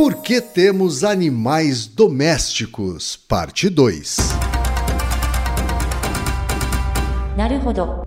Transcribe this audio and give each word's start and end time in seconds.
Por 0.00 0.14
que 0.14 0.40
temos 0.40 1.02
animais 1.02 1.84
domésticos? 1.84 3.16
Parte 3.16 3.68
2. 3.68 4.16
Naruhodo. 7.36 8.04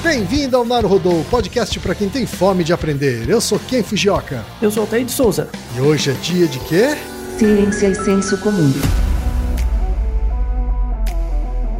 Bem-vindo 0.00 0.56
ao 0.56 0.64
Naruhodô, 0.64 1.24
podcast 1.28 1.80
para 1.80 1.92
quem 1.96 2.08
tem 2.08 2.24
fome 2.24 2.62
de 2.62 2.72
aprender. 2.72 3.28
Eu 3.28 3.40
sou 3.40 3.58
Ken 3.58 3.82
Fujioka. 3.82 4.44
Eu 4.62 4.70
sou 4.70 4.84
o 4.84 4.86
Taí 4.86 5.02
de 5.02 5.10
Souza. 5.10 5.50
E 5.76 5.80
hoje 5.80 6.12
é 6.12 6.14
dia 6.14 6.46
de 6.46 6.60
quê? 6.60 6.96
Ciência 7.36 7.88
e 7.88 7.94
senso 7.96 8.38
comum. 8.38 8.72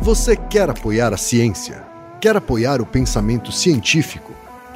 Você 0.01 0.35
quer 0.35 0.69
apoiar 0.69 1.15
a 1.15 1.17
ciência? 1.17 1.87
Quer 2.21 2.37
apoiar 2.37 2.81
o 2.81 2.87
pensamento 2.87 3.53
científico? 3.53 4.38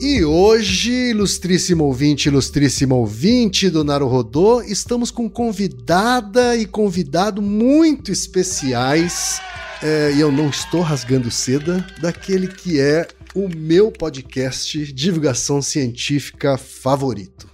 E 0.00 0.24
hoje, 0.24 1.10
ilustríssimo 1.10 1.82
ouvinte, 1.82 2.28
ilustríssimo 2.28 2.94
ouvinte 2.94 3.68
do 3.68 3.82
Naruhodô, 3.82 4.62
estamos 4.62 5.10
com 5.10 5.28
convidada 5.28 6.56
e 6.56 6.66
convidado 6.66 7.42
muito 7.42 8.12
especiais. 8.12 9.40
É, 9.82 10.12
e 10.14 10.20
eu 10.20 10.30
não 10.30 10.50
estou 10.50 10.82
rasgando 10.82 11.32
seda 11.32 11.84
daquele 12.00 12.46
que 12.46 12.78
é 12.78 13.08
o 13.34 13.48
meu 13.48 13.90
podcast 13.90 14.92
divulgação 14.92 15.60
científica 15.60 16.56
favorito. 16.56 17.48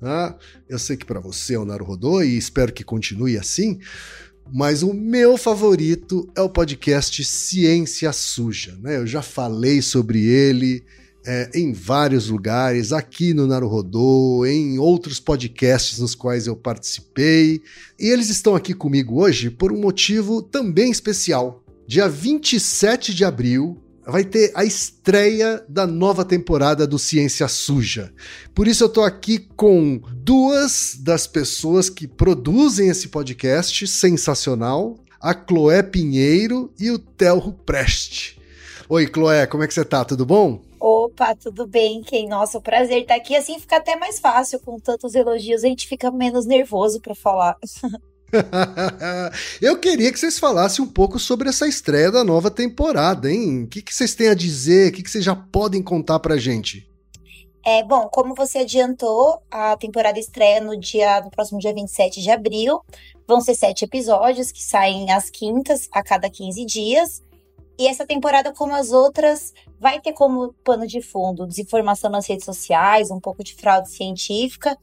Ah, 0.00 0.34
eu 0.66 0.78
sei 0.78 0.96
que 0.96 1.04
para 1.04 1.20
você 1.20 1.52
é 1.52 1.58
o 1.58 1.66
Naruhodô 1.66 2.22
e 2.22 2.38
espero 2.38 2.72
que 2.72 2.82
continue 2.82 3.36
assim, 3.36 3.78
mas 4.50 4.82
o 4.82 4.94
meu 4.94 5.36
favorito 5.36 6.30
é 6.34 6.40
o 6.40 6.48
podcast 6.48 7.22
Ciência 7.24 8.10
Suja. 8.10 8.74
Né? 8.80 8.96
Eu 8.96 9.06
já 9.06 9.20
falei 9.20 9.82
sobre 9.82 10.24
ele 10.24 10.82
é, 11.26 11.50
em 11.54 11.72
vários 11.72 12.28
lugares, 12.28 12.92
aqui 12.92 13.32
no 13.32 13.46
Naruhodô, 13.46 14.44
em 14.44 14.78
outros 14.78 15.18
podcasts 15.18 15.98
nos 15.98 16.14
quais 16.14 16.46
eu 16.46 16.54
participei. 16.54 17.62
E 17.98 18.08
eles 18.08 18.28
estão 18.28 18.54
aqui 18.54 18.74
comigo 18.74 19.22
hoje 19.22 19.50
por 19.50 19.72
um 19.72 19.80
motivo 19.80 20.42
também 20.42 20.90
especial. 20.90 21.64
Dia 21.86 22.08
27 22.08 23.14
de 23.14 23.24
abril 23.24 23.80
vai 24.06 24.22
ter 24.22 24.52
a 24.54 24.64
estreia 24.64 25.64
da 25.68 25.86
nova 25.86 26.24
temporada 26.24 26.86
do 26.86 26.98
Ciência 26.98 27.48
Suja. 27.48 28.12
Por 28.54 28.68
isso 28.68 28.84
eu 28.84 28.88
tô 28.88 29.02
aqui 29.02 29.38
com 29.56 30.02
duas 30.14 30.96
das 31.00 31.26
pessoas 31.26 31.88
que 31.88 32.06
produzem 32.06 32.88
esse 32.88 33.08
podcast 33.08 33.86
sensacional, 33.86 34.98
a 35.20 35.32
Chloé 35.34 35.82
Pinheiro 35.82 36.70
e 36.78 36.90
o 36.90 36.98
Telro 36.98 37.52
Preste. 37.52 38.38
Oi, 38.86 39.06
Chloé, 39.06 39.46
como 39.46 39.62
é 39.62 39.66
que 39.66 39.72
você 39.72 39.84
tá? 39.84 40.04
Tudo 40.04 40.26
bom? 40.26 40.62
Opa, 40.86 41.34
tudo 41.34 41.66
bem, 41.66 42.02
Quem? 42.02 42.28
Nossa, 42.28 42.60
prazer 42.60 43.00
estar 43.00 43.14
aqui. 43.14 43.34
Assim 43.34 43.58
fica 43.58 43.78
até 43.78 43.96
mais 43.96 44.20
fácil 44.20 44.60
com 44.60 44.78
tantos 44.78 45.14
elogios, 45.14 45.64
a 45.64 45.66
gente 45.66 45.88
fica 45.88 46.10
menos 46.10 46.44
nervoso 46.44 47.00
para 47.00 47.14
falar. 47.14 47.56
Eu 49.62 49.78
queria 49.80 50.12
que 50.12 50.18
vocês 50.18 50.38
falassem 50.38 50.84
um 50.84 50.88
pouco 50.88 51.18
sobre 51.18 51.48
essa 51.48 51.66
estreia 51.66 52.12
da 52.12 52.22
nova 52.22 52.50
temporada, 52.50 53.32
hein? 53.32 53.62
O 53.62 53.66
que, 53.66 53.80
que 53.80 53.94
vocês 53.94 54.14
têm 54.14 54.28
a 54.28 54.34
dizer? 54.34 54.90
O 54.90 54.92
que, 54.92 55.02
que 55.02 55.10
vocês 55.10 55.24
já 55.24 55.34
podem 55.34 55.82
contar 55.82 56.18
pra 56.18 56.36
gente? 56.36 56.86
É, 57.64 57.82
bom, 57.82 58.06
como 58.12 58.34
você 58.34 58.58
adiantou, 58.58 59.40
a 59.50 59.78
temporada 59.78 60.18
estreia 60.18 60.60
no 60.60 60.78
dia 60.78 61.22
no 61.22 61.30
próximo 61.30 61.60
dia 61.60 61.72
27 61.72 62.20
de 62.20 62.30
abril. 62.30 62.82
Vão 63.26 63.40
ser 63.40 63.54
sete 63.54 63.86
episódios 63.86 64.52
que 64.52 64.62
saem 64.62 65.10
às 65.10 65.30
quintas, 65.30 65.88
a 65.90 66.02
cada 66.02 66.28
15 66.28 66.62
dias. 66.66 67.22
E 67.78 67.88
essa 67.88 68.06
temporada, 68.06 68.52
como 68.52 68.74
as 68.74 68.92
outras, 68.92 69.52
vai 69.80 70.00
ter 70.00 70.12
como 70.12 70.52
pano 70.64 70.86
de 70.86 71.02
fundo 71.02 71.46
desinformação 71.46 72.08
nas 72.10 72.26
redes 72.26 72.44
sociais, 72.44 73.10
um 73.10 73.20
pouco 73.20 73.42
de 73.42 73.54
fraude 73.54 73.90
científica. 73.90 74.78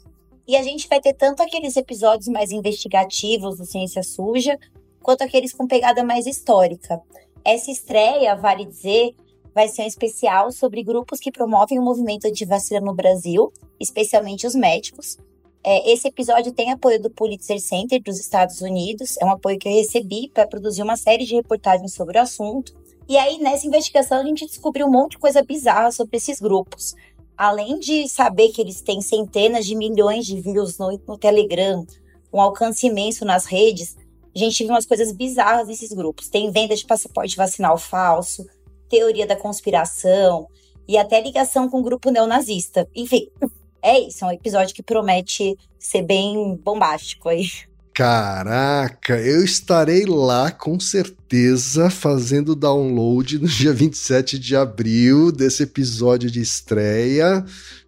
E 0.48 0.58
a 0.58 0.64
gente 0.64 0.88
vai 0.90 1.00
ter 1.00 1.14
tanto 1.14 1.42
aqueles 1.42 1.78
episódios 1.78 2.28
mais 2.28 2.52
investigativos 2.52 3.58
do 3.58 3.66
Ciência 3.66 4.04
Suja, 4.04 4.60
quanto 5.02 5.24
aqueles 5.24 5.54
com 5.54 5.68
pegada 5.68 6.04
mais 6.04 6.26
histórica. 6.26 7.02
Essa 7.44 7.72
estreia, 7.72 8.36
vale 8.36 8.66
dizer, 8.66 9.16
vai 9.54 9.68
ser 9.68 9.84
um 9.84 9.88
especial 9.88 10.52
sobre 10.52 10.84
grupos 10.84 11.20
que 11.20 11.32
promovem 11.32 11.80
o 11.80 11.82
movimento 11.82 12.26
anti-vacina 12.26 12.82
no 12.82 12.94
Brasil, 12.94 13.52
especialmente 13.80 14.46
os 14.46 14.56
médicos. 14.56 15.18
É, 15.64 15.92
esse 15.92 16.08
episódio 16.08 16.52
tem 16.52 16.72
apoio 16.72 17.00
do 17.00 17.10
Pulitzer 17.10 17.60
Center 17.60 18.02
dos 18.02 18.20
Estados 18.20 18.62
Unidos, 18.62 19.16
é 19.18 19.26
um 19.26 19.32
apoio 19.32 19.60
que 19.60 19.68
eu 19.68 19.74
recebi 19.74 20.30
para 20.34 20.48
produzir 20.48 20.82
uma 20.82 20.98
série 20.98 21.24
de 21.24 21.36
reportagens 21.36 21.94
sobre 21.94 22.18
o 22.18 22.22
assunto. 22.22 22.74
E 23.08 23.18
aí, 23.18 23.40
nessa 23.40 23.68
investigação, 23.68 24.20
a 24.20 24.24
gente 24.24 24.46
descobriu 24.46 24.88
um 24.88 24.92
monte 24.92 25.12
de 25.12 25.20
coisa 25.20 25.44
bizarra 25.44 25.92
sobre 25.92 26.18
esses 26.18 26.40
grupos. 26.40 26.96
Além 27.36 27.80
de 27.80 28.08
saber 28.08 28.50
que 28.50 28.62
eles 28.62 28.82
têm 28.82 29.02
centenas 29.02 29.66
de 29.66 29.76
milhões 29.76 30.26
de 30.26 30.40
views 30.40 30.78
no, 30.78 31.00
no 31.08 31.18
Telegram, 31.18 31.86
um 32.32 32.40
alcance 32.40 32.88
imenso 32.88 33.26
nas 33.26 33.46
redes, 33.46 33.98
a 34.34 34.40
gente 34.40 34.64
viu 34.64 34.74
umas 34.74 34.86
coisas 34.86 35.12
bizarras 35.12 35.68
nesses 35.68 35.92
grupos. 35.92 36.30
Tem 36.30 36.52
venda 36.52 36.76
de 36.76 36.86
passaporte 36.86 37.36
vacinal 37.36 37.78
falso, 37.78 38.46
teoria 38.88 39.28
da 39.28 39.36
conspiração 39.36 40.48
e 40.88 40.98
até 40.98 41.22
ligação 41.22 41.70
com 41.70 41.80
o 41.80 41.84
grupo 41.84 42.10
neonazista. 42.12 42.88
Enfim, 42.96 43.30
é 43.82 44.00
isso, 44.00 44.24
é 44.24 44.28
um 44.28 44.32
episódio 44.32 44.76
que 44.76 44.84
promete 44.84 45.58
ser 45.80 46.04
bem 46.04 46.56
bombástico 46.64 47.30
aí. 47.30 47.46
Caraca, 47.94 49.20
eu 49.20 49.44
estarei 49.44 50.06
lá 50.06 50.50
com 50.50 50.80
certeza 50.80 51.90
fazendo 51.90 52.56
download 52.56 53.38
no 53.38 53.48
dia 53.50 53.74
27 53.74 54.40
de 54.40 54.56
abril 54.56 55.32
desse 55.32 55.64
episódio 55.64 56.32
de 56.32 56.42
estreia. 56.42 57.44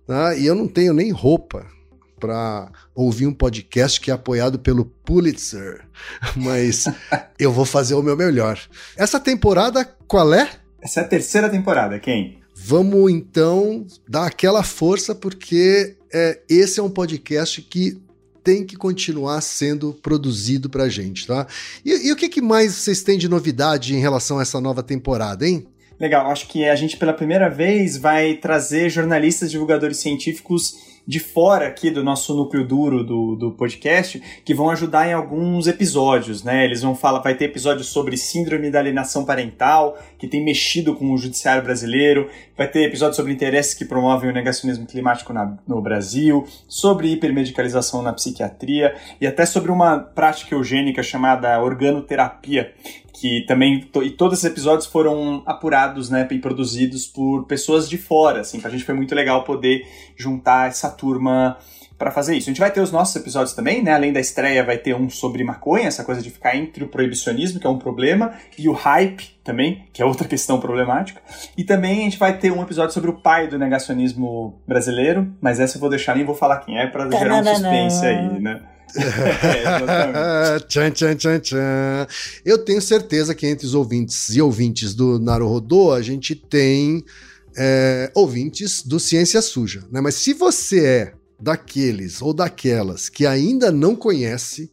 Tá? 0.05 0.35
E 0.35 0.45
eu 0.45 0.55
não 0.55 0.67
tenho 0.67 0.93
nem 0.93 1.11
roupa 1.11 1.65
para 2.19 2.71
ouvir 2.93 3.27
um 3.27 3.33
podcast 3.33 3.99
que 3.99 4.11
é 4.11 4.13
apoiado 4.13 4.59
pelo 4.59 4.85
Pulitzer, 4.85 5.85
mas 6.35 6.85
eu 7.39 7.51
vou 7.51 7.65
fazer 7.65 7.95
o 7.95 8.03
meu 8.03 8.15
melhor. 8.15 8.59
Essa 8.95 9.19
temporada 9.19 9.85
qual 10.07 10.33
é? 10.33 10.49
Essa 10.81 10.99
é 10.99 11.03
a 11.03 11.07
terceira 11.07 11.49
temporada, 11.49 11.99
quem? 11.99 12.39
Vamos 12.55 13.11
então 13.11 13.85
dar 14.07 14.27
aquela 14.27 14.63
força 14.63 15.15
porque 15.15 15.95
é, 16.13 16.39
esse 16.47 16.79
é 16.79 16.83
um 16.83 16.89
podcast 16.89 17.61
que 17.61 18.01
tem 18.43 18.65
que 18.65 18.75
continuar 18.75 19.41
sendo 19.41 19.93
produzido 19.93 20.69
pra 20.69 20.89
gente, 20.89 21.25
tá? 21.25 21.47
E, 21.85 22.07
e 22.07 22.11
o 22.11 22.15
que, 22.15 22.27
que 22.27 22.41
mais 22.41 22.73
vocês 22.73 23.01
têm 23.01 23.17
de 23.17 23.29
novidade 23.29 23.95
em 23.95 23.99
relação 23.99 24.39
a 24.39 24.41
essa 24.41 24.59
nova 24.59 24.83
temporada, 24.83 25.47
hein? 25.47 25.65
Legal, 25.99 26.29
acho 26.29 26.47
que 26.47 26.65
a 26.65 26.75
gente 26.75 26.97
pela 26.97 27.13
primeira 27.13 27.49
vez 27.49 27.97
vai 27.97 28.33
trazer 28.33 28.89
jornalistas 28.89 29.49
divulgadores 29.49 29.97
científicos 29.97 30.75
de 31.05 31.19
fora 31.19 31.67
aqui 31.67 31.91
do 31.91 32.03
nosso 32.03 32.33
núcleo 32.35 32.65
duro 32.65 33.03
do, 33.03 33.35
do 33.35 33.51
podcast, 33.51 34.21
que 34.43 34.53
vão 34.53 34.69
ajudar 34.69 35.07
em 35.07 35.13
alguns 35.13 35.67
episódios, 35.67 36.43
né? 36.43 36.63
Eles 36.63 36.81
vão 36.81 36.95
falar, 36.95 37.19
vai 37.19 37.35
ter 37.35 37.45
episódios 37.45 37.87
sobre 37.87 38.15
síndrome 38.15 38.71
da 38.71 38.79
alienação 38.79 39.25
parental, 39.25 39.97
que 40.17 40.27
tem 40.27 40.43
mexido 40.43 40.95
com 40.95 41.11
o 41.11 41.17
judiciário 41.17 41.63
brasileiro, 41.63 42.29
vai 42.57 42.67
ter 42.67 42.83
episódios 42.83 43.17
sobre 43.17 43.33
interesses 43.33 43.73
que 43.73 43.85
promovem 43.85 44.29
o 44.29 44.33
negacionismo 44.33 44.85
climático 44.85 45.33
na, 45.33 45.57
no 45.67 45.81
Brasil, 45.81 46.47
sobre 46.67 47.11
hipermedicalização 47.11 48.01
na 48.01 48.13
psiquiatria 48.13 48.95
e 49.19 49.27
até 49.27 49.45
sobre 49.45 49.71
uma 49.71 49.99
prática 49.99 50.55
eugênica 50.55 51.03
chamada 51.03 51.59
organoterapia, 51.61 52.73
que 53.23 53.39
também 53.47 53.87
e 54.03 54.09
todos 54.09 54.39
esses 54.39 54.51
episódios 54.51 54.85
foram 54.85 55.43
apurados, 55.45 56.09
né, 56.09 56.27
e 56.29 56.39
produzidos 56.39 57.07
por 57.07 57.45
pessoas 57.45 57.87
de 57.87 57.97
fora, 57.97 58.41
assim, 58.41 58.59
pra 58.59 58.69
gente 58.69 58.83
foi 58.83 58.93
muito 58.93 59.15
legal 59.15 59.45
poder 59.45 59.87
juntar 60.17 60.67
essa 60.67 60.89
turma 60.89 61.57
para 61.97 62.11
fazer 62.11 62.35
isso. 62.35 62.49
A 62.49 62.51
gente 62.51 62.59
vai 62.59 62.69
ter 62.69 62.81
os 62.81 62.91
nossos 62.91 63.15
episódios 63.15 63.53
também, 63.53 63.81
né? 63.81 63.93
Além 63.93 64.11
da 64.11 64.19
estreia, 64.19 64.61
vai 64.61 64.77
ter 64.77 64.93
um 64.93 65.09
sobre 65.09 65.41
maconha, 65.41 65.87
essa 65.87 66.03
coisa 66.03 66.21
de 66.21 66.29
ficar 66.29 66.57
entre 66.57 66.83
o 66.83 66.87
proibicionismo, 66.89 67.61
que 67.61 67.67
é 67.67 67.69
um 67.69 67.77
problema, 67.77 68.33
e 68.57 68.67
o 68.67 68.73
hype 68.73 69.39
também, 69.41 69.85
que 69.93 70.01
é 70.01 70.05
outra 70.05 70.27
questão 70.27 70.59
problemática. 70.59 71.21
E 71.55 71.63
também 71.63 71.99
a 71.99 72.03
gente 72.03 72.19
vai 72.19 72.37
ter 72.37 72.51
um 72.51 72.61
episódio 72.61 72.93
sobre 72.93 73.09
o 73.09 73.13
pai 73.13 73.47
do 73.47 73.57
negacionismo 73.57 74.61
brasileiro, 74.67 75.33
mas 75.39 75.61
essa 75.61 75.77
eu 75.77 75.79
vou 75.79 75.89
deixar, 75.89 76.13
nem 76.13 76.25
vou 76.25 76.35
falar 76.35 76.57
quem 76.57 76.77
é, 76.77 76.87
para 76.87 77.09
gerar 77.09 77.35
um 77.35 77.45
suspense 77.45 78.05
aí, 78.05 78.41
né? 78.41 78.59
tchan, 80.67 80.91
tchan, 80.91 81.15
tchan, 81.15 81.39
tchan. 81.39 82.07
Eu 82.45 82.57
tenho 82.59 82.81
certeza 82.81 83.33
que 83.33 83.47
entre 83.47 83.65
os 83.65 83.73
ouvintes 83.73 84.29
e 84.29 84.41
ouvintes 84.41 84.93
do 84.93 85.19
Naruhodô, 85.19 85.91
a 85.91 86.01
gente 86.01 86.35
tem 86.35 87.03
é, 87.55 88.11
ouvintes 88.13 88.83
do 88.83 88.99
Ciência 88.99 89.41
Suja, 89.41 89.83
né? 89.91 90.01
Mas 90.01 90.15
se 90.15 90.33
você 90.33 90.85
é 90.85 91.13
daqueles 91.39 92.21
ou 92.21 92.33
daquelas 92.33 93.09
que 93.09 93.25
ainda 93.25 93.71
não 93.71 93.95
conhece, 93.95 94.71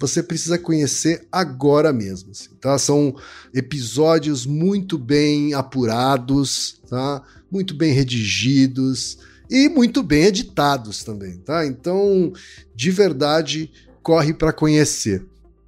você 0.00 0.22
precisa 0.22 0.58
conhecer 0.58 1.26
agora 1.30 1.92
mesmo. 1.92 2.30
Assim, 2.30 2.50
tá? 2.60 2.78
São 2.78 3.14
episódios 3.54 4.46
muito 4.46 4.96
bem 4.96 5.54
apurados, 5.54 6.80
tá? 6.88 7.22
muito 7.50 7.74
bem 7.74 7.92
redigidos 7.92 9.18
e 9.50 9.68
muito 9.68 10.02
bem 10.02 10.24
editados 10.24 11.02
também. 11.04 11.38
Tá? 11.38 11.66
Então, 11.66 12.32
de 12.74 12.90
verdade, 12.90 13.70
corre 14.02 14.32
para 14.32 14.52
conhecer. 14.52 15.24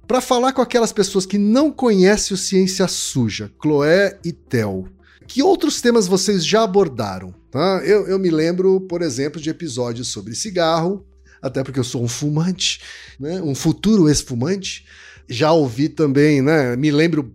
Para 0.07 0.21
falar 0.21 0.51
com 0.51 0.61
aquelas 0.61 0.91
pessoas 0.91 1.25
que 1.25 1.37
não 1.37 1.71
conhecem 1.71 2.35
o 2.35 2.37
Ciência 2.37 2.87
Suja, 2.87 3.51
Chloé 3.61 4.19
e 4.25 4.31
Tel, 4.31 4.85
que 5.27 5.41
outros 5.41 5.79
temas 5.79 6.07
vocês 6.07 6.45
já 6.45 6.63
abordaram? 6.63 7.33
Tá? 7.49 7.81
Eu, 7.85 8.07
eu 8.07 8.19
me 8.19 8.29
lembro, 8.29 8.81
por 8.81 9.01
exemplo, 9.01 9.39
de 9.39 9.49
episódios 9.49 10.09
sobre 10.09 10.35
cigarro, 10.35 11.05
até 11.41 11.63
porque 11.63 11.79
eu 11.79 11.83
sou 11.83 12.03
um 12.03 12.07
fumante, 12.07 12.81
né? 13.19 13.41
um 13.41 13.55
futuro 13.55 14.09
ex-fumante. 14.09 14.85
Já 15.29 15.53
ouvi 15.53 15.87
também, 15.87 16.41
né? 16.41 16.75
Me 16.75 16.91
lembro, 16.91 17.33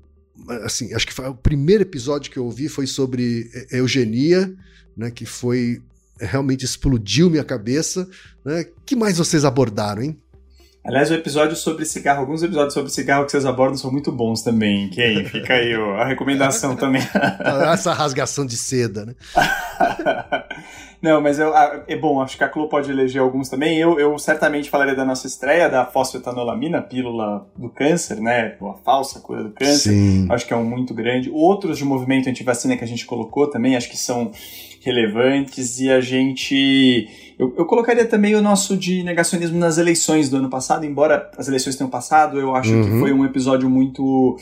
assim, 0.62 0.92
acho 0.92 1.06
que 1.06 1.14
foi, 1.14 1.26
o 1.28 1.34
primeiro 1.34 1.82
episódio 1.82 2.30
que 2.30 2.38
eu 2.38 2.44
ouvi 2.44 2.68
foi 2.68 2.86
sobre 2.86 3.50
eugenia, 3.70 4.54
né? 4.94 5.10
Que 5.10 5.24
foi 5.24 5.80
realmente 6.20 6.64
explodiu 6.64 7.30
minha 7.30 7.44
cabeça. 7.44 8.08
Né? 8.44 8.64
que 8.84 8.94
mais 8.94 9.18
vocês 9.18 9.44
abordaram, 9.44 10.02
hein? 10.02 10.18
Aliás, 10.86 11.10
o 11.10 11.14
episódio 11.14 11.56
sobre 11.56 11.84
cigarro, 11.84 12.20
alguns 12.20 12.44
episódios 12.44 12.72
sobre 12.72 12.92
cigarro 12.92 13.24
que 13.24 13.32
vocês 13.32 13.44
abordam 13.44 13.76
são 13.76 13.90
muito 13.90 14.12
bons 14.12 14.42
também. 14.42 14.88
Quem? 14.90 15.24
Fica 15.24 15.54
aí 15.54 15.76
ó, 15.76 15.96
a 15.96 16.04
recomendação 16.04 16.76
também. 16.76 17.02
Essa 17.72 17.92
rasgação 17.92 18.46
de 18.46 18.56
seda, 18.56 19.04
né? 19.04 19.14
Não, 21.02 21.20
mas 21.20 21.38
eu, 21.38 21.52
é 21.54 21.96
bom, 21.96 22.22
acho 22.22 22.38
que 22.38 22.44
a 22.44 22.48
Clô 22.48 22.68
pode 22.68 22.90
eleger 22.90 23.20
alguns 23.20 23.48
também. 23.48 23.78
Eu, 23.78 23.98
eu 23.98 24.18
certamente 24.18 24.70
falaria 24.70 24.94
da 24.94 25.04
nossa 25.04 25.26
estreia, 25.26 25.68
da 25.68 25.84
fosfetanolamina, 25.84 26.80
pílula 26.80 27.46
do 27.56 27.68
câncer, 27.68 28.20
né? 28.20 28.56
A 28.60 28.74
falsa 28.84 29.20
cura 29.20 29.44
do 29.44 29.50
câncer. 29.50 29.90
Sim. 29.90 30.26
Acho 30.30 30.46
que 30.46 30.54
é 30.54 30.56
um 30.56 30.64
muito 30.64 30.94
grande. 30.94 31.30
Outros 31.30 31.78
de 31.78 31.84
movimento 31.84 32.28
antivacina 32.28 32.76
que 32.76 32.84
a 32.84 32.88
gente 32.88 33.04
colocou 33.04 33.48
também, 33.48 33.76
acho 33.76 33.90
que 33.90 33.96
são 33.96 34.30
relevantes. 34.86 35.80
E 35.80 35.90
a 35.90 36.00
gente 36.00 37.08
eu, 37.38 37.52
eu 37.58 37.66
colocaria 37.66 38.06
também 38.06 38.34
o 38.34 38.40
nosso 38.40 38.76
de 38.76 39.02
negacionismo 39.02 39.58
nas 39.58 39.76
eleições 39.76 40.30
do 40.30 40.36
ano 40.38 40.48
passado, 40.48 40.86
embora 40.86 41.30
as 41.36 41.48
eleições 41.48 41.76
tenham 41.76 41.90
passado, 41.90 42.40
eu 42.40 42.54
acho 42.54 42.72
uhum. 42.72 42.84
que 42.84 42.98
foi 42.98 43.12
um 43.12 43.24
episódio 43.24 43.68
muito 43.68 44.38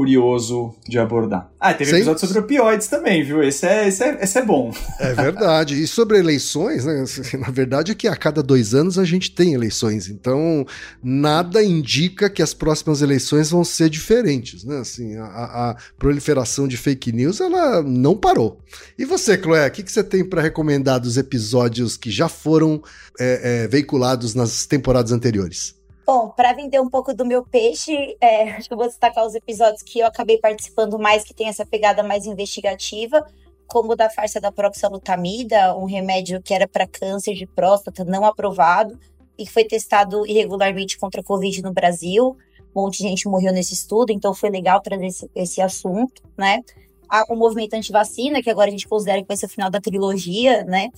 curioso 0.00 0.74
de 0.88 0.98
abordar. 0.98 1.52
Ah, 1.60 1.74
teve 1.74 1.90
Sem... 1.90 1.98
episódio 1.98 2.26
sobre 2.26 2.38
opioides 2.38 2.86
também, 2.86 3.22
viu? 3.22 3.42
Esse 3.42 3.66
é, 3.66 3.86
esse, 3.86 4.02
é, 4.02 4.18
esse 4.22 4.38
é 4.38 4.42
bom. 4.42 4.72
É 4.98 5.12
verdade. 5.12 5.74
E 5.74 5.86
sobre 5.86 6.18
eleições, 6.18 6.86
né? 6.86 7.04
Na 7.38 7.50
verdade 7.50 7.92
é 7.92 7.94
que 7.94 8.08
a 8.08 8.16
cada 8.16 8.42
dois 8.42 8.74
anos 8.74 8.98
a 8.98 9.04
gente 9.04 9.30
tem 9.30 9.52
eleições. 9.52 10.08
Então, 10.08 10.64
nada 11.02 11.62
indica 11.62 12.30
que 12.30 12.40
as 12.40 12.54
próximas 12.54 13.02
eleições 13.02 13.50
vão 13.50 13.62
ser 13.62 13.90
diferentes, 13.90 14.64
né? 14.64 14.78
Assim, 14.78 15.16
a, 15.16 15.26
a 15.26 15.76
proliferação 15.98 16.66
de 16.66 16.78
fake 16.78 17.12
news, 17.12 17.38
ela 17.38 17.82
não 17.82 18.16
parou. 18.16 18.58
E 18.98 19.04
você, 19.04 19.36
Chloé, 19.36 19.68
o 19.68 19.70
que, 19.70 19.82
que 19.82 19.92
você 19.92 20.02
tem 20.02 20.24
para 20.24 20.40
recomendar 20.40 20.98
dos 20.98 21.18
episódios 21.18 21.98
que 21.98 22.10
já 22.10 22.26
foram 22.26 22.82
é, 23.18 23.64
é, 23.64 23.68
veiculados 23.68 24.34
nas 24.34 24.64
temporadas 24.64 25.12
anteriores? 25.12 25.78
Bom, 26.12 26.28
para 26.28 26.52
vender 26.52 26.80
um 26.80 26.90
pouco 26.90 27.14
do 27.14 27.24
meu 27.24 27.44
peixe, 27.44 28.16
é, 28.20 28.50
acho 28.58 28.66
que 28.66 28.74
eu 28.74 28.76
vou 28.76 28.88
destacar 28.88 29.24
os 29.24 29.32
episódios 29.32 29.80
que 29.80 30.00
eu 30.00 30.08
acabei 30.08 30.38
participando 30.38 30.98
mais, 30.98 31.22
que 31.22 31.32
tem 31.32 31.46
essa 31.46 31.64
pegada 31.64 32.02
mais 32.02 32.26
investigativa, 32.26 33.24
como 33.68 33.92
o 33.92 33.94
da 33.94 34.10
farsa 34.10 34.40
da 34.40 34.50
proxalutamida, 34.50 35.76
um 35.76 35.84
remédio 35.84 36.42
que 36.42 36.52
era 36.52 36.66
para 36.66 36.84
câncer 36.84 37.34
de 37.34 37.46
próstata 37.46 38.04
não 38.04 38.24
aprovado 38.24 38.98
e 39.38 39.44
que 39.44 39.52
foi 39.52 39.62
testado 39.62 40.26
irregularmente 40.26 40.98
contra 40.98 41.20
a 41.20 41.24
Covid 41.24 41.62
no 41.62 41.72
Brasil. 41.72 42.36
Um 42.74 42.82
monte 42.82 43.04
de 43.04 43.08
gente 43.08 43.28
morreu 43.28 43.52
nesse 43.52 43.74
estudo, 43.74 44.10
então 44.10 44.34
foi 44.34 44.50
legal 44.50 44.80
trazer 44.80 45.06
esse, 45.06 45.30
esse 45.32 45.62
assunto, 45.62 46.24
né? 46.36 46.60
o 47.28 47.36
movimento 47.36 47.74
anti-vacina, 47.74 48.42
que 48.42 48.50
agora 48.50 48.66
a 48.66 48.72
gente 48.72 48.88
considera 48.88 49.22
que 49.22 49.28
vai 49.28 49.36
ser 49.36 49.46
o 49.46 49.48
final 49.48 49.70
da 49.70 49.80
trilogia, 49.80 50.64
né? 50.64 50.88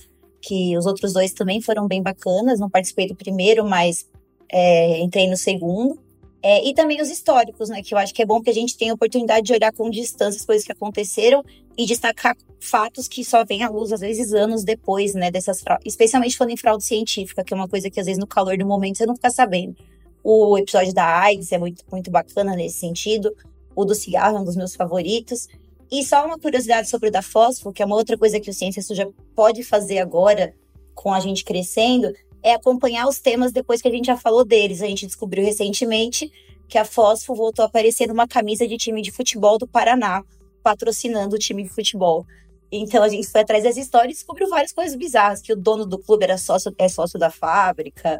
Que 0.41 0.75
os 0.75 0.87
outros 0.87 1.13
dois 1.13 1.33
também 1.33 1.61
foram 1.61 1.87
bem 1.87 2.01
bacanas. 2.01 2.59
Não 2.59 2.69
participei 2.69 3.07
do 3.07 3.15
primeiro, 3.15 3.63
mas 3.63 4.07
é, 4.53 4.99
entrei 4.99 5.27
no 5.27 5.35
segundo. 5.35 5.99
É, 6.45 6.63
e 6.67 6.73
também 6.73 7.01
os 7.01 7.09
históricos, 7.09 7.69
né? 7.69 7.81
Que 7.81 7.93
eu 7.93 7.97
acho 7.97 8.13
que 8.13 8.21
é 8.21 8.25
bom 8.25 8.41
que 8.41 8.49
a 8.49 8.53
gente 8.53 8.77
tenha 8.77 8.91
a 8.91 8.95
oportunidade 8.95 9.47
de 9.47 9.53
olhar 9.53 9.71
com 9.71 9.89
distância 9.89 10.39
as 10.39 10.45
coisas 10.45 10.65
que 10.65 10.71
aconteceram 10.71 11.43
e 11.77 11.85
destacar 11.85 12.35
fatos 12.59 13.07
que 13.07 13.23
só 13.23 13.43
vêm 13.43 13.63
à 13.63 13.69
luz, 13.69 13.91
às 13.91 14.01
vezes, 14.01 14.33
anos 14.33 14.63
depois, 14.63 15.15
né? 15.15 15.31
Dessas 15.31 15.61
fraudes. 15.61 15.87
Especialmente 15.87 16.37
falando 16.37 16.51
em 16.51 16.57
fraude 16.57 16.83
científica, 16.83 17.43
que 17.43 17.53
é 17.53 17.55
uma 17.55 17.67
coisa 17.67 17.89
que, 17.89 17.99
às 17.99 18.05
vezes, 18.05 18.19
no 18.19 18.27
calor 18.27 18.57
do 18.57 18.65
momento, 18.65 18.97
você 18.97 19.05
não 19.05 19.15
fica 19.15 19.31
sabendo. 19.31 19.75
O 20.23 20.57
episódio 20.57 20.93
da 20.93 21.21
AIDS 21.21 21.51
é 21.51 21.57
muito, 21.57 21.83
muito 21.91 22.11
bacana 22.11 22.55
nesse 22.55 22.77
sentido. 22.77 23.33
O 23.75 23.85
do 23.85 23.95
cigarro 23.95 24.37
é 24.37 24.41
um 24.41 24.45
dos 24.45 24.55
meus 24.55 24.75
favoritos. 24.75 25.47
E 25.89 26.03
só 26.03 26.25
uma 26.25 26.37
curiosidade 26.37 26.89
sobre 26.89 27.09
o 27.09 27.11
da 27.11 27.21
fósforo, 27.21 27.73
que 27.73 27.81
é 27.81 27.85
uma 27.85 27.95
outra 27.95 28.17
coisa 28.17 28.39
que 28.39 28.49
o 28.49 28.53
Ciência 28.53 28.81
Suja 28.81 29.09
pode 29.33 29.63
fazer 29.63 29.99
agora, 29.99 30.53
com 30.93 31.13
a 31.13 31.19
gente 31.19 31.43
crescendo, 31.43 32.13
é 32.43 32.53
acompanhar 32.53 33.07
os 33.07 33.19
temas 33.19 33.51
depois 33.51 33.81
que 33.81 33.87
a 33.87 33.91
gente 33.91 34.05
já 34.05 34.17
falou 34.17 34.43
deles. 34.43 34.81
A 34.81 34.87
gente 34.87 35.07
descobriu 35.07 35.43
recentemente 35.43 36.31
que 36.67 36.77
a 36.77 36.85
Fosfo 36.85 37.33
voltou 37.33 37.63
a 37.63 37.67
aparecer 37.67 38.07
numa 38.07 38.27
camisa 38.27 38.67
de 38.67 38.77
time 38.77 39.01
de 39.01 39.11
futebol 39.11 39.57
do 39.57 39.67
Paraná, 39.67 40.23
patrocinando 40.61 41.35
o 41.35 41.39
time 41.39 41.63
de 41.63 41.69
futebol. 41.69 42.25
Então 42.71 43.03
a 43.03 43.09
gente 43.09 43.27
foi 43.27 43.41
atrás 43.41 43.63
dessa 43.63 43.79
história 43.79 44.09
e 44.09 44.13
descobriu 44.13 44.49
várias 44.49 44.73
coisas 44.73 44.95
bizarras, 44.95 45.41
que 45.41 45.53
o 45.53 45.55
dono 45.55 45.85
do 45.85 45.97
clube 45.99 46.23
era 46.23 46.37
sócio, 46.37 46.73
é 46.77 46.89
sócio 46.89 47.19
da 47.19 47.29
fábrica, 47.29 48.19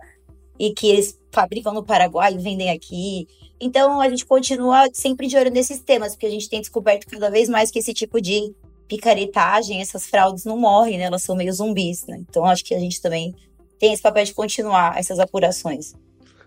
e 0.60 0.72
que 0.74 0.88
eles 0.88 1.20
fabricam 1.32 1.74
no 1.74 1.84
Paraguai 1.84 2.34
e 2.34 2.38
vendem 2.38 2.70
aqui. 2.70 3.28
Então 3.60 4.00
a 4.00 4.08
gente 4.08 4.26
continua 4.26 4.88
sempre 4.94 5.28
de 5.28 5.36
olho 5.36 5.50
nesses 5.50 5.80
temas, 5.80 6.14
porque 6.14 6.28
a 6.28 6.30
gente 6.30 6.50
tem 6.50 6.62
descoberto 6.62 7.08
cada 7.08 7.30
vez 7.30 7.50
mais 7.50 7.72
que 7.72 7.80
esse 7.80 7.94
tipo 7.94 8.22
de 8.22 8.54
picaretagem, 8.88 9.82
essas 9.82 10.06
fraudes 10.06 10.46
não 10.46 10.58
morrem, 10.58 10.98
né? 10.98 11.06
Elas 11.06 11.24
são 11.24 11.36
meio 11.36 11.52
zumbis, 11.52 12.06
né? 12.06 12.24
Então 12.30 12.46
acho 12.46 12.64
que 12.64 12.76
a 12.76 12.80
gente 12.80 13.02
também 13.02 13.34
tem 13.84 13.92
esse 13.92 14.02
papel 14.02 14.24
de 14.24 14.34
continuar 14.34 14.98
essas 14.98 15.20
apurações. 15.20 15.94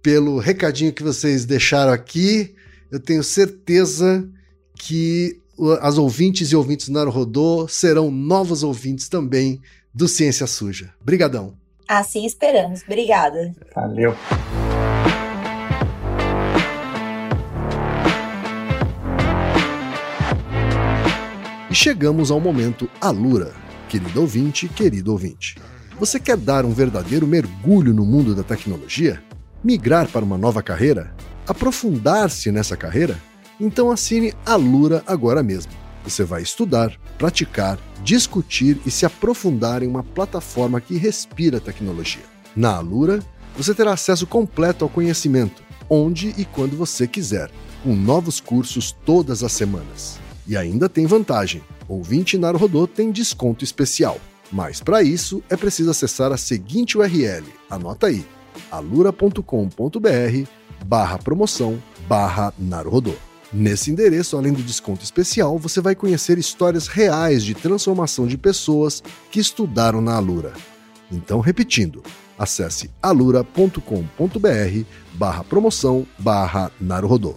pelo 0.00 0.38
recadinho 0.38 0.90
que 0.90 1.02
vocês 1.02 1.44
deixaram 1.44 1.92
aqui. 1.92 2.54
Eu 2.90 2.98
tenho 2.98 3.22
certeza 3.22 4.26
que 4.74 5.38
as 5.82 5.98
ouvintes 5.98 6.50
e 6.50 6.56
ouvintes 6.56 6.88
do 6.88 6.94
Naruhodô 6.94 7.68
serão 7.68 8.10
novos 8.10 8.62
ouvintes 8.62 9.10
também 9.10 9.60
do 9.94 10.08
Ciência 10.08 10.46
Suja. 10.46 10.94
Brigadão. 11.04 11.60
Assim 11.94 12.24
esperamos. 12.24 12.80
Obrigada. 12.84 13.54
Valeu. 13.74 14.16
E 21.70 21.74
chegamos 21.74 22.30
ao 22.30 22.40
momento 22.40 22.88
Alura, 22.98 23.52
querido 23.90 24.22
ouvinte, 24.22 24.68
querido 24.68 25.12
ouvinte. 25.12 25.56
Você 26.00 26.18
quer 26.18 26.38
dar 26.38 26.64
um 26.64 26.70
verdadeiro 26.70 27.26
mergulho 27.26 27.92
no 27.92 28.06
mundo 28.06 28.34
da 28.34 28.42
tecnologia? 28.42 29.22
Migrar 29.62 30.08
para 30.08 30.24
uma 30.24 30.38
nova 30.38 30.62
carreira? 30.62 31.14
Aprofundar-se 31.46 32.50
nessa 32.50 32.74
carreira? 32.74 33.18
Então 33.60 33.90
assine 33.90 34.32
a 34.46 34.56
Lura 34.56 35.02
agora 35.06 35.42
mesmo. 35.42 35.81
Você 36.04 36.24
vai 36.24 36.42
estudar, 36.42 36.98
praticar, 37.18 37.78
discutir 38.02 38.80
e 38.84 38.90
se 38.90 39.06
aprofundar 39.06 39.82
em 39.82 39.86
uma 39.86 40.02
plataforma 40.02 40.80
que 40.80 40.96
respira 40.96 41.60
tecnologia. 41.60 42.22
Na 42.54 42.76
Alura, 42.76 43.20
você 43.56 43.74
terá 43.74 43.92
acesso 43.92 44.26
completo 44.26 44.84
ao 44.84 44.90
conhecimento, 44.90 45.62
onde 45.88 46.34
e 46.36 46.44
quando 46.44 46.76
você 46.76 47.06
quiser, 47.06 47.50
com 47.82 47.94
novos 47.94 48.40
cursos 48.40 48.92
todas 49.04 49.42
as 49.42 49.52
semanas. 49.52 50.18
E 50.46 50.56
ainda 50.56 50.88
tem 50.88 51.06
vantagem: 51.06 51.62
ouvinte 51.88 52.36
Rodô 52.36 52.86
tem 52.86 53.10
desconto 53.10 53.64
especial. 53.64 54.18
Mas 54.50 54.80
para 54.80 55.02
isso 55.02 55.42
é 55.48 55.56
preciso 55.56 55.90
acessar 55.90 56.30
a 56.30 56.36
seguinte 56.36 56.98
URL. 56.98 57.46
Anota 57.70 58.08
aí: 58.08 58.24
alura.com.br 58.70 60.48
barra 60.84 61.18
promoção 61.18 61.82
barra 62.06 62.52
Naruhodô. 62.58 63.31
Nesse 63.52 63.90
endereço, 63.90 64.36
além 64.36 64.52
do 64.52 64.62
desconto 64.62 65.04
especial, 65.04 65.58
você 65.58 65.80
vai 65.80 65.94
conhecer 65.94 66.38
histórias 66.38 66.86
reais 66.86 67.44
de 67.44 67.54
transformação 67.54 68.26
de 68.26 68.38
pessoas 68.38 69.02
que 69.30 69.38
estudaram 69.38 70.00
na 70.00 70.14
Alura. 70.14 70.54
Então, 71.10 71.38
repetindo, 71.38 72.02
acesse 72.38 72.90
alura.com.br 73.02 73.78
barra 75.12 75.44
promoção 75.44 76.06
barra 76.18 76.72
Naruhodô. 76.80 77.36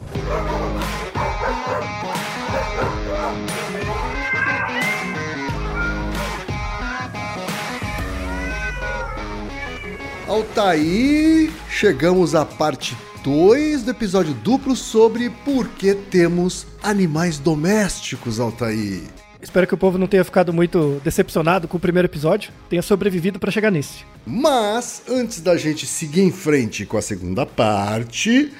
Altaí, 10.28 11.52
chegamos 11.70 12.34
à 12.34 12.46
parte 12.46 12.96
2 13.26 13.82
do 13.82 13.90
episódio 13.90 14.36
duplo 14.36 14.76
sobre 14.76 15.32
por 15.32 15.68
que 15.70 15.96
temos 15.96 16.68
animais 16.84 17.40
domésticos, 17.40 18.40
Altaí. 18.40 19.02
Espero 19.42 19.66
que 19.66 19.74
o 19.74 19.78
povo 19.78 19.98
não 19.98 20.06
tenha 20.06 20.24
ficado 20.24 20.54
muito 20.54 21.02
decepcionado 21.04 21.68
com 21.68 21.78
o 21.78 21.80
primeiro 21.80 22.06
episódio, 22.06 22.52
tenha 22.70 22.84
sobrevivido 22.84 23.40
para 23.40 23.50
chegar 23.50 23.72
nesse. 23.72 24.06
Mas, 24.28 25.02
antes 25.10 25.42
da 25.42 25.58
gente 25.58 25.88
seguir 25.88 26.22
em 26.22 26.32
frente 26.32 26.86
com 26.86 26.98
a 26.98 27.02
segunda 27.02 27.48
parte, 27.48 28.54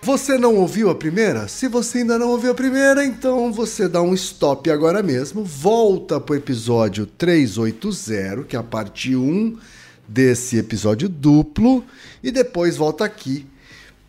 você 0.00 0.38
não 0.38 0.54
ouviu 0.54 0.90
a 0.90 0.94
primeira? 0.94 1.48
Se 1.48 1.66
você 1.66 1.98
ainda 1.98 2.16
não 2.16 2.28
ouviu 2.28 2.52
a 2.52 2.54
primeira, 2.54 3.04
então 3.04 3.52
você 3.52 3.88
dá 3.88 4.00
um 4.00 4.14
stop 4.14 4.70
agora 4.70 5.02
mesmo, 5.02 5.42
volta 5.42 6.20
para 6.20 6.34
o 6.34 6.36
episódio 6.36 7.04
380, 7.04 8.44
que 8.44 8.54
é 8.54 8.60
a 8.60 8.62
parte 8.62 9.16
1 9.16 9.58
desse 10.06 10.56
episódio 10.56 11.08
duplo 11.08 11.84
e 12.22 12.30
depois 12.30 12.76
volta 12.76 13.04
aqui 13.04 13.44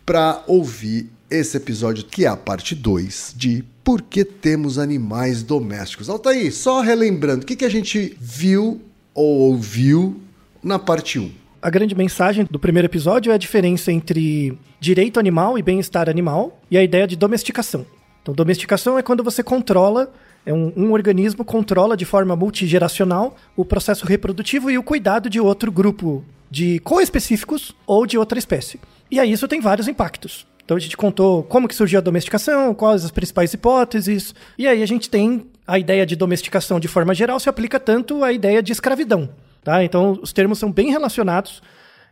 para 0.06 0.44
ouvir 0.46 1.10
esse 1.28 1.56
episódio 1.56 2.04
que 2.04 2.24
é 2.24 2.28
a 2.28 2.36
parte 2.36 2.76
2 2.76 3.34
de 3.36 3.64
Por 3.82 4.00
que 4.00 4.24
temos 4.24 4.78
animais 4.78 5.42
domésticos. 5.42 6.08
Altair, 6.08 6.54
só 6.54 6.80
relembrando, 6.80 7.42
o 7.42 7.46
que, 7.46 7.56
que 7.56 7.64
a 7.64 7.68
gente 7.68 8.16
viu 8.20 8.80
ou 9.12 9.40
ouviu 9.50 10.20
na 10.62 10.78
parte 10.78 11.18
1? 11.18 11.24
Um? 11.24 11.30
A 11.60 11.70
grande 11.70 11.96
mensagem 11.96 12.46
do 12.48 12.60
primeiro 12.60 12.86
episódio 12.86 13.32
é 13.32 13.34
a 13.34 13.38
diferença 13.38 13.90
entre 13.90 14.56
direito 14.78 15.18
animal 15.18 15.58
e 15.58 15.62
bem-estar 15.62 16.08
animal 16.08 16.60
e 16.70 16.78
a 16.78 16.82
ideia 16.82 17.06
de 17.06 17.16
domesticação. 17.16 17.84
Então, 18.22 18.32
domesticação 18.32 18.96
é 18.96 19.02
quando 19.02 19.24
você 19.24 19.42
controla 19.42 20.12
é 20.44 20.52
um, 20.52 20.72
um 20.76 20.92
organismo 20.92 21.44
controla 21.44 21.96
de 21.96 22.04
forma 22.04 22.36
multigeracional 22.36 23.36
o 23.56 23.64
processo 23.64 24.06
reprodutivo 24.06 24.70
e 24.70 24.78
o 24.78 24.82
cuidado 24.82 25.28
de 25.28 25.40
outro 25.40 25.72
grupo 25.72 26.24
de 26.48 26.78
co-específicos 26.80 27.74
ou 27.84 28.06
de 28.06 28.16
outra 28.16 28.38
espécie. 28.38 28.78
E 29.10 29.20
aí 29.20 29.32
isso 29.32 29.48
tem 29.48 29.60
vários 29.60 29.88
impactos. 29.88 30.46
Então 30.64 30.76
a 30.76 30.80
gente 30.80 30.96
contou 30.96 31.44
como 31.44 31.68
que 31.68 31.74
surgiu 31.74 31.98
a 31.98 32.02
domesticação, 32.02 32.74
quais 32.74 33.04
as 33.04 33.10
principais 33.12 33.54
hipóteses, 33.54 34.34
e 34.58 34.66
aí 34.66 34.82
a 34.82 34.86
gente 34.86 35.08
tem 35.08 35.46
a 35.66 35.78
ideia 35.78 36.04
de 36.04 36.16
domesticação 36.16 36.80
de 36.80 36.88
forma 36.88 37.14
geral 37.14 37.38
se 37.38 37.48
aplica 37.48 37.78
tanto 37.78 38.24
à 38.24 38.32
ideia 38.32 38.60
de 38.60 38.72
escravidão, 38.72 39.28
tá? 39.62 39.84
Então 39.84 40.18
os 40.20 40.32
termos 40.32 40.58
são 40.58 40.72
bem 40.72 40.90
relacionados. 40.90 41.62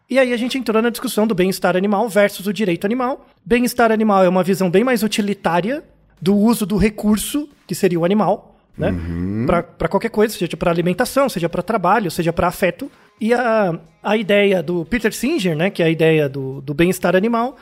E 0.09 0.19
aí 0.19 0.33
a 0.33 0.37
gente 0.37 0.57
entrou 0.57 0.81
na 0.83 0.91
discussão 0.91 1.27
do 1.27 1.35
bem-estar 1.35 1.77
animal 1.77 2.09
versus 2.09 2.47
o 2.47 2.53
direito 2.53 2.85
animal. 2.85 3.27
Bem-estar 3.45 3.91
animal 3.91 4.23
é 4.23 4.29
uma 4.29 4.45
visão 4.45 4.71
bem 4.71 4.85
mais 4.85 5.03
utilitária 5.03 5.83
do 6.21 6.37
uso 6.37 6.65
do 6.65 6.77
recurso, 6.77 7.49
que 7.67 7.75
seria 7.75 7.99
o 7.99 8.05
animal, 8.05 8.57
né? 8.77 8.91
Uhum. 8.91 9.47
Para 9.47 9.89
qualquer 9.89 10.11
coisa, 10.11 10.37
seja 10.37 10.57
para 10.57 10.71
alimentação, 10.71 11.29
seja 11.29 11.49
para 11.49 11.63
trabalho, 11.63 12.11
seja 12.11 12.33
para 12.33 12.47
afeto. 12.47 12.91
E 13.21 13.33
a, 13.33 13.79
a 14.03 14.17
ideia 14.17 14.63
do 14.63 14.85
Peter 14.85 15.13
Singer, 15.13 15.57
né, 15.57 15.71
que 15.71 15.83
é 15.83 15.87
a 15.87 15.91
ideia 15.91 16.29
do, 16.29 16.61
do 16.61 16.75
bem-estar 16.75 17.15
animal, 17.15 17.57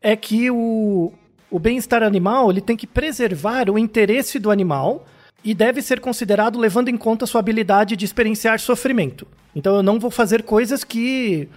é 0.00 0.16
que 0.16 0.50
o, 0.50 1.12
o 1.50 1.58
bem-estar 1.58 2.02
animal 2.02 2.50
ele 2.50 2.60
tem 2.60 2.76
que 2.76 2.86
preservar 2.86 3.68
o 3.70 3.78
interesse 3.78 4.38
do 4.38 4.50
animal 4.50 5.06
e 5.44 5.54
deve 5.54 5.82
ser 5.82 6.00
considerado 6.00 6.58
levando 6.58 6.88
em 6.88 6.96
conta 6.96 7.26
sua 7.26 7.40
habilidade 7.40 7.96
de 7.96 8.04
experienciar 8.04 8.58
sofrimento. 8.60 9.26
Então 9.54 9.76
eu 9.76 9.82
não 9.82 9.98
vou 9.98 10.10
fazer 10.10 10.42
coisas 10.42 10.84
que 10.84 11.48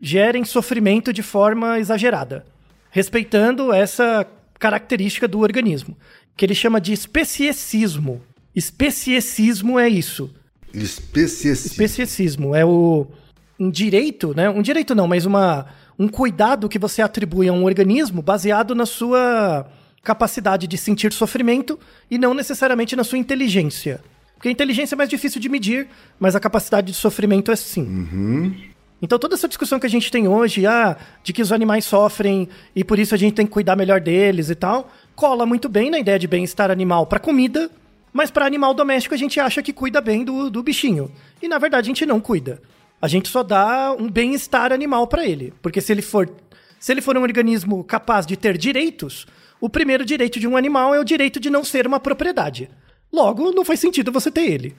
gerem 0.00 0.44
sofrimento 0.44 1.12
de 1.12 1.22
forma 1.22 1.78
exagerada, 1.78 2.44
respeitando 2.90 3.72
essa 3.72 4.26
característica 4.58 5.26
do 5.26 5.40
organismo, 5.40 5.96
que 6.36 6.44
ele 6.44 6.54
chama 6.54 6.80
de 6.80 6.92
especiecismo. 6.92 8.22
Especiecismo 8.54 9.78
é 9.78 9.88
isso. 9.88 10.34
Especiecismo 11.66 12.54
é 12.54 12.64
o 12.64 13.06
um 13.58 13.70
direito, 13.70 14.34
né? 14.34 14.48
Um 14.48 14.62
direito 14.62 14.94
não, 14.94 15.06
mas 15.06 15.26
uma 15.26 15.66
um 15.98 16.08
cuidado 16.08 16.68
que 16.68 16.78
você 16.78 17.02
atribui 17.02 17.46
a 17.46 17.52
um 17.52 17.64
organismo 17.64 18.22
baseado 18.22 18.74
na 18.74 18.86
sua 18.86 19.66
capacidade 20.02 20.66
de 20.66 20.78
sentir 20.78 21.12
sofrimento 21.12 21.78
e 22.10 22.16
não 22.16 22.32
necessariamente 22.32 22.96
na 22.96 23.04
sua 23.04 23.18
inteligência. 23.18 24.00
Porque 24.34 24.48
a 24.48 24.50
inteligência 24.50 24.94
é 24.94 24.96
mais 24.96 25.10
difícil 25.10 25.38
de 25.38 25.50
medir, 25.50 25.88
mas 26.18 26.34
a 26.34 26.40
capacidade 26.40 26.86
de 26.86 26.94
sofrimento 26.94 27.52
é 27.52 27.56
sim. 27.56 27.82
Uhum. 27.82 28.54
Então 29.02 29.18
toda 29.18 29.34
essa 29.34 29.46
discussão 29.46 29.78
que 29.78 29.86
a 29.86 29.90
gente 29.90 30.10
tem 30.10 30.26
hoje, 30.26 30.66
ah, 30.66 30.96
de 31.22 31.34
que 31.34 31.42
os 31.42 31.52
animais 31.52 31.84
sofrem 31.84 32.48
e 32.74 32.82
por 32.82 32.98
isso 32.98 33.14
a 33.14 33.18
gente 33.18 33.34
tem 33.34 33.44
que 33.44 33.52
cuidar 33.52 33.76
melhor 33.76 34.00
deles 34.00 34.48
e 34.48 34.54
tal, 34.54 34.90
cola 35.14 35.44
muito 35.44 35.68
bem 35.68 35.90
na 35.90 35.98
ideia 35.98 36.18
de 36.18 36.26
bem-estar 36.26 36.70
animal 36.70 37.06
para 37.06 37.18
comida, 37.18 37.70
mas 38.12 38.30
para 38.30 38.46
animal 38.46 38.74
doméstico 38.74 39.14
a 39.14 39.18
gente 39.18 39.38
acha 39.38 39.62
que 39.62 39.72
cuida 39.72 40.00
bem 40.00 40.24
do, 40.24 40.50
do 40.50 40.62
bichinho. 40.62 41.10
E 41.40 41.48
na 41.48 41.58
verdade 41.58 41.86
a 41.86 41.90
gente 41.90 42.06
não 42.06 42.20
cuida. 42.20 42.60
A 43.00 43.08
gente 43.08 43.28
só 43.28 43.42
dá 43.42 43.94
um 43.98 44.10
bem-estar 44.10 44.72
animal 44.72 45.06
para 45.06 45.24
ele, 45.24 45.54
porque 45.62 45.80
se 45.80 45.92
ele 45.92 46.02
for 46.02 46.28
se 46.78 46.92
ele 46.92 47.02
for 47.02 47.16
um 47.16 47.22
organismo 47.22 47.84
capaz 47.84 48.24
de 48.24 48.36
ter 48.36 48.56
direitos, 48.56 49.26
o 49.60 49.68
primeiro 49.68 50.04
direito 50.04 50.40
de 50.40 50.48
um 50.48 50.56
animal 50.56 50.94
é 50.94 50.98
o 50.98 51.04
direito 51.04 51.38
de 51.38 51.50
não 51.50 51.62
ser 51.62 51.86
uma 51.86 52.00
propriedade. 52.00 52.70
Logo, 53.12 53.52
não 53.52 53.64
faz 53.64 53.80
sentido 53.80 54.10
você 54.10 54.30
ter 54.30 54.50
ele. 54.50 54.74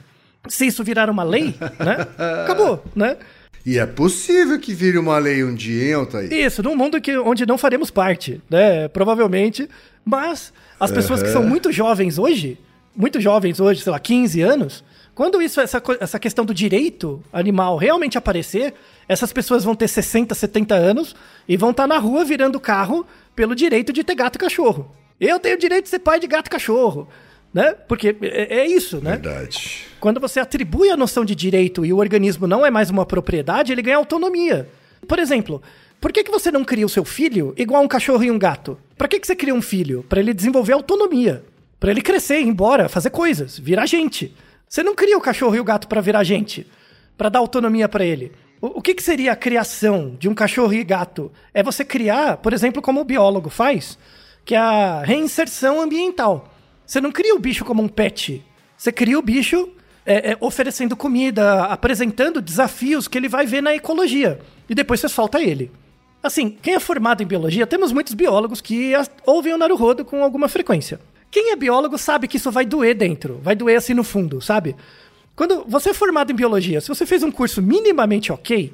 Se 0.47 0.65
isso 0.65 0.83
virar 0.83 1.09
uma 1.11 1.23
lei, 1.23 1.53
né? 1.79 2.07
Acabou, 2.43 2.83
né? 2.95 3.17
E 3.63 3.77
é 3.77 3.85
possível 3.85 4.59
que 4.59 4.73
vire 4.73 4.97
uma 4.97 5.19
lei 5.19 5.43
um 5.43 5.53
dia, 5.53 5.85
hein, 5.85 5.93
Altair? 5.93 6.33
Isso, 6.33 6.63
num 6.63 6.75
mundo 6.75 6.99
que, 6.99 7.15
onde 7.19 7.45
não 7.45 7.59
faremos 7.59 7.91
parte, 7.91 8.41
né? 8.49 8.87
Provavelmente. 8.87 9.69
Mas 10.03 10.51
as 10.79 10.91
pessoas 10.91 11.19
uhum. 11.19 11.25
que 11.27 11.31
são 11.31 11.43
muito 11.43 11.71
jovens 11.71 12.17
hoje, 12.17 12.57
muito 12.95 13.19
jovens 13.19 13.59
hoje, 13.59 13.81
sei 13.81 13.91
lá, 13.91 13.99
15 13.99 14.41
anos, 14.41 14.83
quando 15.13 15.41
isso, 15.41 15.59
essa, 15.59 15.81
essa 15.99 16.19
questão 16.19 16.45
do 16.45 16.53
direito 16.53 17.21
animal 17.31 17.77
realmente 17.77 18.17
aparecer, 18.17 18.73
essas 19.07 19.31
pessoas 19.33 19.63
vão 19.63 19.75
ter 19.75 19.87
60, 19.87 20.33
70 20.33 20.73
anos 20.73 21.15
e 21.47 21.57
vão 21.57 21.71
estar 21.71 21.83
tá 21.83 21.87
na 21.87 21.97
rua 21.97 22.23
virando 22.23 22.59
carro 22.59 23.05
pelo 23.35 23.55
direito 23.55 23.91
de 23.91 24.03
ter 24.03 24.15
gato 24.15 24.35
e 24.35 24.39
cachorro. 24.39 24.91
Eu 25.19 25.39
tenho 25.39 25.55
o 25.55 25.59
direito 25.59 25.83
de 25.83 25.89
ser 25.89 25.99
pai 25.99 26.19
de 26.19 26.27
gato 26.27 26.47
e 26.47 26.49
cachorro 26.49 27.07
né? 27.53 27.73
Porque 27.87 28.15
é, 28.21 28.59
é, 28.59 28.67
isso, 28.67 28.97
né? 28.97 29.11
Verdade. 29.11 29.85
Quando 29.99 30.19
você 30.19 30.39
atribui 30.39 30.89
a 30.89 30.97
noção 30.97 31.25
de 31.25 31.35
direito 31.35 31.85
e 31.85 31.91
o 31.91 31.97
organismo 31.97 32.47
não 32.47 32.65
é 32.65 32.71
mais 32.71 32.89
uma 32.89 33.05
propriedade, 33.05 33.71
ele 33.71 33.81
ganha 33.81 33.97
autonomia. 33.97 34.69
Por 35.07 35.19
exemplo, 35.19 35.61
por 35.99 36.11
que, 36.11 36.23
que 36.23 36.31
você 36.31 36.51
não 36.51 36.63
cria 36.63 36.85
o 36.85 36.89
seu 36.89 37.03
filho 37.03 37.53
igual 37.57 37.83
um 37.83 37.87
cachorro 37.87 38.23
e 38.23 38.31
um 38.31 38.39
gato? 38.39 38.77
Para 38.97 39.07
que, 39.07 39.19
que 39.19 39.27
você 39.27 39.35
cria 39.35 39.53
um 39.53 39.61
filho? 39.61 40.05
Para 40.07 40.19
ele 40.19 40.33
desenvolver 40.33 40.73
autonomia. 40.73 41.43
Para 41.81 41.89
ele 41.89 42.01
crescer, 42.03 42.39
ir 42.39 42.47
embora, 42.47 42.87
fazer 42.87 43.09
coisas, 43.09 43.57
virar 43.57 43.87
gente. 43.87 44.35
Você 44.69 44.83
não 44.83 44.93
cria 44.93 45.17
o 45.17 45.21
cachorro 45.21 45.55
e 45.55 45.59
o 45.59 45.63
gato 45.63 45.87
para 45.87 45.99
virar 45.99 46.23
gente, 46.23 46.67
para 47.17 47.27
dar 47.27 47.39
autonomia 47.39 47.89
para 47.89 48.05
ele. 48.05 48.31
O, 48.61 48.77
o 48.77 48.81
que, 48.83 48.93
que 48.93 49.01
seria 49.01 49.31
a 49.31 49.35
criação 49.35 50.15
de 50.19 50.29
um 50.29 50.35
cachorro 50.35 50.71
e 50.75 50.83
gato? 50.83 51.31
É 51.51 51.63
você 51.63 51.83
criar, 51.83 52.37
por 52.37 52.53
exemplo, 52.53 52.83
como 52.83 53.01
o 53.01 53.03
biólogo 53.03 53.49
faz, 53.49 53.97
que 54.45 54.53
é 54.53 54.59
a 54.59 55.01
reinserção 55.01 55.81
ambiental. 55.81 56.53
Você 56.85 57.01
não 57.01 57.11
cria 57.11 57.33
o 57.33 57.39
bicho 57.39 57.65
como 57.65 57.81
um 57.81 57.87
pet. 57.87 58.45
Você 58.77 58.91
cria 58.91 59.17
o 59.17 59.23
bicho 59.23 59.67
é, 60.05 60.33
é, 60.33 60.37
oferecendo 60.39 60.95
comida, 60.95 61.63
apresentando 61.63 62.43
desafios 62.43 63.07
que 63.07 63.17
ele 63.17 63.27
vai 63.27 63.47
ver 63.47 63.63
na 63.63 63.73
ecologia. 63.73 64.39
E 64.69 64.75
depois 64.75 64.99
você 64.99 65.09
solta 65.09 65.41
ele. 65.41 65.71
Assim, 66.21 66.55
quem 66.61 66.75
é 66.75 66.79
formado 66.79 67.23
em 67.23 67.25
biologia, 67.25 67.65
temos 67.65 67.91
muitos 67.91 68.13
biólogos 68.13 68.61
que 68.61 68.93
ouvem 69.25 69.51
o 69.51 69.57
Naruhodo 69.57 70.05
com 70.05 70.23
alguma 70.23 70.47
frequência. 70.47 70.99
Quem 71.31 71.51
é 71.51 71.55
biólogo 71.55 71.97
sabe 71.97 72.27
que 72.27 72.37
isso 72.37 72.51
vai 72.51 72.65
doer 72.65 72.93
dentro, 72.95 73.39
vai 73.41 73.55
doer 73.55 73.77
assim 73.77 73.93
no 73.93 74.03
fundo, 74.03 74.41
sabe? 74.41 74.75
Quando 75.35 75.63
você 75.65 75.89
é 75.91 75.93
formado 75.93 76.31
em 76.31 76.35
biologia, 76.35 76.81
se 76.81 76.89
você 76.89 77.05
fez 77.05 77.23
um 77.23 77.31
curso 77.31 77.61
minimamente 77.61 78.31
ok, 78.31 78.73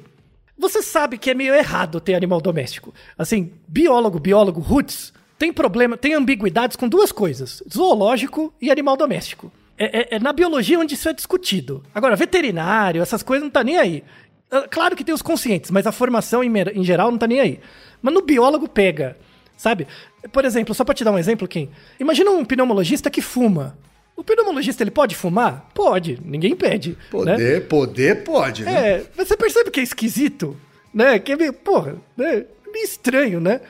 você 0.58 0.82
sabe 0.82 1.16
que 1.16 1.30
é 1.30 1.34
meio 1.34 1.54
errado 1.54 2.00
ter 2.00 2.14
animal 2.14 2.40
doméstico. 2.40 2.92
Assim, 3.16 3.52
biólogo, 3.68 4.18
biólogo, 4.18 4.60
roots, 4.60 5.12
tem 5.38 5.52
problema, 5.52 5.96
tem 5.96 6.14
ambiguidades 6.14 6.76
com 6.76 6.88
duas 6.88 7.12
coisas: 7.12 7.62
zoológico 7.72 8.52
e 8.60 8.70
animal 8.72 8.96
doméstico. 8.96 9.52
É, 9.78 10.00
é- 10.00 10.16
é 10.16 10.18
na 10.18 10.32
biologia 10.32 10.80
onde 10.80 10.94
isso 10.94 11.08
é 11.08 11.12
discutido. 11.12 11.84
Agora, 11.94 12.16
veterinário, 12.16 13.00
essas 13.00 13.22
coisas 13.22 13.44
não 13.44 13.50
tá 13.50 13.62
nem 13.62 13.76
aí. 13.78 14.02
Ah, 14.50 14.66
Claro 14.68 14.96
que 14.96 15.04
tem 15.04 15.14
os 15.14 15.22
conscientes, 15.22 15.70
mas 15.70 15.86
a 15.86 15.92
formação 15.92 16.42
em, 16.42 16.52
em 16.74 16.82
geral 16.82 17.12
não 17.12 17.18
tá 17.18 17.28
nem 17.28 17.38
aí. 17.38 17.60
Mas 18.02 18.12
no 18.12 18.20
biólogo 18.22 18.68
pega, 18.68 19.16
sabe? 19.58 19.86
Por 20.32 20.46
exemplo, 20.46 20.74
só 20.74 20.82
pra 20.84 20.94
te 20.94 21.04
dar 21.04 21.12
um 21.12 21.18
exemplo, 21.18 21.46
Kim. 21.46 21.68
Imagina 22.00 22.30
um 22.30 22.42
pneumologista 22.46 23.10
que 23.10 23.20
fuma. 23.20 23.76
O 24.16 24.24
pneumologista, 24.24 24.82
ele 24.82 24.90
pode 24.90 25.14
fumar? 25.14 25.68
Pode, 25.74 26.18
ninguém 26.24 26.52
impede. 26.52 26.90
né? 26.90 26.96
Poder, 27.10 27.68
poder 27.68 28.24
pode, 28.24 28.64
né? 28.64 28.92
É, 28.92 29.04
você 29.16 29.36
percebe 29.36 29.70
que 29.70 29.78
é 29.80 29.82
esquisito, 29.82 30.56
né? 30.94 31.18
Que 31.18 31.32
é 31.32 31.36
meio, 31.36 31.52
porra, 31.52 31.96
né? 32.16 32.44
meio 32.72 32.84
estranho, 32.84 33.38
né? 33.40 33.60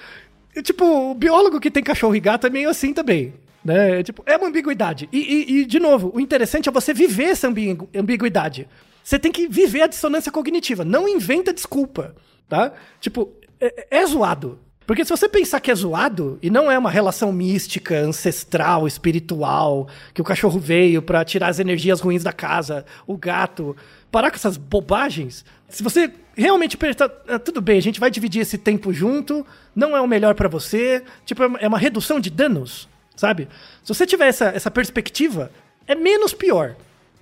E, 0.56 0.62
tipo, 0.62 0.84
o 1.10 1.14
biólogo 1.14 1.60
que 1.60 1.70
tem 1.70 1.82
cachorro 1.82 2.14
e 2.16 2.20
gato 2.20 2.46
é 2.46 2.50
meio 2.50 2.70
assim 2.70 2.92
também, 2.94 3.34
né? 3.64 4.02
Tipo, 4.02 4.22
é 4.24 4.36
uma 4.38 4.48
ambiguidade. 4.48 5.06
E, 5.12 5.18
e- 5.18 5.52
e, 5.60 5.64
de 5.66 5.78
novo, 5.78 6.10
o 6.14 6.18
interessante 6.20 6.68
é 6.68 6.72
você 6.72 6.94
viver 6.94 7.24
essa 7.30 7.46
ambi- 7.48 7.78
ambiguidade. 7.94 8.66
Você 9.04 9.18
tem 9.18 9.30
que 9.30 9.46
viver 9.48 9.82
a 9.82 9.86
dissonância 9.86 10.32
cognitiva. 10.32 10.84
Não 10.84 11.06
inventa 11.06 11.52
desculpa, 11.52 12.14
tá? 12.48 12.72
Tipo, 13.00 13.32
é, 13.60 13.86
é 13.98 14.06
zoado. 14.06 14.58
Porque 14.88 15.04
se 15.04 15.10
você 15.10 15.28
pensar 15.28 15.60
que 15.60 15.70
é 15.70 15.74
zoado 15.74 16.38
e 16.40 16.48
não 16.48 16.70
é 16.72 16.78
uma 16.78 16.90
relação 16.90 17.30
mística, 17.30 17.94
ancestral, 17.98 18.86
espiritual, 18.86 19.86
que 20.14 20.22
o 20.22 20.24
cachorro 20.24 20.58
veio 20.58 21.02
pra 21.02 21.26
tirar 21.26 21.48
as 21.48 21.58
energias 21.58 22.00
ruins 22.00 22.22
da 22.22 22.32
casa, 22.32 22.86
o 23.06 23.14
gato, 23.14 23.76
parar 24.10 24.30
com 24.30 24.36
essas 24.36 24.56
bobagens. 24.56 25.44
Se 25.68 25.82
você 25.82 26.10
realmente 26.34 26.78
pensar, 26.78 27.10
"Ah, 27.28 27.38
tudo 27.38 27.60
bem, 27.60 27.76
a 27.76 27.82
gente 27.82 28.00
vai 28.00 28.10
dividir 28.10 28.40
esse 28.40 28.56
tempo 28.56 28.90
junto, 28.90 29.44
não 29.76 29.94
é 29.94 30.00
o 30.00 30.06
melhor 30.08 30.34
pra 30.34 30.48
você, 30.48 31.04
tipo, 31.26 31.42
é 31.42 31.68
uma- 31.68 31.78
redução 31.78 32.18
de 32.18 32.30
danos, 32.30 32.88
sabe? 33.14 33.46
Se 33.84 33.92
você 33.94 34.06
tiver 34.06 34.28
essa, 34.28 34.46
essa 34.46 34.70
perspectiva, 34.70 35.52
é 35.86 35.94
menos 35.94 36.32
pior. 36.32 36.76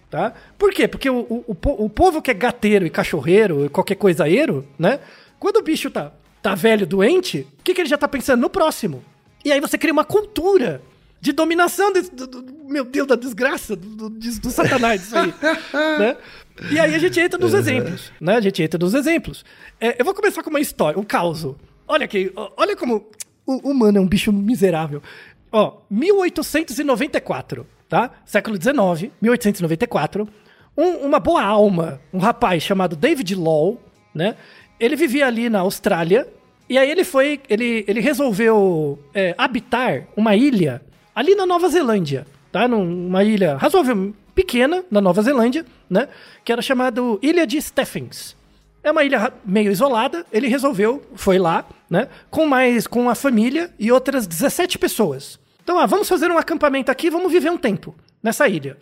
Tá? 0.09 0.33
Por 0.57 0.73
quê? 0.73 0.87
Porque 0.87 1.11
o, 1.11 1.19
o, 1.49 1.57
o 1.85 1.91
povo 1.91 2.23
que 2.23 2.31
é 2.31 2.35
gateiro 2.35 2.87
e 2.87 2.91
cachorreiro, 2.91 3.65
e 3.67 3.69
qualquer 3.69 3.97
coisaeiro, 3.97 4.65
né? 4.79 5.01
Quando 5.37 5.57
o 5.57 5.63
bicho 5.63 5.91
tá, 5.91 6.13
tá 6.51 6.55
velho, 6.55 6.87
doente, 6.87 7.47
o 7.59 7.63
que, 7.65 7.75
que 7.75 7.81
ele 7.81 7.89
já 7.89 7.99
tá 7.99 8.07
pensando? 8.09 8.41
No 8.41 8.49
próximo. 8.51 9.03
E 9.45 9.51
aí 9.53 9.61
você 9.61 9.77
cria 9.79 9.93
uma 9.93 10.05
cultura 10.05 10.81
de 11.21 11.33
dominação 11.33 11.93
desse, 11.93 12.15
do, 12.15 12.27
do- 12.27 12.55
meu 12.69 12.85
Deus, 12.85 13.07
da 13.09 13.17
desgraça, 13.17 13.75
do, 13.75 14.09
do, 14.09 14.11
do 14.11 14.51
satanás, 14.51 15.03
isso 15.07 15.17
aí. 15.17 15.35
né? 15.99 16.17
E 16.71 16.79
aí 16.79 16.95
a 16.95 16.99
gente 16.99 17.19
entra 17.21 17.39
nos 17.39 17.53
exemplos, 17.55 18.13
né? 18.21 18.37
A 18.37 18.41
gente 18.41 18.63
entra 18.63 18.79
nos 18.79 18.95
exemplos. 18.95 19.45
É, 19.81 19.97
eu 20.01 20.05
vou 20.05 20.15
começar 20.15 20.43
com 20.43 20.51
uma 20.51 20.61
história, 20.61 20.99
um 20.99 21.03
caos. 21.05 21.47
Olha 21.89 22.05
aqui, 22.05 22.33
olha 22.57 22.77
como 22.77 23.07
o 23.47 23.71
humano 23.71 23.99
é 23.99 24.01
um 24.01 24.07
bicho 24.07 24.33
miserável. 24.33 25.03
Ó, 25.53 25.79
1894, 25.91 27.67
tá? 27.89 28.11
Século 28.25 28.57
XIX, 28.57 29.11
1894. 29.21 30.29
Um- 30.77 31.07
uma 31.07 31.19
boa 31.21 31.43
alma, 31.43 32.01
um 32.13 32.19
rapaz 32.19 32.63
chamado 32.63 32.95
David 32.97 33.35
Law, 33.35 33.81
né? 34.15 34.37
Ele 34.79 34.97
vivia 34.97 35.27
ali 35.27 35.49
na 35.49 35.61
Austrália 35.61 36.29
e 36.69 36.77
aí 36.77 36.91
ele 36.91 37.05
foi, 37.05 37.41
ele, 37.49 37.85
ele 37.87 38.01
resolveu 38.01 38.99
é, 39.15 39.35
habitar 39.39 40.07
uma 40.17 40.35
ilha 40.35 40.83
ali 41.15 41.35
na 41.35 41.47
Nova 41.47 41.69
Zelândia, 41.69 42.27
tá? 42.51 42.67
Numa 42.67 43.23
ilha 43.23 43.57
razoavelmente 43.57 44.27
pequena 44.37 44.85
na 44.91 45.01
Nova 45.01 45.23
Zelândia, 45.23 45.65
né? 45.89 46.09
Que 46.45 46.53
era 46.53 46.61
chamado 46.61 47.19
Ilha 47.23 47.47
de 47.47 47.61
Stephens. 47.61 48.37
É 48.85 48.93
uma 48.93 49.03
ilha 49.03 49.33
meio 49.45 49.73
isolada. 49.73 50.27
Ele 50.31 50.47
resolveu, 50.47 51.03
foi 51.17 51.39
lá, 51.39 51.65
né? 51.89 52.09
Com 52.31 52.47
mais, 52.47 52.87
com 52.87 53.09
a 53.09 53.15
família 53.15 53.73
e 53.79 53.91
outras 53.91 54.27
17 54.27 54.79
pessoas. 54.79 55.41
Então, 55.65 55.79
ah, 55.79 55.87
vamos 55.87 56.09
fazer 56.09 56.31
um 56.31 56.39
acampamento 56.39 56.93
aqui, 56.93 57.11
vamos 57.11 57.33
viver 57.33 57.51
um 57.51 57.57
tempo 57.57 57.95
nessa 58.23 58.47
ilha. 58.47 58.77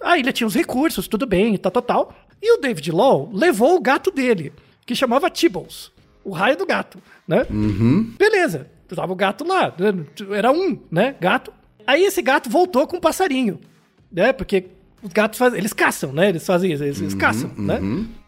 A 0.00 0.16
ilha 0.16 0.32
tinha 0.32 0.46
os 0.46 0.54
recursos, 0.54 1.08
tudo 1.08 1.26
bem, 1.26 1.56
tal, 1.56 1.72
tal, 1.72 1.82
tal. 1.82 2.14
E 2.40 2.56
o 2.56 2.60
David 2.60 2.92
Law 2.92 3.28
levou 3.32 3.74
o 3.74 3.80
gato 3.80 4.12
dele, 4.12 4.52
que 4.88 4.94
chamava 4.94 5.28
Tibbles, 5.28 5.92
o 6.24 6.30
raio 6.30 6.56
do 6.56 6.64
gato, 6.64 6.98
né? 7.26 7.46
Beleza, 8.18 8.70
tava 8.88 9.12
o 9.12 9.14
gato 9.14 9.46
lá, 9.46 9.70
né? 9.78 10.06
era 10.34 10.50
um, 10.50 10.80
né, 10.90 11.14
gato. 11.20 11.52
Aí 11.86 12.04
esse 12.04 12.22
gato 12.22 12.48
voltou 12.48 12.86
com 12.86 12.96
um 12.96 13.00
passarinho, 13.00 13.60
né? 14.10 14.32
Porque 14.32 14.64
os 15.02 15.12
gatos 15.12 15.38
eles 15.52 15.74
caçam, 15.74 16.10
né? 16.10 16.30
Eles 16.30 16.46
fazem 16.46 16.72
isso, 16.72 16.82
eles, 16.82 16.98
eles 17.02 17.14
caçam, 17.14 17.50
né? 17.54 17.78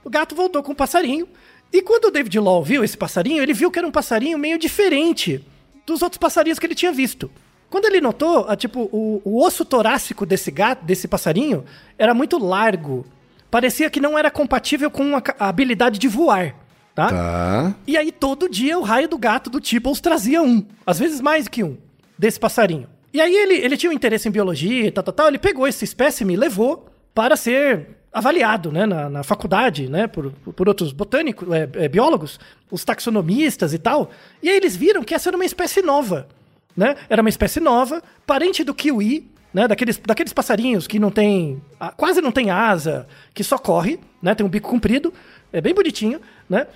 O 0.04 0.10
gato 0.10 0.34
voltou 0.34 0.62
com 0.62 0.72
um 0.72 0.74
passarinho. 0.74 1.26
E 1.72 1.80
quando 1.80 2.06
o 2.06 2.10
David 2.10 2.38
Law 2.38 2.62
viu 2.62 2.84
esse 2.84 2.96
passarinho, 2.96 3.42
ele 3.42 3.54
viu 3.54 3.70
que 3.70 3.78
era 3.78 3.88
um 3.88 3.92
passarinho 3.92 4.38
meio 4.38 4.58
diferente 4.58 5.42
dos 5.86 6.02
outros 6.02 6.18
passarinhos 6.18 6.58
que 6.58 6.66
ele 6.66 6.74
tinha 6.74 6.92
visto. 6.92 7.30
Quando 7.70 7.86
ele 7.86 8.02
notou, 8.02 8.44
ah, 8.46 8.56
tipo, 8.56 8.82
o, 8.92 9.22
o 9.24 9.42
osso 9.42 9.64
torácico 9.64 10.26
desse 10.26 10.50
gato, 10.50 10.84
desse 10.84 11.08
passarinho, 11.08 11.64
era 11.96 12.12
muito 12.12 12.36
largo. 12.36 13.06
Parecia 13.50 13.90
que 13.90 14.00
não 14.00 14.16
era 14.16 14.30
compatível 14.30 14.90
com 14.90 15.16
a, 15.16 15.48
habilidade 15.48 15.98
de 15.98 16.06
voar, 16.06 16.54
tá? 16.94 17.08
Tá. 17.08 17.74
E 17.86 17.96
aí, 17.96 18.12
todo 18.12 18.48
dia, 18.48 18.78
o 18.78 18.82
raio 18.82 19.08
do 19.08 19.18
gato 19.18 19.50
do 19.50 19.60
Tibbles 19.60 20.00
trazia 20.00 20.40
um. 20.40 20.64
Às 20.86 20.98
vezes 20.98 21.20
mais 21.20 21.48
que 21.48 21.64
um. 21.64 21.76
Desse 22.16 22.38
passarinho. 22.38 22.86
E 23.12 23.20
aí, 23.20 23.34
ele, 23.34 23.54
ele 23.54 23.76
tinha 23.76 23.90
um 23.90 23.94
interesse 23.94 24.28
em 24.28 24.30
biologia 24.30 24.86
e 24.86 24.90
tal, 24.90 25.02
tal, 25.02 25.14
tal. 25.14 25.28
Ele 25.28 25.38
pegou 25.38 25.66
esse 25.66 25.84
espécime 25.84 26.34
e 26.34 26.36
levou 26.36 26.86
para 27.12 27.36
ser 27.36 27.88
avaliado, 28.12 28.70
né? 28.70 28.86
Na, 28.86 29.10
na 29.10 29.22
faculdade, 29.24 29.88
né? 29.88 30.06
Por, 30.06 30.30
por 30.30 30.68
outros 30.68 30.92
botânicos, 30.92 31.48
é, 31.52 31.68
é, 31.74 31.88
biólogos, 31.88 32.38
os 32.70 32.84
taxonomistas 32.84 33.74
e 33.74 33.78
tal. 33.78 34.10
E 34.40 34.48
aí, 34.48 34.56
eles 34.56 34.76
viram 34.76 35.02
que 35.02 35.14
essa 35.14 35.28
era 35.28 35.36
uma 35.36 35.44
espécie 35.44 35.82
nova, 35.82 36.28
né? 36.76 36.94
Era 37.08 37.20
uma 37.20 37.28
espécie 37.28 37.58
nova, 37.58 38.00
parente 38.24 38.62
do 38.62 38.72
kiwi, 38.72 39.28
né? 39.52 39.66
Daqueles, 39.68 39.96
daqueles 39.98 40.32
passarinhos 40.32 40.86
que 40.86 40.98
não 40.98 41.10
tem, 41.10 41.60
quase 41.96 42.20
não 42.20 42.32
tem 42.32 42.50
asa, 42.50 43.06
que 43.34 43.42
só 43.44 43.58
corre, 43.58 43.98
né? 44.22 44.34
Tem 44.34 44.44
um 44.46 44.48
bico 44.48 44.68
comprido, 44.68 45.12
é 45.52 45.60
bem 45.60 45.74
bonitinho, 45.74 46.20
né? 46.48 46.66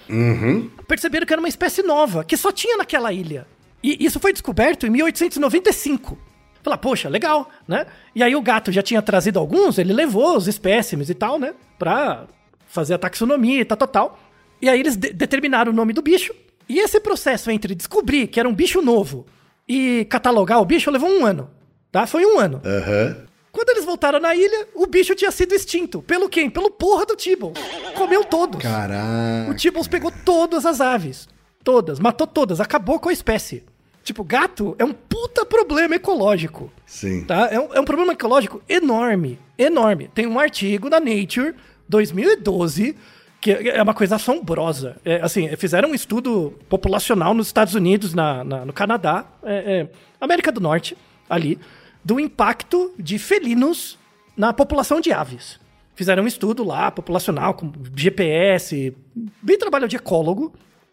Perceberam 0.89 1.27
que 1.27 1.33
era 1.33 1.41
uma 1.41 1.49
espécie 1.49 1.83
nova, 1.83 2.25
que 2.25 2.37
só 2.37 2.51
tinha 2.53 2.77
naquela 2.77 3.13
ilha. 3.13 3.47
E 3.83 4.05
isso 4.05 4.19
foi 4.19 4.33
descoberto 4.33 4.87
em 4.87 4.91
1895. 4.91 6.19
Fala, 6.63 6.79
poxa, 6.79 7.09
legal, 7.11 7.51
né? 7.69 7.87
E 8.15 8.23
aí 8.23 8.35
o 8.35 8.41
gato 8.41 8.73
já 8.73 8.83
tinha 8.83 9.03
trazido 9.03 9.39
alguns, 9.39 9.77
ele 9.79 9.93
levou 9.93 10.37
os 10.37 10.49
espécimes 10.49 11.11
e 11.11 11.15
tal, 11.15 11.39
né? 11.39 11.53
Pra 11.79 12.25
fazer 12.67 12.95
a 12.95 12.99
taxonomia 12.99 13.61
e 13.61 13.65
tal, 13.65 13.77
tal, 13.77 13.89
tal. 13.89 14.19
E 14.63 14.69
aí 14.69 14.81
eles 14.81 14.97
de- 14.97 15.13
determinaram 15.13 15.71
o 15.71 15.75
nome 15.75 15.93
do 15.93 16.01
bicho. 16.01 16.35
E 16.67 16.79
esse 16.81 16.99
processo 16.99 17.51
entre 17.51 17.75
descobrir 17.75 18.27
que 18.29 18.41
era 18.41 18.49
um 18.49 18.55
bicho 18.55 18.81
novo 18.81 19.27
e 19.69 20.07
catalogar 20.09 20.61
o 20.61 20.65
bicho 20.65 20.91
levou 20.91 21.11
um 21.11 21.27
ano, 21.27 21.51
tá? 21.95 22.07
Foi 22.09 22.27
um 22.27 22.39
ano. 22.41 22.61
Aham. 22.65 23.17
Quando 23.53 23.69
eles 23.71 23.85
voltaram 23.85 24.19
na 24.19 24.35
ilha, 24.35 24.67
o 24.75 24.85
bicho 24.85 25.15
tinha 25.15 25.31
sido 25.31 25.55
extinto. 25.55 26.03
Pelo 26.03 26.29
quem? 26.29 26.51
Pelo 26.51 26.73
porra 26.73 27.07
do 27.07 27.15
Tibble. 27.15 27.53
Comeu 27.95 28.25
todos. 28.25 28.59
O 28.59 28.63
Caraca. 28.63 29.55
Tibbles 29.57 29.87
pegou 29.87 30.13
todas 30.25 30.67
as 30.67 30.81
aves. 30.81 31.29
Todas. 31.63 32.01
Matou 32.01 32.27
todas. 32.27 32.61
Acabou 32.61 32.99
com 32.99 33.09
a 33.11 33.13
espécie. 33.13 33.63
Tipo, 34.03 34.25
gato 34.25 34.75
é 34.77 34.85
um 34.85 34.93
puta 34.93 35.47
problema 35.47 35.95
ecológico. 35.95 36.69
Sim. 36.85 37.25
Tá? 37.25 37.49
É, 37.51 37.61
um, 37.61 37.73
é 37.75 37.81
um 37.81 37.85
problema 37.85 38.13
ecológico 38.13 38.61
enorme. 38.69 39.39
Enorme. 39.57 40.11
Tem 40.13 40.27
um 40.27 40.39
artigo 40.41 40.89
na 40.91 40.99
Nature, 40.99 41.55
2012, 41.89 42.97
que 43.41 43.53
é 43.53 43.81
uma 43.83 43.95
coisa 43.95 44.17
assombrosa. 44.17 44.97
É, 45.05 45.21
assim, 45.23 45.49
fizeram 45.57 45.91
um 45.91 45.95
estudo 45.95 46.55
populacional 46.69 47.33
nos 47.35 47.47
Estados 47.47 47.75
Unidos, 47.75 48.15
na, 48.15 48.43
na- 48.43 48.65
no 48.65 48.73
Canadá, 48.73 49.25
é, 49.45 49.55
é, 49.55 49.89
América 50.21 50.51
do 50.51 50.61
Norte, 50.61 50.97
ali, 51.31 51.59
do 52.05 52.21
impacto 52.21 52.93
de 52.99 53.19
felinos 53.19 53.99
na 54.37 54.53
população 54.53 55.01
de 55.01 55.13
aves. 55.13 55.59
Fizeram 55.95 56.25
um 56.25 56.27
estudo 56.27 56.65
lá, 56.65 56.91
populacional, 56.91 57.55
com 57.55 57.73
GPS, 57.95 58.95
bem 59.41 59.59
trabalho 59.59 59.89
de 59.89 59.97
ecólogo. 59.97 60.53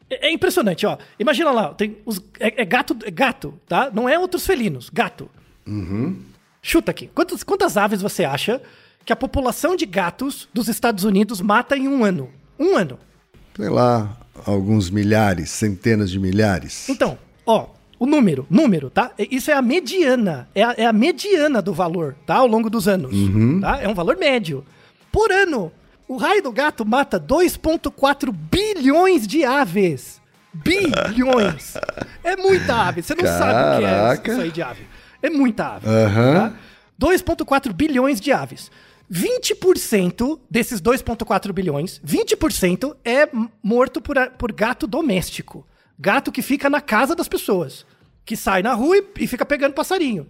É, 0.09 0.27
é 0.27 0.31
impressionante, 0.31 0.85
ó. 0.85 0.97
Imagina 1.19 1.51
lá, 1.51 1.73
tem 1.73 1.97
os, 2.05 2.21
é, 2.39 2.61
é 2.61 2.65
gato, 2.65 2.95
é 3.03 3.11
gato, 3.11 3.53
tá? 3.67 3.89
Não 3.91 4.07
é 4.07 4.17
outros 4.19 4.45
felinos, 4.45 4.89
gato. 4.89 5.29
Chuta 6.61 6.91
aqui. 6.91 7.09
Quantas, 7.13 7.43
quantas 7.43 7.77
aves 7.77 8.01
você 8.01 8.23
acha 8.23 8.61
que 9.03 9.11
a 9.11 9.15
população 9.15 9.75
de 9.75 9.85
gatos 9.85 10.47
dos 10.53 10.67
Estados 10.67 11.03
Unidos 11.03 11.41
mata 11.41 11.75
em 11.75 11.87
um 11.87 12.05
ano? 12.05 12.29
Um 12.59 12.77
ano. 12.77 12.99
Sei 13.55 13.69
lá, 13.69 14.17
alguns 14.45 14.91
milhares, 14.91 15.49
centenas 15.49 16.11
de 16.11 16.19
milhares. 16.19 16.87
Então, 16.87 17.17
ó, 17.45 17.67
o 18.01 18.07
número, 18.07 18.47
número, 18.49 18.89
tá? 18.89 19.11
Isso 19.29 19.51
é 19.51 19.53
a 19.53 19.61
mediana. 19.61 20.49
É 20.55 20.63
a, 20.63 20.73
é 20.75 20.85
a 20.87 20.91
mediana 20.91 21.61
do 21.61 21.71
valor, 21.71 22.15
tá? 22.25 22.37
Ao 22.37 22.47
longo 22.47 22.67
dos 22.67 22.87
anos. 22.87 23.15
Tá? 23.61 23.79
É 23.79 23.87
um 23.87 23.93
valor 23.93 24.17
médio. 24.17 24.65
Por 25.11 25.31
ano, 25.31 25.71
o 26.07 26.17
raio 26.17 26.41
do 26.41 26.51
gato 26.51 26.83
mata 26.83 27.19
2,4 27.19 28.31
bilhões 28.31 29.27
de 29.27 29.45
aves. 29.45 30.19
Bilhões. 30.51 31.75
É 32.23 32.35
muita 32.35 32.87
ave. 32.87 33.01
Você 33.03 33.15
não 33.15 33.25
sabe 33.25 33.51
o 33.51 33.79
que 33.79 33.85
é 33.85 33.89
Caraca. 33.89 34.31
isso 34.31 34.41
aí 34.41 34.51
de 34.51 34.61
ave. 34.61 34.83
É 35.23 35.29
muita 35.29 35.75
ave. 35.75 35.87
Aham. 35.87 36.49
tá? 36.49 36.53
2,4 36.99 37.73
bilhões 37.73 38.19
de 38.21 38.31
aves. 38.31 38.71
20% 39.11 40.39
desses 40.49 40.79
2,4 40.81 41.51
bilhões, 41.51 41.99
20% 42.05 42.95
é 43.03 43.27
morto 43.61 44.01
por, 44.01 44.15
por 44.37 44.51
gato 44.51 44.85
doméstico. 44.87 45.65
Gato 45.99 46.31
que 46.31 46.41
fica 46.41 46.69
na 46.69 46.79
casa 46.81 47.15
das 47.15 47.27
pessoas. 47.27 47.85
Que 48.25 48.35
sai 48.35 48.61
na 48.61 48.73
rua 48.73 48.97
e, 48.97 49.03
e 49.23 49.27
fica 49.27 49.45
pegando 49.45 49.73
passarinho. 49.73 50.27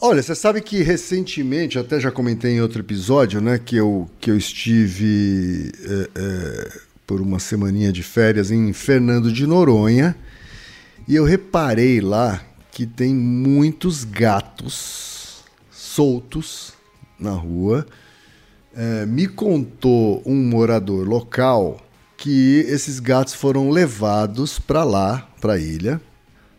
Olha, 0.00 0.22
você 0.22 0.34
sabe 0.34 0.60
que 0.60 0.82
recentemente, 0.82 1.78
até 1.78 2.00
já 2.00 2.10
comentei 2.10 2.52
em 2.52 2.60
outro 2.60 2.80
episódio, 2.80 3.40
né, 3.40 3.58
que 3.58 3.76
eu, 3.76 4.10
que 4.20 4.30
eu 4.30 4.36
estive 4.36 5.70
é, 5.80 6.08
é, 6.14 6.78
por 7.06 7.20
uma 7.20 7.38
semaninha 7.38 7.92
de 7.92 8.02
férias 8.02 8.50
em 8.50 8.72
Fernando 8.72 9.32
de 9.32 9.46
Noronha 9.46 10.16
e 11.06 11.14
eu 11.14 11.24
reparei 11.24 12.00
lá 12.00 12.42
que 12.70 12.86
tem 12.86 13.14
muitos 13.14 14.04
gatos 14.04 15.44
soltos 15.70 16.72
na 17.18 17.30
rua. 17.30 17.86
É, 18.74 19.06
me 19.06 19.28
contou 19.28 20.22
um 20.26 20.34
morador 20.34 21.06
local 21.06 21.78
que 22.16 22.64
esses 22.66 22.98
gatos 22.98 23.34
foram 23.34 23.70
levados 23.70 24.58
para 24.58 24.82
lá, 24.82 25.28
para 25.40 25.52
a 25.52 25.58
ilha. 25.58 26.00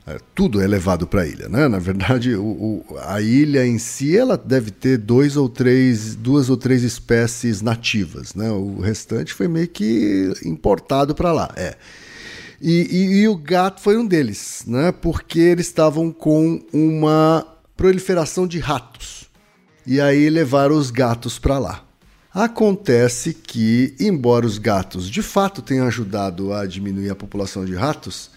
É, 0.07 0.19
tudo 0.35 0.61
é 0.61 0.67
levado 0.67 1.07
para 1.07 1.21
a 1.21 1.27
ilha, 1.27 1.49
né? 1.49 1.67
Na 1.67 1.79
verdade, 1.79 2.35
o, 2.35 2.43
o- 2.45 2.85
a 3.05 3.19
ilha 3.21 3.65
em 3.65 3.79
si 3.79 4.15
ela 4.15 4.37
deve 4.37 4.69
ter 4.69 4.99
dois 4.99 5.35
ou 5.35 5.49
três, 5.49 6.13
duas 6.15 6.47
ou 6.47 6.55
três 6.57 6.83
espécies 6.83 7.61
nativas, 7.61 8.35
né? 8.35 8.51
O 8.51 8.79
restante 8.79 9.33
foi 9.33 9.47
meio 9.47 9.67
que 9.67 10.31
importado 10.45 11.15
para 11.15 11.31
lá. 11.31 11.51
É. 11.55 11.75
E, 12.61 12.87
e- 12.91 13.15
e 13.21 13.27
o 13.27 13.35
gato 13.35 13.81
foi 13.81 13.97
um 13.97 14.05
deles, 14.05 14.63
né? 14.67 14.91
Porque 14.91 15.39
eles 15.39 15.65
estavam 15.65 16.11
com 16.11 16.63
uma 16.71 17.43
proliferação 17.75 18.45
de 18.45 18.59
ratos. 18.59 19.25
E 19.87 19.99
aí 19.99 20.29
levaram 20.29 20.75
os 20.77 20.91
gatos 20.91 21.39
para 21.39 21.57
lá. 21.57 21.83
Acontece 22.31 23.33
que, 23.33 23.95
embora 23.99 24.45
os 24.45 24.57
gatos 24.59 25.09
de 25.09 25.21
fato 25.23 25.61
tenham 25.63 25.87
ajudado 25.87 26.53
a 26.53 26.65
diminuir 26.67 27.09
a 27.09 27.15
população 27.15 27.65
de 27.65 27.73
ratos, 27.73 28.29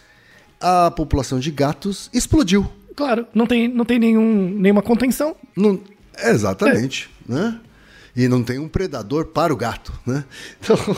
a 0.61 0.91
população 0.91 1.39
de 1.39 1.51
gatos 1.51 2.11
explodiu. 2.13 2.69
Claro, 2.97 3.27
não 3.33 3.47
tem, 3.47 3.69
não 3.69 3.85
tem 3.85 3.99
nenhum, 3.99 4.51
nenhuma 4.51 4.83
contenção. 4.83 5.37
Não, 5.57 5.81
exatamente, 6.25 7.09
né? 7.29 7.59
E 8.17 8.27
não 8.27 8.43
tem 8.43 8.59
um 8.59 8.69
predador 8.69 9.27
para 9.27 9.53
o 9.53 9.57
gato, 9.57 9.93
né? 10.05 10.25
Então, 10.61 10.97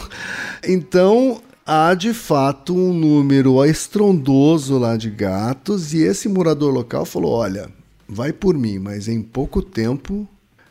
então 0.66 1.42
há 1.66 1.94
de 1.94 2.14
fato 2.14 2.74
um 2.74 2.92
número 2.92 3.62
estrondoso 3.64 4.78
lá 4.78 4.96
de 4.96 5.10
gatos 5.10 5.92
e 5.92 5.98
esse 5.98 6.28
morador 6.28 6.72
local 6.72 7.04
falou: 7.04 7.32
olha, 7.32 7.68
vai 8.08 8.32
por 8.32 8.56
mim, 8.56 8.78
mas 8.78 9.06
em 9.06 9.22
pouco 9.22 9.60
tempo 9.60 10.26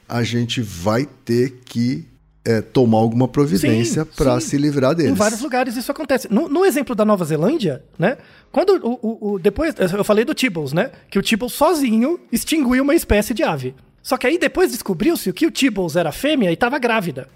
a 0.07 0.23
gente 0.23 0.61
vai 0.61 1.07
ter 1.23 1.61
que 1.63 2.05
é, 2.45 2.61
tomar 2.61 2.97
alguma 2.99 3.27
providência 3.27 4.05
para 4.05 4.39
se 4.39 4.57
livrar 4.57 4.95
deles. 4.95 5.11
Em 5.11 5.15
vários 5.15 5.41
lugares 5.41 5.75
isso 5.75 5.91
acontece. 5.91 6.27
No, 6.31 6.47
no 6.47 6.65
exemplo 6.65 6.95
da 6.95 7.03
Nova 7.05 7.25
Zelândia, 7.25 7.83
né? 7.97 8.17
Quando 8.51 8.79
o, 8.83 8.99
o- 9.01 9.33
o- 9.33 9.39
depois 9.39 9.75
eu 9.77 10.03
falei 10.03 10.23
do 10.25 10.33
Tibbles, 10.33 10.73
né? 10.73 10.91
Que 11.09 11.19
o 11.19 11.21
Tibbles 11.21 11.53
sozinho 11.53 12.19
extinguiu 12.31 12.83
uma 12.83 12.95
espécie 12.95 13.33
de 13.33 13.43
ave. 13.43 13.75
Só 14.01 14.17
que 14.17 14.25
aí 14.25 14.37
depois 14.39 14.71
descobriu-se 14.71 15.31
que 15.33 15.45
o 15.45 15.51
Tibbles 15.51 15.95
era 15.95 16.11
fêmea 16.11 16.49
e 16.49 16.53
estava 16.53 16.79
grávida. 16.79 17.27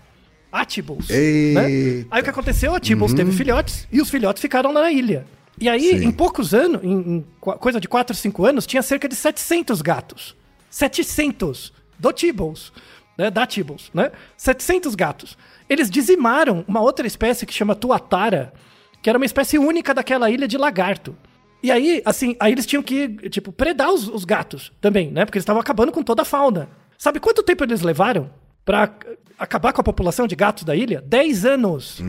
A 0.51 0.63
Tibbles. 0.65 1.09
Né? 1.09 2.05
Aí 2.09 2.21
o 2.21 2.23
que 2.23 2.29
aconteceu? 2.29 2.73
A 2.73 2.79
Tibbles 2.79 3.13
teve 3.13 3.31
filhotes 3.31 3.87
e 3.91 4.01
os 4.01 4.09
filhotes 4.09 4.41
ficaram 4.41 4.71
na 4.71 4.91
ilha. 4.91 5.25
E 5.59 5.67
aí, 5.69 5.99
Sim. 5.99 6.05
em 6.07 6.11
poucos 6.11 6.53
anos, 6.53 6.83
em, 6.83 6.91
em 7.17 7.25
co- 7.39 7.53
coisa 7.57 7.79
de 7.79 7.87
4, 7.87 8.15
5 8.15 8.45
anos, 8.45 8.65
tinha 8.65 8.81
cerca 8.81 9.07
de 9.07 9.15
700 9.15 9.81
gatos. 9.81 10.35
700 10.69 11.71
do 11.99 12.11
Tibbles, 12.11 12.71
né? 13.17 13.29
Da 13.31 13.45
Tibbles, 13.45 13.89
né? 13.93 14.11
700 14.37 14.95
gatos. 14.95 15.37
Eles 15.69 15.89
dizimaram 15.89 16.63
uma 16.67 16.81
outra 16.81 17.05
espécie 17.07 17.45
que 17.45 17.53
chama 17.53 17.75
tuatara, 17.75 18.53
que 19.01 19.09
era 19.09 19.17
uma 19.19 19.25
espécie 19.25 19.57
única 19.57 19.93
daquela 19.93 20.29
ilha 20.29 20.47
de 20.47 20.57
lagarto. 20.57 21.15
E 21.61 21.71
aí, 21.71 22.01
assim, 22.05 22.35
aí 22.39 22.51
eles 22.51 22.65
tinham 22.65 22.83
que, 22.83 23.07
tipo, 23.29 23.51
predar 23.51 23.89
os, 23.91 24.07
os 24.09 24.25
gatos 24.25 24.71
também, 24.81 25.09
né? 25.11 25.23
Porque 25.25 25.37
eles 25.37 25.43
estavam 25.43 25.61
acabando 25.61 25.91
com 25.91 26.03
toda 26.03 26.21
a 26.21 26.25
fauna. 26.25 26.67
Sabe 26.97 27.19
quanto 27.19 27.41
tempo 27.43 27.63
eles 27.63 27.81
levaram 27.81 28.29
pra 28.65 28.93
eh, 29.05 29.17
acabar 29.39 29.71
com 29.73 29.79
a 29.79 29.83
população 29.83 30.27
de 30.27 30.35
gatos 30.35 30.63
da 30.65 30.75
ilha? 30.75 31.01
10 31.05 31.45
anos. 31.45 31.99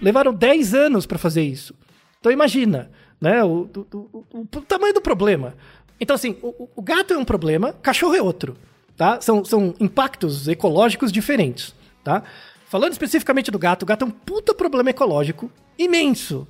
Levaram 0.00 0.32
10 0.34 0.74
anos 0.74 1.06
pra 1.06 1.18
fazer 1.18 1.42
isso. 1.42 1.74
Então 2.20 2.30
imagina, 2.30 2.90
né, 3.20 3.42
o, 3.42 3.68
o- 3.74 4.24
o- 4.32 4.40
o- 4.40 4.46
tamanho 4.62 4.92
do 4.94 5.00
problema. 5.00 5.54
Então 5.98 6.14
assim, 6.14 6.36
o, 6.42 6.48
o- 6.48 6.68
o 6.76 6.82
gato 6.82 7.14
é 7.14 7.18
um 7.18 7.24
problema, 7.24 7.72
cachorro 7.72 8.14
é 8.14 8.20
outro, 8.22 8.56
tá? 8.96 9.20
São, 9.20 9.44
são 9.44 9.74
impactos 9.80 10.48
ecológicos 10.48 11.10
diferentes, 11.12 11.74
tá? 12.04 12.22
Falando 12.68 12.92
especificamente 12.92 13.50
do 13.50 13.58
gato, 13.58 13.82
o 13.82 13.86
gato 13.86 14.04
é 14.04 14.08
um 14.08 14.10
puta 14.10 14.54
problema 14.54 14.90
ecológico 14.90 15.50
imenso. 15.78 16.46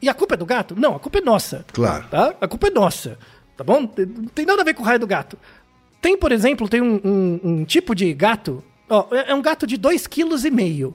E 0.00 0.08
a 0.08 0.14
culpa 0.14 0.34
é 0.34 0.36
do 0.36 0.46
gato? 0.46 0.74
Não, 0.78 0.94
a 0.94 1.00
culpa 1.00 1.18
é 1.18 1.20
nossa. 1.20 1.64
Claro. 1.72 2.06
Tá? 2.08 2.34
A 2.40 2.46
culpa 2.46 2.68
é 2.68 2.70
nossa, 2.70 3.18
tá 3.56 3.64
bom? 3.64 3.86
Tem- 3.86 4.06
Não 4.06 4.24
tem 4.26 4.46
nada 4.46 4.62
a 4.62 4.64
ver 4.64 4.74
com 4.74 4.82
o 4.82 4.86
raio 4.86 5.00
do 5.00 5.06
gato. 5.06 5.38
Tem, 6.00 6.16
por 6.16 6.30
exemplo, 6.32 6.68
tem 6.68 6.80
um, 6.82 7.00
um- 7.04 7.40
um 7.42 7.64
tipo 7.64 7.94
de 7.94 8.12
gato, 8.12 8.62
ó, 8.88 9.06
é 9.12 9.30
é 9.30 9.34
um 9.34 9.40
gato 9.42 9.66
de 9.66 9.76
2,5 9.78 10.08
kg, 10.08 10.94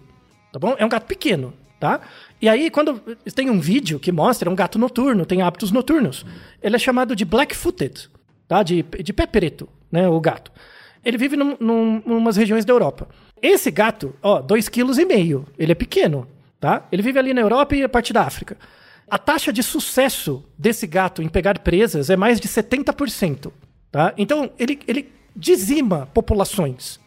tá 0.54 0.60
bom? 0.60 0.76
É 0.78 0.86
um 0.86 0.90
gato 0.90 1.06
pequeno, 1.08 1.54
tá? 1.80 2.00
E 2.42 2.48
aí, 2.48 2.70
quando 2.70 3.02
tem 3.36 3.50
um 3.50 3.60
vídeo 3.60 4.00
que 4.00 4.12
mostra, 4.12 4.48
é 4.50 4.52
um 4.52 4.56
gato 4.56 4.78
noturno, 4.80 5.26
tem 5.26 5.42
hábitos 5.42 5.72
noturnos. 5.72 6.26
Ele 6.62 6.76
é 6.76 6.80
chamado 6.80 7.16
de 7.16 7.26
black-footed, 7.26 8.10
tá? 8.48 8.62
De, 8.64 8.84
de 9.04 9.12
pé 9.12 9.26
preto, 9.26 9.68
né? 9.92 10.08
O 10.08 10.20
gato. 10.22 10.52
Ele 11.04 11.18
vive 11.18 11.36
num, 11.38 11.56
num, 11.60 12.02
regiões 12.36 12.66
da 12.66 12.74
Europa. 12.74 13.08
Esse 13.42 13.72
gato, 13.72 14.14
ó, 14.22 14.42
2,5 14.42 14.70
kg, 14.70 15.46
ele 15.58 15.72
é 15.72 15.76
pequeno, 15.76 16.28
tá? 16.60 16.86
Ele 16.92 17.02
vive 17.02 17.18
ali 17.20 17.34
na 17.34 17.42
Europa 17.42 17.76
e 17.76 17.84
a 17.84 17.90
parte 17.90 18.12
da 18.12 18.24
África. 18.24 18.58
A 19.10 19.18
taxa 19.18 19.52
de 19.52 19.64
sucesso 19.64 20.44
desse 20.58 20.86
gato 20.86 21.22
em 21.22 21.28
pegar 21.30 21.58
presas 21.60 22.10
é 22.10 22.16
mais 22.18 22.40
de 22.40 22.48
70%. 22.48 23.52
Tá? 23.92 24.14
Então, 24.18 24.52
ele, 24.60 24.78
ele 24.88 25.10
dizima 25.36 26.08
populações 26.14 27.00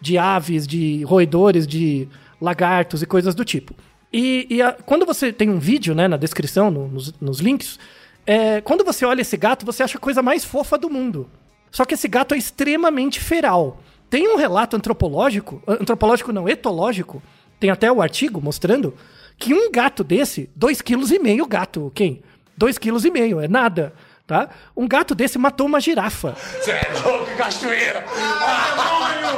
de 0.00 0.16
aves, 0.16 0.66
de 0.66 1.02
roedores, 1.04 1.66
de 1.66 2.08
lagartos 2.40 3.02
e 3.02 3.06
coisas 3.06 3.34
do 3.34 3.44
tipo. 3.44 3.74
E, 4.10 4.46
e 4.48 4.62
a- 4.62 4.72
quando 4.72 5.04
você 5.04 5.32
tem 5.32 5.50
um 5.50 5.58
vídeo 5.58 5.94
né, 5.94 6.08
na 6.08 6.16
descrição, 6.16 6.70
no- 6.70 6.88
nos, 6.88 7.12
nos 7.20 7.40
links, 7.40 7.78
é, 8.26 8.62
quando 8.62 8.82
você 8.84 9.04
olha 9.04 9.20
esse 9.20 9.36
gato, 9.36 9.66
você 9.66 9.82
acha 9.82 9.98
a 9.98 10.00
coisa 10.00 10.22
mais 10.22 10.44
fofa 10.44 10.78
do 10.78 10.88
mundo. 10.88 11.28
Só 11.70 11.84
que 11.84 11.94
esse 11.94 12.08
gato 12.08 12.34
é 12.34 12.38
extremamente 12.38 13.20
feral. 13.20 13.80
Tem 14.08 14.28
um 14.28 14.36
relato 14.36 14.76
antropológico, 14.76 15.62
antropológico 15.66 16.32
não, 16.32 16.48
etológico, 16.48 17.22
tem 17.60 17.70
até 17.70 17.90
o 17.92 18.02
artigo 18.02 18.40
mostrando 18.42 18.94
que 19.38 19.54
um 19.54 19.70
gato 19.70 20.02
desse, 20.02 20.50
2,5 20.58 21.22
kg 21.22 21.46
gato, 21.48 21.92
quem? 21.94 22.22
2,5 22.58 23.10
kg, 23.12 23.44
é 23.44 23.48
nada, 23.48 23.92
tá? 24.26 24.48
Um 24.76 24.88
gato 24.88 25.14
desse 25.14 25.38
matou 25.38 25.66
uma 25.66 25.80
girafa, 25.80 26.34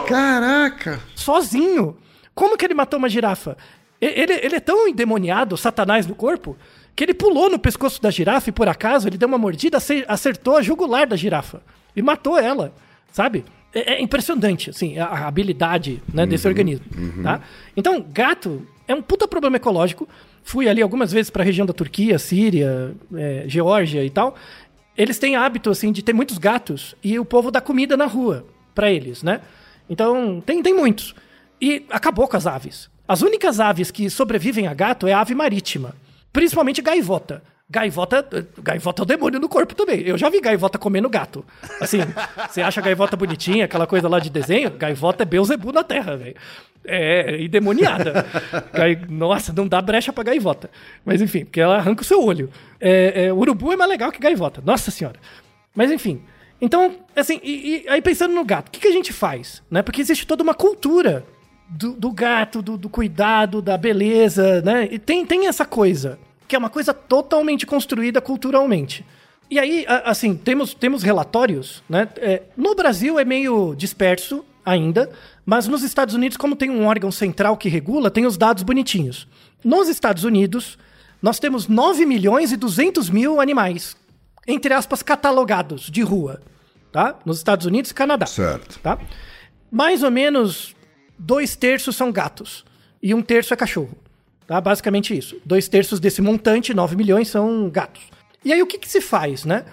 Caraca! 0.07 1.01
sozinho. 1.15 1.97
Como 2.35 2.57
que 2.57 2.65
ele 2.65 2.75
matou 2.75 2.99
uma 2.99 3.09
girafa? 3.09 3.57
Ele, 4.01 4.33
ele 4.33 4.57
é 4.57 4.61
tão 4.61 4.89
endemoniado, 4.89 5.57
satanás 5.57 6.07
no 6.07 6.15
corpo, 6.15 6.57
que 6.97 7.05
ele 7.05 7.15
pulou 7.15 7.49
no 7.51 7.59
pescoço 7.59 8.01
da 8.03 8.11
girafa 8.11 8.49
e 8.49 8.53
por 8.53 8.69
acaso 8.69 9.07
ele 9.07 9.19
deu 9.19 9.29
uma 9.29 9.39
mordida, 9.39 9.77
ace- 9.77 10.05
acertou 10.09 10.57
a 10.57 10.63
jugular 10.63 11.07
da 11.07 11.15
girafa 11.15 11.63
e 11.95 12.03
matou 12.03 12.39
ela, 12.39 12.73
sabe? 13.11 13.45
É, 13.75 13.95
é 13.95 14.03
impressionante, 14.03 14.71
assim, 14.71 14.99
a, 14.99 15.07
a 15.07 15.29
habilidade 15.29 16.03
né, 16.13 16.27
desse 16.27 16.47
organismo, 16.47 16.85
tá? 17.23 17.41
Então, 17.77 18.05
gato 18.13 18.67
é 18.87 18.95
um 18.95 19.03
puta 19.03 19.27
problema 19.27 19.57
ecológico. 19.57 20.09
Fui 20.43 20.69
ali 20.69 20.83
algumas 20.83 21.13
vezes 21.13 21.31
para 21.31 21.43
a 21.43 21.47
região 21.47 21.67
da 21.67 21.73
Turquia, 21.73 22.19
Síria, 22.19 22.95
é, 23.15 23.45
Geórgia 23.47 24.05
e 24.05 24.11
tal. 24.11 24.35
Eles 24.97 25.19
têm 25.19 25.37
hábito, 25.37 25.71
assim, 25.71 25.93
de 25.93 26.03
ter 26.03 26.13
muitos 26.13 26.37
gatos 26.37 26.95
e 27.03 27.19
o 27.19 27.25
povo 27.25 27.51
dá 27.51 27.61
comida 27.61 27.97
na 27.97 28.07
rua 28.07 28.45
para 28.75 28.91
eles, 28.91 29.23
né? 29.23 29.41
Então, 29.89 30.43
tem, 30.45 30.63
tem 30.63 30.75
muitos. 30.75 31.15
E 31.61 31.87
acabou 31.91 32.27
com 32.29 32.37
as 32.37 32.47
aves. 32.47 32.91
As 33.07 33.23
únicas 33.23 33.61
aves 33.61 33.91
que 33.91 34.11
sobrevivem 34.11 34.67
a 34.67 34.75
gato 34.75 35.07
é 35.07 35.13
a 35.13 35.21
ave 35.21 35.35
marítima. 35.35 35.95
Principalmente 36.33 36.83
gaivota. 36.83 37.43
Gaivota, 37.71 38.27
gaivota 38.63 39.01
é 39.01 39.05
o 39.05 39.07
demônio 39.07 39.41
no 39.41 39.49
corpo 39.49 39.75
também. 39.75 40.01
Eu 40.03 40.19
já 40.19 40.29
vi 40.29 40.41
gaivota 40.43 40.79
comendo 40.79 41.09
gato. 41.09 41.43
Assim, 41.81 42.01
você 42.51 42.61
acha 42.61 42.83
gaivota 42.83 43.17
bonitinha, 43.17 43.65
aquela 43.65 43.87
coisa 43.87 44.09
lá 44.09 44.19
de 44.19 44.29
desenho? 44.29 44.71
Gaivota 44.73 45.23
é 45.23 45.27
Beuzebu 45.27 45.73
na 45.73 45.83
terra, 45.83 46.17
velho. 46.17 46.37
É 46.85 47.41
endemoniada. 47.43 48.27
Gai- 48.75 49.01
Nossa, 49.09 49.53
não 49.55 49.67
dá 49.67 49.81
brecha 49.81 50.13
pra 50.13 50.23
gaivota. 50.25 50.69
Mas 51.05 51.23
enfim, 51.23 51.45
porque 51.45 51.61
ela 51.61 51.77
arranca 51.77 52.03
o 52.03 52.05
seu 52.05 52.23
olho. 52.23 52.51
É, 52.79 53.27
é, 53.27 53.33
urubu 53.33 53.73
é 53.73 53.77
mais 53.77 53.89
legal 53.91 54.13
que 54.13 54.19
gaivota. 54.19 54.61
Nossa 54.63 54.91
senhora. 54.91 55.19
Mas 55.75 55.91
enfim. 55.91 56.21
Então, 56.61 56.95
assim, 57.17 57.41
e, 57.43 57.85
e 57.87 57.89
aí 57.89 58.03
pensando 58.03 58.35
no 58.35 58.45
gato, 58.45 58.69
o 58.69 58.71
que, 58.71 58.81
que 58.81 58.89
a 58.89 58.93
gente 58.93 59.13
faz? 59.15 59.63
Né? 59.71 59.81
Porque 59.83 60.01
existe 60.01 60.27
toda 60.27 60.43
uma 60.43 60.55
cultura 60.55 61.25
do, 61.71 61.93
do 61.95 62.13
gato, 62.13 62.61
do, 62.61 62.77
do 62.77 62.89
cuidado, 62.91 63.63
da 63.63 63.79
beleza, 63.79 64.61
né? 64.61 64.87
E 64.91 64.99
tem, 64.99 65.25
tem 65.25 65.47
essa 65.49 65.65
coisa, 65.65 66.19
que 66.49 66.57
é 66.57 66.59
uma 66.59 66.71
coisa 66.71 66.93
totalmente 66.93 67.67
construída 67.67 68.21
culturalmente. 68.21 69.05
E 69.51 69.59
aí, 69.59 69.85
assim, 70.05 70.35
temos, 70.35 70.75
temos 70.75 71.03
relatórios, 71.03 71.83
né? 71.89 72.09
É, 72.17 72.43
no 72.57 72.75
Brasil 72.75 73.19
é 73.19 73.25
meio 73.25 73.75
disperso, 73.75 74.45
ainda, 74.65 75.11
mas 75.45 75.67
nos 75.67 75.83
Estados 75.83 76.15
Unidos, 76.15 76.37
como 76.37 76.57
tem 76.57 76.71
um 76.71 76.87
órgão 76.87 77.11
central 77.11 77.57
que 77.57 77.69
regula, 77.69 78.11
tem 78.11 78.27
os 78.27 78.37
dados 78.37 78.63
bonitinhos. 78.63 79.27
Nos 79.65 79.89
Estados 79.89 80.25
Unidos, 80.25 80.79
nós 81.21 81.39
temos 81.39 81.69
9 81.69 82.07
milhões 82.07 82.53
e 82.53 82.57
200 82.57 83.11
mil 83.11 83.41
animais, 83.41 83.97
entre 84.47 84.73
aspas, 84.73 85.03
catalogados 85.03 85.91
de 85.91 86.03
rua, 86.03 86.41
tá? 86.91 87.19
Nos 87.25 87.39
Estados 87.39 87.67
Unidos 87.67 87.91
e 87.91 87.95
Canadá. 87.95 88.27
Certo. 88.27 88.79
Tá? 88.81 88.99
Mais 89.71 90.03
ou 90.03 90.11
menos 90.11 90.75
dois 91.19 91.57
terços 91.57 91.97
são 91.97 92.11
gatos 92.11 92.65
e 93.03 93.15
um 93.15 93.23
terço 93.23 93.53
é 93.55 93.57
cachorro. 93.57 93.97
Tá? 94.47 94.61
Basicamente 94.61 95.17
isso. 95.17 95.41
Dois 95.45 95.69
terços 95.69 96.01
desse 96.01 96.21
montante, 96.21 96.75
9 96.75 96.97
milhões, 96.97 97.29
são 97.29 97.69
gatos. 97.71 98.03
E 98.45 98.53
aí 98.53 98.63
o 98.63 98.67
que, 98.67 98.79
que 98.79 98.89
se 98.89 99.01
faz, 99.01 99.45
né? 99.45 99.65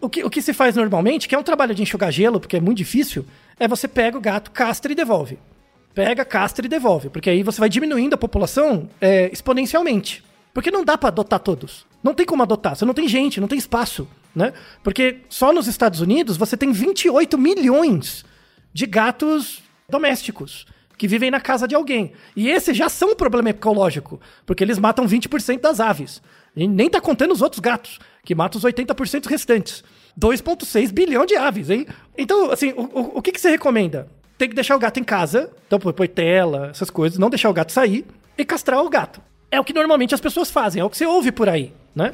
O 0.00 0.08
que, 0.08 0.24
o 0.24 0.30
que 0.30 0.42
se 0.42 0.52
faz 0.52 0.76
normalmente, 0.76 1.28
que 1.28 1.34
é 1.34 1.38
um 1.38 1.42
trabalho 1.42 1.74
de 1.74 1.82
enxugar 1.82 2.12
gelo, 2.12 2.40
porque 2.40 2.56
é 2.56 2.60
muito 2.60 2.78
difícil, 2.78 3.24
é 3.58 3.66
você 3.66 3.88
pega 3.88 4.18
o 4.18 4.20
gato, 4.20 4.50
castra 4.50 4.92
e 4.92 4.94
devolve. 4.94 5.38
Pega, 5.94 6.24
castra 6.24 6.66
e 6.66 6.68
devolve. 6.68 7.08
Porque 7.08 7.30
aí 7.30 7.42
você 7.42 7.60
vai 7.60 7.68
diminuindo 7.68 8.14
a 8.14 8.18
população 8.18 8.88
é, 9.00 9.30
exponencialmente. 9.32 10.22
Porque 10.52 10.70
não 10.70 10.84
dá 10.84 10.98
pra 10.98 11.08
adotar 11.08 11.40
todos. 11.40 11.86
Não 12.02 12.14
tem 12.14 12.26
como 12.26 12.42
adotar. 12.42 12.76
Você 12.76 12.84
não 12.84 12.94
tem 12.94 13.08
gente, 13.08 13.40
não 13.40 13.48
tem 13.48 13.58
espaço, 13.58 14.08
né? 14.34 14.52
Porque 14.82 15.18
só 15.28 15.52
nos 15.52 15.66
Estados 15.66 16.00
Unidos 16.00 16.36
você 16.36 16.56
tem 16.56 16.72
28 16.72 17.38
milhões 17.38 18.24
de 18.72 18.86
gatos 18.86 19.62
domésticos 19.88 20.66
que 20.96 21.08
vivem 21.08 21.30
na 21.30 21.40
casa 21.40 21.66
de 21.66 21.74
alguém. 21.74 22.12
E 22.36 22.48
esses 22.48 22.76
já 22.76 22.88
são 22.88 23.12
um 23.12 23.16
problema 23.16 23.50
ecológico, 23.50 24.20
porque 24.46 24.62
eles 24.62 24.78
matam 24.78 25.06
20% 25.06 25.60
das 25.60 25.80
aves. 25.80 26.22
E 26.56 26.68
nem 26.68 26.88
tá 26.88 27.00
contando 27.00 27.32
os 27.32 27.42
outros 27.42 27.60
gatos, 27.60 27.98
que 28.24 28.34
matam 28.34 28.58
os 28.58 28.64
80% 28.64 29.26
restantes. 29.26 29.82
2,6 30.18 30.92
bilhão 30.92 31.26
de 31.26 31.36
aves, 31.36 31.70
hein? 31.70 31.86
Então, 32.16 32.50
assim, 32.50 32.72
o, 32.76 32.82
o, 32.82 33.18
o 33.18 33.22
que, 33.22 33.32
que 33.32 33.40
você 33.40 33.50
recomenda? 33.50 34.08
Tem 34.38 34.48
que 34.48 34.54
deixar 34.54 34.76
o 34.76 34.78
gato 34.78 35.00
em 35.00 35.04
casa, 35.04 35.50
então 35.66 35.78
põe 35.78 36.08
tela, 36.08 36.68
essas 36.70 36.90
coisas, 36.90 37.18
não 37.18 37.30
deixar 37.30 37.50
o 37.50 37.52
gato 37.52 37.72
sair 37.72 38.04
e 38.36 38.44
castrar 38.44 38.82
o 38.82 38.88
gato. 38.88 39.20
É 39.50 39.60
o 39.60 39.64
que 39.64 39.72
normalmente 39.72 40.14
as 40.14 40.20
pessoas 40.20 40.50
fazem, 40.50 40.80
é 40.80 40.84
o 40.84 40.90
que 40.90 40.96
você 40.96 41.06
ouve 41.06 41.30
por 41.30 41.48
aí, 41.48 41.72
né? 41.94 42.10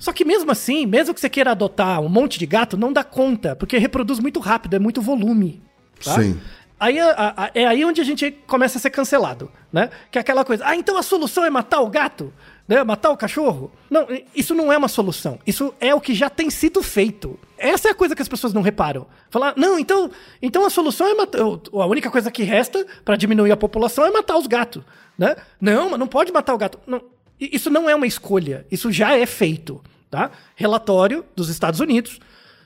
Só 0.00 0.12
que 0.12 0.24
mesmo 0.24 0.50
assim, 0.50 0.86
mesmo 0.86 1.14
que 1.14 1.20
você 1.20 1.28
queira 1.28 1.52
adotar 1.52 2.00
um 2.00 2.08
monte 2.08 2.38
de 2.38 2.46
gato, 2.46 2.76
não 2.76 2.92
dá 2.92 3.04
conta, 3.04 3.54
porque 3.54 3.78
reproduz 3.78 4.18
muito 4.18 4.40
rápido, 4.40 4.74
é 4.74 4.78
muito 4.78 5.00
volume. 5.00 5.62
Tá? 6.02 6.20
Sim. 6.20 6.40
Aí 6.80 6.98
a- 6.98 7.34
a- 7.36 7.50
é 7.54 7.66
aí 7.66 7.84
onde 7.84 8.00
a 8.00 8.04
gente 8.04 8.30
começa 8.46 8.78
a 8.78 8.80
ser 8.80 8.88
cancelado, 8.88 9.52
né? 9.70 9.90
Que 10.10 10.16
é 10.16 10.20
aquela 10.22 10.44
coisa, 10.46 10.64
ah, 10.66 10.74
então 10.74 10.96
a 10.96 11.02
solução 11.02 11.44
é 11.44 11.50
matar 11.50 11.80
o 11.82 11.88
gato? 11.90 12.32
Né? 12.66 12.82
Matar 12.84 13.10
o 13.10 13.16
cachorro? 13.16 13.70
Não, 13.90 14.06
isso 14.34 14.54
não 14.54 14.72
é 14.72 14.78
uma 14.78 14.88
solução. 14.88 15.38
Isso 15.46 15.74
é 15.78 15.94
o 15.94 16.00
que 16.00 16.14
já 16.14 16.30
tem 16.30 16.48
sido 16.48 16.82
feito. 16.82 17.38
Essa 17.58 17.88
é 17.88 17.90
a 17.90 17.94
coisa 17.94 18.14
que 18.16 18.22
as 18.22 18.28
pessoas 18.28 18.54
não 18.54 18.62
reparam. 18.62 19.06
Falar, 19.28 19.52
não, 19.56 19.78
então, 19.78 20.10
então 20.40 20.64
a 20.64 20.70
solução 20.70 21.06
é 21.08 21.14
matar. 21.14 21.40
A 21.40 21.86
única 21.86 22.10
coisa 22.10 22.30
que 22.30 22.44
resta 22.44 22.86
para 23.04 23.16
diminuir 23.16 23.50
a 23.50 23.56
população 23.56 24.06
é 24.06 24.10
matar 24.10 24.38
os 24.38 24.46
gatos. 24.46 24.82
Né? 25.18 25.36
Não, 25.60 25.90
mas 25.90 25.98
não 25.98 26.06
pode 26.06 26.32
matar 26.32 26.54
o 26.54 26.58
gato. 26.58 26.78
Não, 26.86 27.02
isso 27.38 27.68
não 27.68 27.90
é 27.90 27.94
uma 27.94 28.06
escolha. 28.06 28.64
Isso 28.70 28.90
já 28.90 29.14
é 29.18 29.26
feito. 29.26 29.82
Tá? 30.08 30.30
Relatório 30.56 31.24
dos 31.36 31.48
Estados 31.50 31.80
Unidos. 31.80 32.20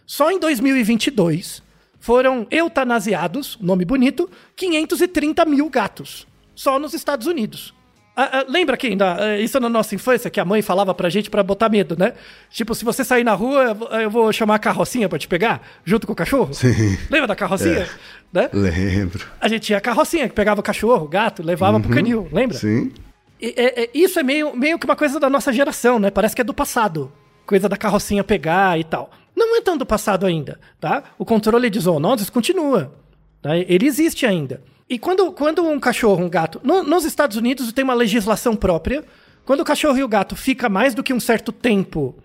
Só 0.07 0.31
em 0.31 0.38
2022 0.38 1.62
foram 2.08 2.46
eutanasiados, 2.50 3.56
nome 3.62 3.82
bonito, 3.82 4.28
530 4.54 5.42
mil 5.46 5.70
gatos. 5.70 6.26
Só 6.54 6.78
nos 6.78 6.92
Estados 6.92 7.26
Unidos. 7.26 7.72
Ah, 8.14 8.40
ah, 8.40 8.44
lembra 8.46 8.76
que 8.76 8.88
ainda, 8.88 9.16
ah, 9.18 9.38
isso 9.40 9.58
na 9.58 9.70
nossa 9.70 9.94
infância, 9.94 10.28
que 10.28 10.38
a 10.38 10.44
mãe 10.44 10.60
falava 10.60 10.92
pra 10.94 11.08
gente 11.08 11.30
pra 11.30 11.42
botar 11.42 11.70
medo, 11.70 11.96
né? 11.98 12.12
Tipo, 12.50 12.74
se 12.74 12.84
você 12.84 13.02
sair 13.02 13.24
na 13.24 13.32
rua, 13.32 13.74
eu 14.02 14.10
vou- 14.10 14.30
chamar 14.34 14.56
a 14.56 14.58
carrocinha 14.58 15.08
pra 15.08 15.18
te 15.18 15.26
pegar, 15.26 15.62
junto 15.82 16.06
com 16.06 16.12
o 16.12 16.16
cachorro? 16.16 16.52
Sim. 16.52 16.98
Lembra 17.10 17.26
da 17.26 17.34
carrocinha? 17.34 17.88
Né? 18.30 18.50
Lembro. 18.52 19.24
A 19.40 19.48
gente 19.48 19.62
tinha 19.62 19.78
a 19.78 19.80
carrocinha 19.80 20.28
que 20.28 20.34
pegava 20.34 20.60
o 20.60 20.62
cachorro, 20.62 21.06
o 21.06 21.08
gato, 21.08 21.42
levava 21.42 21.80
pro 21.80 21.88
canil, 21.90 22.28
lembra? 22.30 22.58
Sim. 22.58 22.92
E- 23.40 23.54
é- 23.56 23.84
é- 23.84 23.90
isso 23.94 24.20
é 24.20 24.22
meio, 24.22 24.54
meio 24.54 24.78
que 24.78 24.84
uma 24.84 24.94
coisa 24.94 25.18
da 25.18 25.30
nossa 25.30 25.50
geração, 25.54 25.98
né? 25.98 26.10
Parece 26.10 26.34
que 26.34 26.42
é 26.42 26.44
do 26.44 26.52
passado. 26.52 27.10
Coisa 27.46 27.66
da 27.66 27.78
carrocinha 27.78 28.22
pegar 28.22 28.78
e 28.78 28.84
tal. 28.84 29.10
Não 29.54 29.60
é 29.60 29.62
tão 29.62 29.76
do 29.76 29.86
passado 29.86 30.26
ainda, 30.26 30.58
tá? 30.80 31.04
O 31.16 31.24
controle 31.24 31.70
de 31.70 31.78
zoonoses 31.78 32.28
continua. 32.28 32.92
Tá? 33.40 33.56
Ele 33.56 33.86
existe 33.86 34.26
ainda. 34.26 34.60
E 34.90 34.98
quando, 34.98 35.30
quando 35.30 35.62
um 35.62 35.78
cachorro, 35.78 36.24
um 36.24 36.28
gato... 36.28 36.60
no- 36.64 36.82
nos 36.82 37.04
Estados 37.04 37.36
Unidos 37.36 37.72
tem 37.72 37.84
uma 37.84 37.94
legislação 37.94 38.56
própria. 38.56 39.04
Quando 39.44 39.60
o 39.60 39.64
cachorro 39.64 39.96
e 39.96 40.02
o 40.02 40.08
gato 40.08 40.34
fica 40.34 40.68
mais 40.68 40.92
do 40.92 41.04
que 41.04 41.14
um 41.14 41.20
certo 41.20 41.52
tempo 41.52 42.16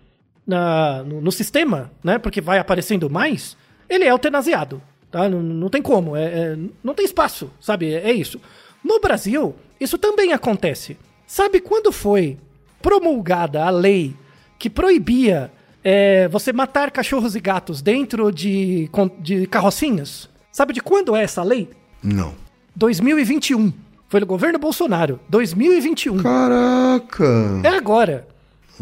na- 0.47 1.03
no, 1.03 1.21
no 1.21 1.31
sistema, 1.31 1.91
né? 2.03 2.17
Porque 2.17 2.41
vai 2.41 2.57
aparecendo 2.57 3.11
mais, 3.11 3.55
ele 3.87 4.05
é 4.05 4.09
eutanasiado. 4.11 4.81
Tá? 5.11 5.29
Não, 5.29 5.43
não 5.43 5.69
tem 5.69 5.83
como. 5.83 6.15
é- 6.15 6.23
é- 6.53 6.57
não 6.83 6.95
tem 6.95 7.05
espaço, 7.05 7.51
sabe? 7.61 7.93
É, 7.93 8.09
é 8.09 8.11
isso. 8.11 8.41
No 8.83 8.99
Brasil, 8.99 9.55
isso 9.79 9.99
também 9.99 10.33
acontece. 10.33 10.97
Sabe 11.27 11.59
quando 11.61 11.91
foi 11.91 12.39
promulgada 12.81 13.63
a 13.63 13.69
lei 13.69 14.15
que 14.57 14.67
proibia 14.67 15.51
é, 15.83 16.27
você 16.27 16.51
matar 16.53 16.91
cachorros 16.91 17.35
e 17.35 17.39
gatos 17.39 17.81
dentro 17.81 18.31
de, 18.31 18.89
de 19.19 19.47
carrocinhas? 19.47 20.29
Sabe 20.51 20.73
de 20.73 20.81
quando 20.81 21.15
é 21.15 21.23
essa 21.23 21.43
lei? 21.43 21.69
Não. 22.03 22.33
2021. 22.75 23.71
Foi 24.07 24.19
no 24.19 24.25
governo 24.25 24.57
Bolsonaro. 24.57 25.19
2021. 25.29 26.23
Caraca. 26.23 27.61
É 27.63 27.69
agora. 27.69 28.27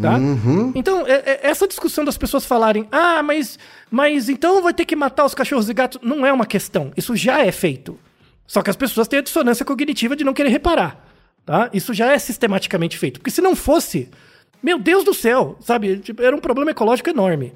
Tá? 0.01 0.19
Então, 0.75 1.05
é- 1.07 1.23
é- 1.25 1.39
essa 1.49 1.67
discussão 1.67 2.05
das 2.05 2.17
pessoas 2.17 2.45
falarem, 2.45 2.87
ah, 2.91 3.23
mas, 3.23 3.57
mas 3.89 4.29
então 4.29 4.61
vai 4.61 4.71
ter 4.73 4.85
que 4.85 4.95
matar 4.95 5.25
os 5.25 5.33
cachorros 5.33 5.69
e 5.69 5.73
gatos, 5.73 5.99
não 6.03 6.23
é 6.23 6.31
uma 6.31 6.45
questão. 6.45 6.91
Isso 6.95 7.15
já 7.15 7.43
é 7.43 7.51
feito. 7.51 7.97
Só 8.45 8.61
que 8.61 8.69
as 8.69 8.75
pessoas 8.75 9.07
têm 9.07 9.19
a 9.19 9.23
dissonância 9.23 9.65
cognitiva 9.65 10.15
de 10.15 10.23
não 10.23 10.33
querer 10.35 10.49
reparar. 10.49 11.03
Tá? 11.45 11.69
Isso 11.73 11.93
já 11.93 12.11
é 12.13 12.19
sistematicamente 12.19 12.97
feito. 12.97 13.19
Porque 13.19 13.31
se 13.31 13.41
não 13.41 13.55
fosse, 13.55 14.09
meu 14.61 14.79
Deus 14.79 15.03
do 15.03 15.13
céu, 15.13 15.57
sabe? 15.61 15.97
Tipo, 15.99 16.21
era 16.21 16.35
um 16.35 16.39
problema 16.39 16.71
ecológico 16.71 17.09
enorme. 17.09 17.53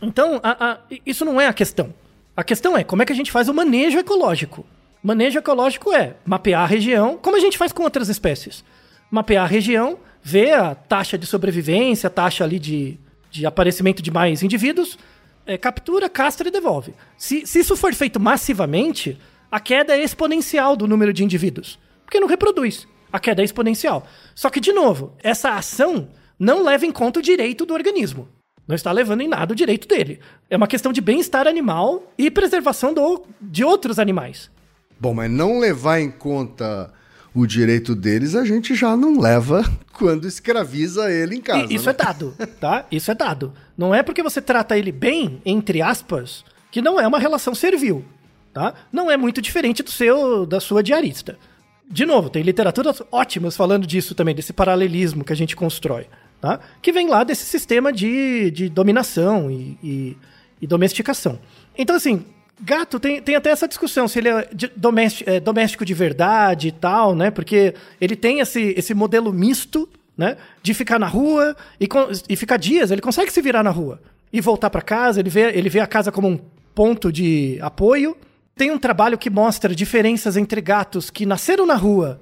Então, 0.00 0.40
a- 0.42 0.72
a- 0.72 0.78
isso 1.04 1.24
não 1.24 1.40
é 1.40 1.46
a 1.46 1.52
questão. 1.52 1.92
A 2.36 2.42
questão 2.44 2.76
é 2.76 2.84
como 2.84 3.02
é 3.02 3.06
que 3.06 3.12
a 3.12 3.16
gente 3.16 3.32
faz 3.32 3.48
o 3.48 3.54
manejo 3.54 3.98
ecológico. 3.98 4.64
Manejo 5.02 5.38
ecológico 5.38 5.92
é 5.92 6.14
mapear 6.24 6.62
a 6.62 6.66
região, 6.66 7.18
como 7.20 7.36
a 7.36 7.40
gente 7.40 7.58
faz 7.58 7.72
com 7.72 7.82
outras 7.82 8.08
espécies. 8.08 8.64
Mapear 9.10 9.44
a 9.44 9.46
região, 9.48 9.98
ver 10.22 10.54
a 10.54 10.74
taxa 10.74 11.18
de 11.18 11.26
sobrevivência, 11.26 12.06
a 12.06 12.10
taxa 12.10 12.42
ali 12.44 12.58
de, 12.58 12.98
de 13.30 13.44
aparecimento 13.44 14.02
de 14.02 14.10
mais 14.10 14.42
indivíduos, 14.42 14.98
é, 15.46 15.58
captura, 15.58 16.08
castra 16.08 16.48
e 16.48 16.50
devolve. 16.50 16.94
Se, 17.18 17.46
se 17.46 17.58
isso 17.60 17.76
for 17.76 17.92
feito 17.94 18.18
massivamente, 18.18 19.18
a 19.50 19.60
queda 19.60 19.94
é 19.96 20.02
exponencial 20.02 20.74
do 20.76 20.88
número 20.88 21.12
de 21.12 21.22
indivíduos. 21.22 21.78
Porque 22.04 22.18
não 22.18 22.26
reproduz. 22.26 22.88
A 23.12 23.20
queda 23.20 23.42
é 23.42 23.44
exponencial. 23.44 24.06
Só 24.34 24.50
que, 24.50 24.60
de 24.60 24.72
novo, 24.72 25.14
essa 25.22 25.50
ação 25.50 26.08
não 26.38 26.62
leva 26.62 26.84
em 26.86 26.92
conta 26.92 27.20
o 27.20 27.22
direito 27.22 27.64
do 27.64 27.74
organismo. 27.74 28.28
Não 28.66 28.74
está 28.74 28.90
levando 28.90 29.20
em 29.20 29.28
nada 29.28 29.52
o 29.52 29.56
direito 29.56 29.86
dele. 29.86 30.20
É 30.48 30.56
uma 30.56 30.66
questão 30.66 30.92
de 30.92 31.00
bem-estar 31.00 31.46
animal 31.46 32.12
e 32.16 32.30
preservação 32.30 32.94
do, 32.94 33.24
de 33.40 33.62
outros 33.62 33.98
animais. 33.98 34.50
Bom, 34.98 35.12
mas 35.12 35.30
não 35.30 35.58
levar 35.58 36.00
em 36.00 36.10
conta 36.10 36.90
o 37.34 37.46
direito 37.46 37.94
deles, 37.94 38.34
a 38.34 38.44
gente 38.44 38.74
já 38.74 38.96
não 38.96 39.18
leva 39.18 39.62
quando 39.92 40.26
escraviza 40.26 41.10
ele 41.10 41.36
em 41.36 41.40
casa. 41.40 41.66
E 41.70 41.74
isso 41.74 41.86
né? 41.86 41.90
é 41.90 42.04
dado, 42.04 42.34
tá? 42.60 42.86
Isso 42.90 43.10
é 43.10 43.14
dado. 43.14 43.52
Não 43.76 43.94
é 43.94 44.02
porque 44.02 44.22
você 44.22 44.40
trata 44.40 44.78
ele 44.78 44.92
bem, 44.92 45.42
entre 45.44 45.82
aspas, 45.82 46.44
que 46.70 46.80
não 46.80 46.98
é 46.98 47.06
uma 47.06 47.18
relação 47.18 47.54
servil, 47.54 48.04
tá? 48.52 48.72
Não 48.92 49.10
é 49.10 49.16
muito 49.16 49.42
diferente 49.42 49.82
do 49.82 49.90
seu 49.90 50.46
da 50.46 50.60
sua 50.60 50.82
diarista. 50.82 51.36
De 51.88 52.06
novo, 52.06 52.30
tem 52.30 52.42
literaturas 52.42 53.02
ótimas 53.12 53.56
falando 53.56 53.86
disso 53.86 54.14
também, 54.14 54.34
desse 54.34 54.52
paralelismo 54.52 55.22
que 55.24 55.32
a 55.32 55.36
gente 55.36 55.54
constrói, 55.54 56.06
tá? 56.40 56.58
Que 56.80 56.90
vem 56.92 57.08
lá 57.08 57.24
desse 57.24 57.44
sistema 57.44 57.92
de, 57.92 58.50
de 58.50 58.68
dominação 58.68 59.50
e, 59.50 59.78
e, 59.82 60.16
e 60.62 60.66
domesticação. 60.66 61.38
Então, 61.76 61.94
assim, 61.94 62.24
gato 62.60 62.98
tem, 62.98 63.20
tem 63.20 63.36
até 63.36 63.50
essa 63.50 63.68
discussão 63.68 64.08
se 64.08 64.18
ele 64.18 64.28
é, 64.30 64.48
de- 64.52 64.72
doméstico, 64.74 65.28
é 65.28 65.38
doméstico 65.40 65.84
de 65.84 65.92
verdade 65.94 66.68
e 66.68 66.72
tal, 66.72 67.14
né? 67.14 67.30
Porque 67.30 67.74
ele 68.00 68.16
tem 68.16 68.40
esse, 68.40 68.74
esse 68.76 68.94
modelo 68.94 69.32
misto, 69.32 69.88
né? 70.16 70.36
De 70.62 70.72
ficar 70.72 70.98
na 70.98 71.06
rua 71.06 71.54
e, 71.78 71.86
e 72.28 72.34
ficar 72.36 72.56
dias, 72.56 72.90
ele 72.90 73.02
consegue 73.02 73.30
se 73.30 73.42
virar 73.42 73.62
na 73.62 73.70
rua 73.70 74.00
e 74.32 74.40
voltar 74.40 74.70
para 74.70 74.80
casa, 74.82 75.20
ele 75.20 75.30
vê, 75.30 75.50
ele 75.56 75.68
vê 75.68 75.80
a 75.80 75.86
casa 75.86 76.10
como 76.10 76.28
um 76.28 76.38
ponto 76.74 77.12
de 77.12 77.58
apoio. 77.60 78.16
Tem 78.56 78.70
um 78.70 78.78
trabalho 78.78 79.18
que 79.18 79.28
mostra 79.28 79.74
diferenças 79.74 80.36
entre 80.36 80.60
gatos 80.60 81.10
que 81.10 81.26
nasceram 81.26 81.66
na 81.66 81.74
rua, 81.74 82.20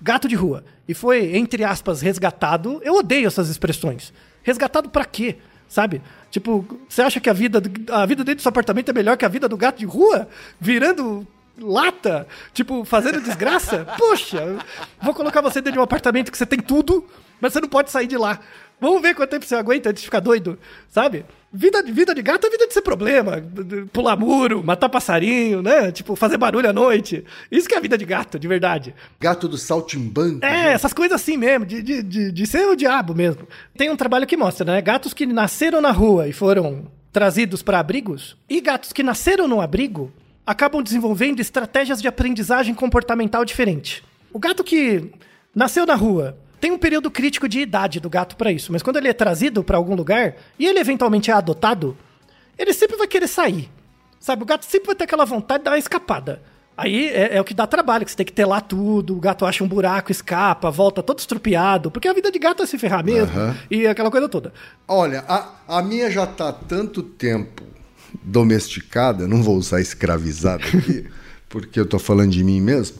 gato 0.00 0.26
de 0.26 0.34
rua, 0.34 0.64
e 0.88 0.94
foi, 0.94 1.36
entre 1.36 1.62
aspas, 1.62 2.00
resgatado. 2.00 2.80
Eu 2.82 2.94
odeio 2.94 3.26
essas 3.26 3.48
expressões. 3.48 4.12
Resgatado 4.42 4.88
pra 4.88 5.04
quê? 5.04 5.36
Sabe? 5.68 6.00
Tipo, 6.30 6.64
você 6.88 7.02
acha 7.02 7.20
que 7.20 7.28
a 7.28 7.32
vida, 7.32 7.62
a 7.90 8.06
vida 8.06 8.24
dentro 8.24 8.36
do 8.36 8.42
seu 8.42 8.48
apartamento 8.48 8.90
é 8.90 8.92
melhor 8.94 9.16
que 9.16 9.24
a 9.24 9.28
vida 9.28 9.48
do 9.48 9.56
gato 9.56 9.78
de 9.78 9.86
rua? 9.86 10.28
Virando 10.58 11.26
lata? 11.58 12.26
Tipo, 12.52 12.84
fazendo 12.84 13.20
desgraça? 13.20 13.86
Poxa, 13.98 14.58
vou 15.02 15.14
colocar 15.14 15.40
você 15.40 15.60
dentro 15.60 15.72
de 15.72 15.78
um 15.78 15.82
apartamento 15.82 16.32
que 16.32 16.38
você 16.38 16.46
tem 16.46 16.60
tudo, 16.60 17.06
mas 17.40 17.52
você 17.52 17.60
não 17.60 17.68
pode 17.68 17.90
sair 17.90 18.06
de 18.06 18.16
lá. 18.16 18.40
Vamos 18.80 19.00
ver 19.00 19.14
quanto 19.14 19.30
tempo 19.30 19.44
você 19.44 19.54
aguenta 19.54 19.90
antes 19.90 20.02
de 20.02 20.06
ficar 20.06 20.20
doido, 20.20 20.58
sabe? 20.90 21.24
Vida, 21.52 21.82
vida 21.82 22.14
de 22.14 22.20
gato 22.20 22.46
é 22.46 22.50
vida 22.50 22.66
de 22.66 22.74
ser 22.74 22.82
problema. 22.82 23.42
Pular 23.92 24.16
muro, 24.16 24.62
matar 24.62 24.88
passarinho, 24.88 25.62
né? 25.62 25.92
Tipo, 25.92 26.16
fazer 26.16 26.36
barulho 26.36 26.68
à 26.68 26.72
noite. 26.72 27.24
Isso 27.50 27.68
que 27.68 27.74
é 27.74 27.78
a 27.78 27.80
vida 27.80 27.96
de 27.96 28.04
gato, 28.04 28.38
de 28.38 28.48
verdade. 28.48 28.94
Gato 29.20 29.48
do 29.48 29.56
saltimbanco. 29.56 30.44
É, 30.44 30.72
essas 30.72 30.92
coisas 30.92 31.20
assim 31.20 31.36
mesmo, 31.36 31.64
de, 31.64 31.80
de, 31.80 32.02
de, 32.02 32.32
de 32.32 32.46
ser 32.46 32.66
o 32.66 32.74
diabo 32.74 33.14
mesmo. 33.14 33.48
Tem 33.76 33.88
um 33.88 33.96
trabalho 33.96 34.26
que 34.26 34.36
mostra, 34.36 34.64
né? 34.64 34.82
Gatos 34.82 35.14
que 35.14 35.24
nasceram 35.26 35.80
na 35.80 35.92
rua 35.92 36.28
e 36.28 36.32
foram 36.32 36.90
trazidos 37.14 37.62
para 37.62 37.78
abrigos, 37.78 38.36
e 38.50 38.60
gatos 38.60 38.92
que 38.92 39.00
nasceram 39.00 39.46
no 39.46 39.60
abrigo 39.60 40.12
acabam 40.44 40.82
desenvolvendo 40.82 41.38
estratégias 41.38 42.02
de 42.02 42.08
aprendizagem 42.08 42.74
comportamental 42.74 43.44
diferente. 43.44 44.02
O 44.32 44.38
gato 44.40 44.64
que 44.64 45.12
nasceu 45.54 45.86
na 45.86 45.94
rua 45.94 46.36
tem 46.60 46.70
um 46.70 46.78
período 46.78 47.10
crítico 47.10 47.48
de 47.48 47.60
idade 47.60 48.00
do 48.00 48.08
gato 48.08 48.36
para 48.36 48.50
isso, 48.50 48.72
mas 48.72 48.82
quando 48.82 48.96
ele 48.96 49.08
é 49.08 49.12
trazido 49.12 49.62
para 49.62 49.76
algum 49.76 49.94
lugar 49.94 50.36
e 50.58 50.66
ele 50.66 50.78
eventualmente 50.78 51.30
é 51.30 51.34
adotado, 51.34 51.96
ele 52.58 52.72
sempre 52.72 52.96
vai 52.96 53.06
querer 53.06 53.28
sair. 53.28 53.70
Sabe, 54.18 54.42
o 54.42 54.46
gato 54.46 54.64
sempre 54.64 54.86
vai 54.86 54.96
ter 54.96 55.04
aquela 55.04 55.24
vontade 55.26 55.60
de 55.60 55.64
dar 55.64 55.72
uma 55.72 55.78
escapada. 55.78 56.40
Aí 56.76 57.08
é, 57.08 57.36
é, 57.36 57.40
o 57.40 57.44
que 57.44 57.54
dá 57.54 57.66
trabalho, 57.66 58.04
que 58.04 58.10
você 58.10 58.16
tem 58.16 58.26
que 58.26 58.32
telar 58.32 58.62
tudo, 58.62 59.16
o 59.16 59.20
gato 59.20 59.46
acha 59.46 59.62
um 59.62 59.68
buraco, 59.68 60.10
escapa, 60.10 60.70
volta 60.70 61.02
todo 61.02 61.18
estrupiado, 61.20 61.90
porque 61.90 62.08
a 62.08 62.12
vida 62.12 62.32
de 62.32 62.38
gato 62.38 62.62
é 62.62 62.66
se 62.66 62.76
ferrar 62.78 63.04
mesmo, 63.04 63.32
Aham. 63.36 63.56
e 63.70 63.86
aquela 63.86 64.10
coisa 64.10 64.28
toda. 64.28 64.52
Olha, 64.88 65.24
a, 65.28 65.78
a 65.78 65.82
minha 65.82 66.10
já 66.10 66.26
tá 66.26 66.48
há 66.48 66.52
tanto 66.52 67.02
tempo 67.02 67.62
domesticada, 68.22 69.28
não 69.28 69.42
vou 69.42 69.56
usar 69.56 69.80
escravizada 69.80 70.64
aqui, 70.64 71.06
porque 71.48 71.78
eu 71.78 71.86
tô 71.86 71.98
falando 71.98 72.32
de 72.32 72.42
mim 72.42 72.60
mesmo, 72.60 72.98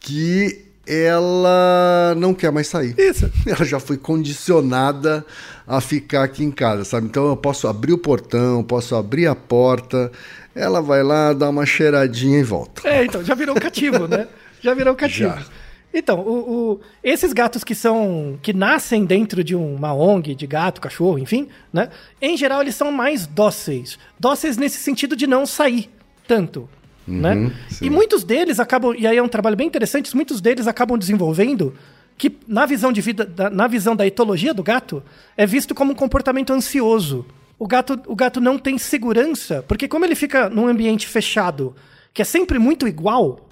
que 0.00 0.64
ela 0.86 2.14
não 2.16 2.34
quer 2.34 2.50
mais 2.52 2.68
sair. 2.68 2.94
Isso. 2.98 3.30
Ela 3.46 3.64
já 3.64 3.78
foi 3.80 3.96
condicionada 3.96 5.24
a 5.66 5.80
ficar 5.80 6.24
aqui 6.24 6.44
em 6.44 6.50
casa, 6.50 6.84
sabe? 6.84 7.06
Então 7.06 7.26
eu 7.28 7.36
posso 7.36 7.66
abrir 7.68 7.92
o 7.92 7.98
portão, 7.98 8.62
posso 8.62 8.94
abrir 8.94 9.26
a 9.26 9.34
porta, 9.34 10.10
ela 10.54 10.80
vai 10.82 11.02
lá, 11.02 11.32
dá 11.32 11.48
uma 11.48 11.64
cheiradinha 11.66 12.38
e 12.38 12.42
volta. 12.42 12.86
É, 12.88 13.04
então, 13.04 13.24
já 13.24 13.34
virou 13.34 13.56
um 13.56 13.60
cativo, 13.60 14.06
né? 14.06 14.26
Já 14.62 14.72
virou 14.72 14.94
um 14.94 14.96
cativo. 14.96 15.28
Já. 15.28 15.44
Então, 15.92 16.20
o, 16.20 16.72
o- 16.72 16.80
esses 17.02 17.34
gatos 17.34 17.62
que 17.62 17.74
são. 17.74 18.38
que 18.42 18.54
nascem 18.54 19.04
dentro 19.04 19.44
de 19.44 19.54
uma 19.54 19.92
ONG 19.94 20.34
de 20.34 20.46
gato, 20.46 20.80
cachorro, 20.80 21.18
enfim, 21.18 21.48
né? 21.70 21.90
Em 22.20 22.34
geral, 22.34 22.62
eles 22.62 22.74
são 22.74 22.90
mais 22.90 23.26
dóceis. 23.26 23.98
Dóceis 24.18 24.56
nesse 24.56 24.78
sentido 24.78 25.14
de 25.14 25.26
não 25.26 25.44
sair 25.44 25.90
tanto. 26.26 26.66
Né? 27.06 27.50
sim. 27.68 27.86
E 27.86 27.90
muitos 27.90 28.24
deles 28.24 28.58
acabam. 28.60 28.94
E 28.96 29.06
aí 29.06 29.16
é 29.16 29.22
um 29.22 29.28
trabalho 29.28 29.56
bem 29.56 29.66
interessante, 29.66 30.14
muitos 30.14 30.40
deles 30.40 30.66
acabam 30.66 30.98
desenvolvendo 30.98 31.74
que, 32.16 32.36
na 32.46 32.64
visão 32.66 32.92
de 32.92 33.00
vida, 33.00 33.24
da- 33.24 33.50
na 33.50 33.66
visão 33.66 33.96
da 33.96 34.06
etologia 34.06 34.54
do 34.54 34.62
gato, 34.62 35.02
é 35.36 35.44
visto 35.46 35.74
como 35.74 35.92
um 35.92 35.94
comportamento 35.94 36.52
ansioso. 36.52 37.26
O 37.58 37.66
gato, 37.66 38.00
o 38.06 38.14
gato 38.16 38.40
não 38.40 38.58
tem 38.58 38.78
segurança, 38.78 39.64
porque 39.68 39.86
como 39.88 40.04
ele 40.04 40.14
fica 40.14 40.48
num 40.48 40.66
ambiente 40.66 41.06
fechado, 41.06 41.74
que 42.12 42.20
é 42.22 42.24
sempre 42.24 42.58
muito 42.58 42.86
igual, 42.86 43.48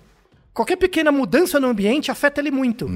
qualquer 0.52 0.76
pequena 0.76 1.10
mudança 1.12 1.58
no 1.60 1.68
ambiente 1.68 2.10
afeta 2.10 2.40
ele 2.40 2.50
muito. 2.50 2.86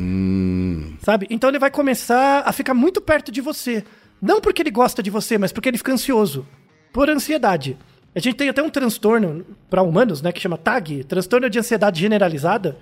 Sabe? 1.03 1.27
Então 1.31 1.49
ele 1.51 1.59
vai 1.59 1.71
começar 1.71 2.42
a 2.47 2.53
ficar 2.53 2.75
muito 2.75 3.01
perto 3.01 3.31
de 3.33 3.40
você. 3.40 3.85
Não 4.21 4.40
porque 4.40 4.62
ele 4.62 4.71
gosta 4.71 5.03
de 5.03 5.11
você, 5.11 5.37
mas 5.38 5.53
porque 5.53 5.69
ele 5.69 5.79
fica 5.79 5.92
ansioso. 5.92 6.47
Por 6.92 7.11
ansiedade. 7.11 7.77
A 8.16 8.18
gente 8.18 8.35
tem 8.35 8.48
até 8.48 8.62
um 8.62 8.70
transtorno 8.70 9.44
para 9.68 9.83
humanos, 9.83 10.22
né, 10.22 10.33
que 10.33 10.40
chama 10.40 10.57
TAG, 10.57 11.05
transtorno 11.05 11.50
de 11.50 11.59
ansiedade 11.59 12.00
generalizada, 12.00 12.79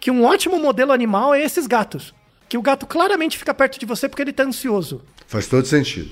que 0.00 0.10
um 0.10 0.24
ótimo 0.24 0.58
modelo 0.58 0.92
animal 0.92 1.34
é 1.34 1.42
esses 1.42 1.66
gatos. 1.66 2.14
Que 2.48 2.56
o 2.56 2.62
gato 2.62 2.86
claramente 2.86 3.36
fica 3.36 3.52
perto 3.52 3.78
de 3.78 3.84
você 3.84 4.08
porque 4.08 4.22
ele 4.22 4.32
tá 4.32 4.44
ansioso. 4.44 5.02
Faz 5.26 5.46
todo 5.46 5.66
sentido. 5.66 6.10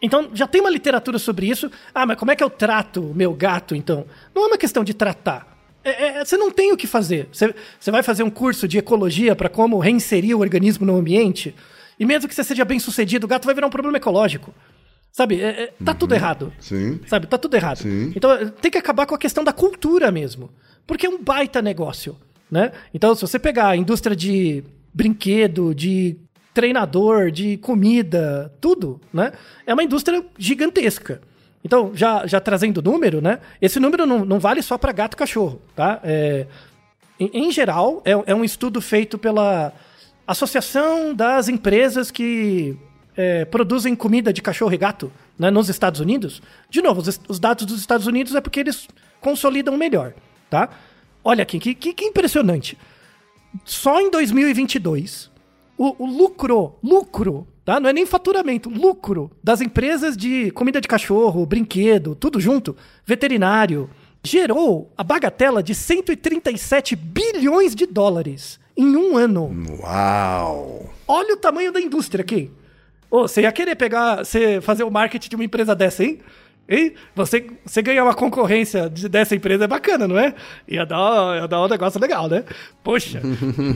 Então, 0.00 0.30
já 0.32 0.46
tem 0.46 0.62
uma 0.62 0.70
literatura 0.70 1.18
sobre 1.18 1.46
isso. 1.46 1.70
Ah, 1.94 2.06
mas 2.06 2.16
como 2.16 2.30
é 2.30 2.36
que 2.36 2.42
eu 2.42 2.48
trato 2.48 3.02
o 3.02 3.14
meu 3.14 3.34
gato, 3.34 3.74
então? 3.74 4.06
Não 4.34 4.44
é 4.44 4.46
uma 4.46 4.58
questão 4.58 4.82
de 4.82 4.94
tratar. 4.94 5.54
É- 5.84 6.20
é- 6.20 6.24
você 6.24 6.38
não 6.38 6.50
tem 6.50 6.72
o 6.72 6.76
que 6.76 6.86
fazer. 6.86 7.28
Você, 7.30 7.54
você 7.78 7.90
vai 7.90 8.02
fazer 8.02 8.22
um 8.22 8.30
curso 8.30 8.66
de 8.66 8.78
ecologia 8.78 9.36
para 9.36 9.50
como 9.50 9.78
reinserir 9.78 10.34
o 10.34 10.40
organismo 10.40 10.86
no 10.86 10.96
ambiente, 10.96 11.54
e 12.00 12.06
mesmo 12.06 12.26
que 12.26 12.34
você 12.34 12.42
seja 12.42 12.64
bem 12.64 12.78
sucedido, 12.78 13.26
o 13.26 13.28
gato 13.28 13.44
vai 13.44 13.54
virar 13.54 13.66
um 13.66 13.70
problema 13.70 13.98
ecológico. 13.98 14.54
Sabe? 15.16 15.40
É- 15.40 15.62
é- 15.62 15.72
tá 15.82 15.94
tudo 15.94 16.14
errado. 16.14 16.52
Sim. 16.60 17.00
Sabe? 17.06 17.26
Tá 17.26 17.38
tudo 17.38 17.54
errado. 17.56 17.78
Sim. 17.78 18.12
Então, 18.14 18.30
eh, 18.32 18.52
tem 18.60 18.70
que 18.70 18.76
acabar 18.76 19.06
com 19.06 19.14
a 19.14 19.18
questão 19.18 19.42
da 19.42 19.50
cultura 19.50 20.12
mesmo. 20.12 20.50
Porque 20.86 21.06
é 21.06 21.08
um 21.08 21.18
baita 21.22 21.62
negócio, 21.62 22.18
né? 22.50 22.70
Então, 22.92 23.14
se 23.14 23.22
você 23.22 23.38
pegar 23.38 23.68
a 23.68 23.76
indústria 23.78 24.14
de 24.14 24.62
brinquedo, 24.92 25.74
de 25.74 26.18
treinador, 26.52 27.30
de 27.30 27.56
comida, 27.56 28.52
tudo, 28.60 29.00
né? 29.10 29.32
É 29.66 29.72
uma 29.72 29.82
indústria 29.82 30.22
gigantesca. 30.36 31.22
Então, 31.64 31.92
já, 31.94 32.26
já 32.26 32.38
trazendo 32.38 32.82
número, 32.82 33.22
né? 33.22 33.38
Esse 33.58 33.80
número 33.80 34.04
não, 34.04 34.22
não 34.22 34.38
vale 34.38 34.60
só 34.60 34.76
para 34.76 34.92
gato 34.92 35.14
e 35.14 35.16
cachorro, 35.16 35.62
tá? 35.74 35.98
É, 36.04 36.46
em, 37.18 37.30
em 37.46 37.50
geral, 37.50 38.02
é, 38.04 38.10
é 38.26 38.34
um 38.34 38.44
estudo 38.44 38.82
feito 38.82 39.16
pela 39.16 39.72
Associação 40.26 41.14
das 41.14 41.48
Empresas 41.48 42.10
que 42.10 42.76
é, 43.16 43.44
produzem 43.44 43.96
comida 43.96 44.32
de 44.32 44.42
cachorro 44.42 44.74
e 44.74 44.76
gato 44.76 45.10
né, 45.38 45.50
nos 45.50 45.68
Estados 45.68 46.00
Unidos. 46.00 46.42
De 46.68 46.82
novo, 46.82 47.00
os, 47.00 47.20
os 47.28 47.40
dados 47.40 47.64
dos 47.64 47.80
Estados 47.80 48.06
Unidos 48.06 48.34
é 48.34 48.40
porque 48.40 48.60
eles 48.60 48.86
consolidam 49.20 49.76
melhor, 49.76 50.12
tá? 50.50 50.68
Olha 51.24 51.42
aqui, 51.42 51.58
que, 51.58 51.74
que, 51.74 51.94
que 51.94 52.04
impressionante. 52.04 52.78
Só 53.64 54.00
em 54.00 54.10
2022, 54.10 55.30
o, 55.78 56.04
o 56.04 56.06
lucro, 56.06 56.74
lucro, 56.82 57.46
tá? 57.64 57.80
Não 57.80 57.88
é 57.88 57.92
nem 57.92 58.06
faturamento, 58.06 58.68
lucro 58.68 59.30
das 59.42 59.60
empresas 59.60 60.16
de 60.16 60.50
comida 60.50 60.80
de 60.80 60.86
cachorro, 60.86 61.46
brinquedo, 61.46 62.14
tudo 62.14 62.38
junto, 62.38 62.76
veterinário, 63.04 63.88
gerou 64.22 64.92
a 64.96 65.02
bagatela 65.02 65.62
de 65.62 65.74
137 65.74 66.94
bilhões 66.94 67.74
de 67.74 67.86
dólares 67.86 68.60
em 68.76 68.94
um 68.94 69.16
ano. 69.16 69.50
Uau! 69.80 70.90
Olha 71.08 71.34
o 71.34 71.38
tamanho 71.38 71.72
da 71.72 71.80
indústria 71.80 72.22
aqui. 72.22 72.50
Você 73.10 73.42
ia 73.42 73.52
querer 73.52 73.74
pegar, 73.76 74.24
você 74.24 74.60
fazer 74.60 74.84
o 74.84 74.90
marketing 74.90 75.28
de 75.30 75.36
uma 75.36 75.44
empresa 75.44 75.74
dessa, 75.74 76.04
hein? 76.04 76.20
Hein? 76.68 76.94
Você, 77.14 77.46
você 77.64 77.80
ganhar 77.80 78.02
uma 78.02 78.14
concorrência 78.14 78.90
de- 78.90 79.08
dessa 79.08 79.36
empresa 79.36 79.64
é 79.64 79.68
bacana, 79.68 80.08
não 80.08 80.18
é? 80.18 80.34
Ia 80.66 80.84
dar, 80.84 81.36
ia 81.40 81.46
dar 81.46 81.62
um 81.64 81.68
negócio 81.68 82.00
legal, 82.00 82.28
né? 82.28 82.44
Poxa. 82.82 83.22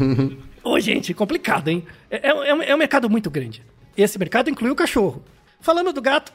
Ô, 0.62 0.78
gente, 0.80 1.14
complicado, 1.14 1.68
hein? 1.68 1.84
É, 2.10 2.28
é, 2.30 2.34
um- 2.54 2.62
é 2.62 2.74
um 2.74 2.78
mercado 2.78 3.08
muito 3.08 3.30
grande. 3.30 3.62
Esse 3.96 4.18
mercado 4.18 4.50
inclui 4.50 4.70
o 4.70 4.74
cachorro. 4.74 5.22
Falando 5.60 5.92
do 5.92 6.02
gato, 6.02 6.32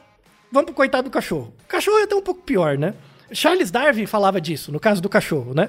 vamos 0.50 0.66
pro 0.66 0.74
coitado 0.74 1.08
do 1.08 1.12
cachorro. 1.12 1.52
O 1.64 1.68
cachorro 1.68 1.98
é 1.98 2.04
até 2.04 2.14
um 2.14 2.22
pouco 2.22 2.42
pior, 2.42 2.78
né? 2.78 2.94
Charles 3.32 3.70
Darwin 3.70 4.06
falava 4.06 4.40
disso, 4.40 4.72
no 4.72 4.80
caso 4.80 5.02
do 5.02 5.08
cachorro, 5.08 5.52
né? 5.52 5.68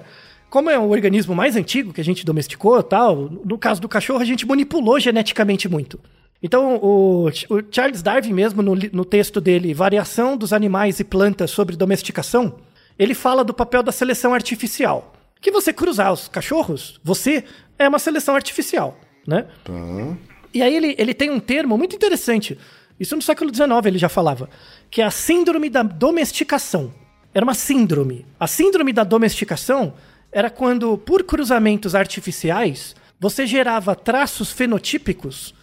Como 0.49 0.69
é 0.69 0.79
o 0.79 0.89
organismo 0.89 1.35
mais 1.35 1.55
antigo 1.57 1.91
que 1.91 1.99
a 1.99 2.03
gente 2.03 2.25
domesticou 2.25 2.79
e 2.79 2.83
tal, 2.83 3.29
no 3.43 3.57
caso 3.57 3.81
do 3.81 3.89
cachorro 3.89 4.21
a 4.21 4.25
gente 4.25 4.45
manipulou 4.45 4.97
geneticamente 4.99 5.67
muito. 5.67 5.99
Então, 6.41 6.75
o, 6.77 7.27
o 7.27 7.63
Charles 7.71 8.01
Darwin 8.01 8.33
mesmo, 8.33 8.61
no, 8.61 8.75
no 8.75 9.05
texto 9.05 9.41
dele, 9.41 9.73
Variação 9.73 10.37
dos 10.37 10.53
Animais 10.53 10.99
e 10.99 11.03
Plantas 11.03 11.51
sobre 11.51 11.75
Domesticação, 11.75 12.59
ele 12.97 13.13
fala 13.13 13.43
do 13.43 13.53
papel 13.53 13.81
da 13.81 13.91
seleção 13.91 14.33
artificial. 14.33 15.13
Que 15.41 15.51
você 15.51 15.71
cruzar 15.71 16.11
os 16.11 16.27
cachorros, 16.27 16.99
você 17.03 17.43
é 17.77 17.87
uma 17.87 17.99
seleção 17.99 18.35
artificial, 18.35 18.99
né? 19.25 19.45
E 20.53 20.61
aí 20.61 20.75
ele, 20.75 20.95
ele 20.97 21.13
tem 21.13 21.29
um 21.29 21.39
termo 21.39 21.77
muito 21.77 21.95
interessante. 21.95 22.57
Isso 22.99 23.15
no 23.15 23.21
século 23.21 23.53
XIX 23.53 23.69
ele 23.85 23.97
já 23.97 24.09
falava. 24.09 24.49
Que 24.89 25.01
é 25.01 25.05
a 25.05 25.11
síndrome 25.11 25.69
da 25.69 25.83
domesticação. 25.83 26.93
Era 27.33 27.43
uma 27.45 27.53
síndrome. 27.53 28.25
A 28.39 28.47
síndrome 28.47 28.91
da 28.91 29.03
domesticação 29.03 29.93
era 30.31 30.49
quando, 30.49 30.97
por 30.97 31.23
cruzamentos 31.23 31.93
artificiais, 31.93 32.95
você 33.19 33.45
gerava 33.45 33.95
traços 33.95 34.51
fenotípicos 34.51 35.53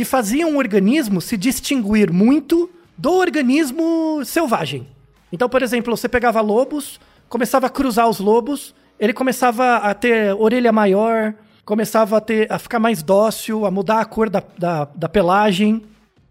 que 0.00 0.04
faziam 0.06 0.54
o 0.54 0.56
organismo 0.56 1.20
se 1.20 1.36
distinguir 1.36 2.10
muito 2.10 2.70
do 2.96 3.12
organismo 3.12 4.22
selvagem. 4.24 4.88
Então, 5.30 5.46
por 5.46 5.62
exemplo, 5.62 5.94
você 5.94 6.08
pegava 6.08 6.40
lobos, 6.40 6.98
começava 7.28 7.66
a 7.66 7.68
cruzar 7.68 8.08
os 8.08 8.18
lobos, 8.18 8.74
ele 8.98 9.12
começava 9.12 9.76
a 9.76 9.92
ter 9.92 10.34
orelha 10.36 10.72
maior, 10.72 11.34
começava 11.66 12.16
a, 12.16 12.20
ter, 12.22 12.50
a 12.50 12.58
ficar 12.58 12.78
mais 12.78 13.02
dócil, 13.02 13.66
a 13.66 13.70
mudar 13.70 14.00
a 14.00 14.06
cor 14.06 14.30
da, 14.30 14.42
da, 14.56 14.86
da 14.86 15.06
pelagem. 15.06 15.82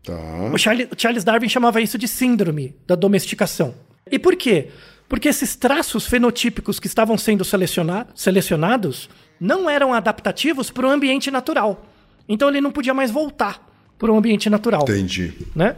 Tá. 0.03 0.17
O 0.51 0.58
Charles, 0.58 0.88
Charles 0.97 1.23
Darwin 1.23 1.47
chamava 1.47 1.79
isso 1.79 1.95
de 1.95 2.08
síndrome 2.08 2.75
da 2.88 2.95
domesticação. 2.95 3.75
E 4.12 4.17
por 4.17 4.36
quê? 4.36 4.69
Porque 5.08 5.29
esses 5.29 5.55
traços 5.55 6.08
fenotípicos 6.08 6.79
que 6.79 6.88
estavam 6.88 7.19
sendo 7.19 7.45
seleciona- 7.45 8.08
selecionados 8.15 9.12
não 9.39 9.69
eram 9.69 9.93
adaptativos 9.93 10.71
para 10.71 10.88
o 10.88 10.89
ambiente 10.89 11.29
natural. 11.29 11.86
Então 12.30 12.47
ele 12.47 12.61
não 12.61 12.71
podia 12.71 12.93
mais 12.93 13.09
voltar 13.09 13.67
para 13.97 14.09
o 14.09 14.15
ambiente 14.15 14.49
natural 14.49 14.84
Entendi. 14.84 15.34
né? 15.53 15.75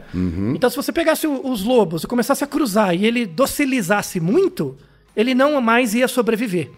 Então, 0.54 0.70
se 0.70 0.76
você 0.76 0.92
pegasse 0.92 1.26
os 1.26 1.64
lobos 1.64 2.04
e 2.04 2.06
começasse 2.06 2.44
a 2.44 2.46
cruzar 2.46 2.94
e 2.94 3.04
ele 3.04 3.26
docilizasse 3.26 4.20
muito, 4.20 4.76
ele 5.16 5.34
não 5.34 5.60
mais 5.60 5.92
ia 5.92 6.06
sobreviver 6.06 6.70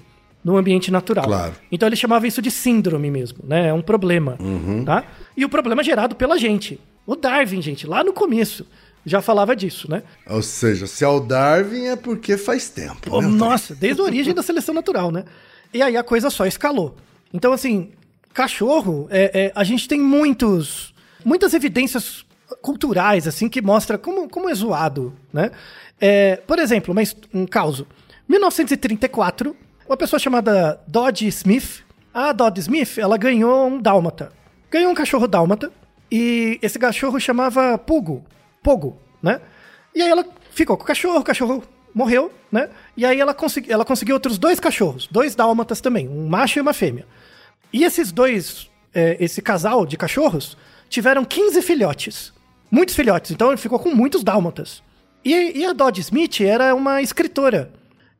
no 0.42 0.56
ambiente 0.56 0.90
natural. 0.90 1.26
Claro. 1.26 1.54
Então, 1.70 1.86
ele 1.86 1.96
chamava 1.96 2.26
isso 2.26 2.40
de 2.40 2.50
síndrome 2.50 3.10
mesmo, 3.10 3.40
né? 3.44 3.68
É 3.68 3.72
um 3.74 3.82
problema, 3.82 4.38
tá? 4.86 5.04
E 5.36 5.44
o 5.44 5.48
problema 5.50 5.82
é 5.82 5.84
gerado 5.84 6.16
pela 6.16 6.38
gente. 6.38 6.80
O 7.06 7.14
Darwin, 7.14 7.60
gente, 7.60 7.86
lá 7.86 8.02
no 8.02 8.14
começo, 8.14 8.66
já 9.04 9.20
falava 9.20 9.54
disso, 9.54 9.90
né? 9.90 10.02
Ou 10.26 10.40
seja, 10.40 10.86
se 10.86 11.04
é 11.04 11.08
o 11.08 11.20
Darwin 11.20 11.88
é 11.88 11.96
porque 11.96 12.38
faz 12.38 12.70
tempo. 12.70 13.10
Pô, 13.10 13.20
né? 13.20 13.28
nossa, 13.28 13.74
desde 13.74 14.00
a 14.00 14.04
origem 14.04 14.32
da 14.32 14.42
seleção 14.42 14.74
natural, 14.74 15.10
né? 15.10 15.24
E 15.74 15.82
aí 15.82 15.94
a 15.94 16.02
coisa 16.02 16.30
só 16.30 16.46
escalou. 16.46 16.96
Então, 17.32 17.52
assim, 17.52 17.90
cachorro, 18.34 19.06
é, 19.10 19.46
é, 19.46 19.52
a 19.54 19.64
gente 19.64 19.88
tem 19.88 19.98
muitos, 20.00 20.92
muitas 21.24 21.54
evidências 21.54 22.24
culturais, 22.60 23.26
assim, 23.26 23.48
que 23.48 23.62
mostra 23.62 23.96
como, 23.96 24.28
como 24.28 24.50
é 24.50 24.54
zoado, 24.54 25.14
né? 25.32 25.50
É, 26.00 26.36
por 26.46 26.58
exemplo, 26.58 26.92
uma 26.92 27.02
his- 27.02 27.16
um 27.32 27.46
caso. 27.46 27.86
1934, 28.28 29.56
uma 29.88 29.96
pessoa 29.96 30.18
chamada 30.18 30.80
Dodge 30.86 31.26
Smith, 31.28 31.82
a 32.12 32.32
Dodge 32.32 32.60
Smith, 32.60 32.98
ela 32.98 33.16
ganhou 33.16 33.66
um 33.68 33.80
dálmata. 33.80 34.32
Ganhou 34.70 34.90
um 34.90 34.94
cachorro 34.94 35.26
dálmata, 35.28 35.72
e 36.10 36.58
esse 36.62 36.78
cachorro 36.78 37.18
chamava 37.20 37.78
Pugo, 37.78 38.24
Pogo, 38.62 38.98
né? 39.22 39.40
E 39.94 40.02
aí 40.02 40.08
ela 40.10 40.24
ficou 40.50 40.76
com 40.76 40.82
o 40.82 40.86
cachorro, 40.86 41.18
o 41.20 41.24
cachorro 41.24 41.62
morreu, 41.94 42.32
né? 42.50 42.68
E 42.96 43.04
aí 43.06 43.20
ela, 43.20 43.32
consegui, 43.34 43.70
ela 43.72 43.84
conseguiu 43.84 44.14
outros 44.16 44.38
dois 44.38 44.58
cachorros, 44.58 45.08
dois 45.10 45.34
dálmatas 45.34 45.80
também, 45.80 46.08
um 46.08 46.26
macho 46.26 46.58
e 46.58 46.62
uma 46.62 46.72
fêmea. 46.72 47.06
E 47.72 47.84
esses 47.84 48.12
dois, 48.12 48.70
é, 48.94 49.16
esse 49.20 49.42
casal 49.42 49.84
de 49.84 49.96
cachorros, 49.96 50.56
tiveram 50.88 51.24
15 51.24 51.60
filhotes. 51.62 52.32
Muitos 52.70 52.94
filhotes, 52.94 53.30
então 53.30 53.48
ele 53.48 53.56
ficou 53.56 53.78
com 53.78 53.94
muitos 53.94 54.22
dálmatas. 54.24 54.82
E, 55.24 55.58
e 55.60 55.64
a 55.64 55.72
Dodge 55.72 56.00
Smith 56.00 56.40
era 56.40 56.74
uma 56.74 57.00
escritora. 57.02 57.70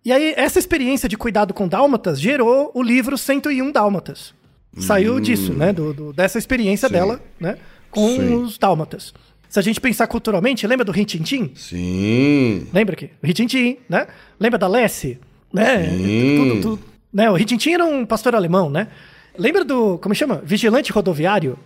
E 0.05 0.13
aí, 0.13 0.35
essa 0.37 0.59
experiência 0.59 1.09
de 1.09 1.17
cuidado 1.17 1.55
com 1.55 1.67
dálmatas 1.67 2.21
gerou 2.21 2.71
o 2.75 2.83
livro 2.83 3.17
101 3.17 3.73
Dálmatas. 3.73 4.35
Saiu 4.79 5.21
disso, 5.21 5.53
né? 5.53 5.73
do- 5.73 5.95
do- 5.95 6.13
dessa 6.13 6.37
experiência 6.39 6.89
Sim. 6.89 6.95
dela, 6.95 7.21
né? 7.41 7.57
Com 7.91 8.09
Sim. 8.09 8.35
os 8.43 8.59
dálmatas. 8.59 9.15
Se 9.49 9.59
a 9.59 9.63
gente 9.63 9.81
pensar 9.81 10.07
culturalmente, 10.09 10.67
lembra 10.67 10.85
do 10.85 10.91
Rintintim? 10.91 11.53
Sim. 11.55 12.67
Lembra 12.73 12.97
que? 12.97 13.07
O 13.23 13.27
Ritintim, 13.27 13.79
né? 13.89 14.07
Lembra 14.39 14.59
da 14.59 14.67
Lessie? 14.67 15.19
Né? 15.53 15.89
Sim. 15.91 16.37
Tudo, 16.37 16.61
tudo. 16.77 16.83
Né? 17.13 17.31
O 17.31 17.35
Ritintim 17.35 17.71
era 17.73 17.85
um 17.85 18.05
pastor 18.05 18.35
alemão, 18.35 18.69
né? 18.69 18.89
Lembra 19.37 19.65
do, 19.65 19.99
como 19.99 20.15
chama? 20.15 20.41
Vigilante 20.45 20.93
rodoviário? 20.93 21.59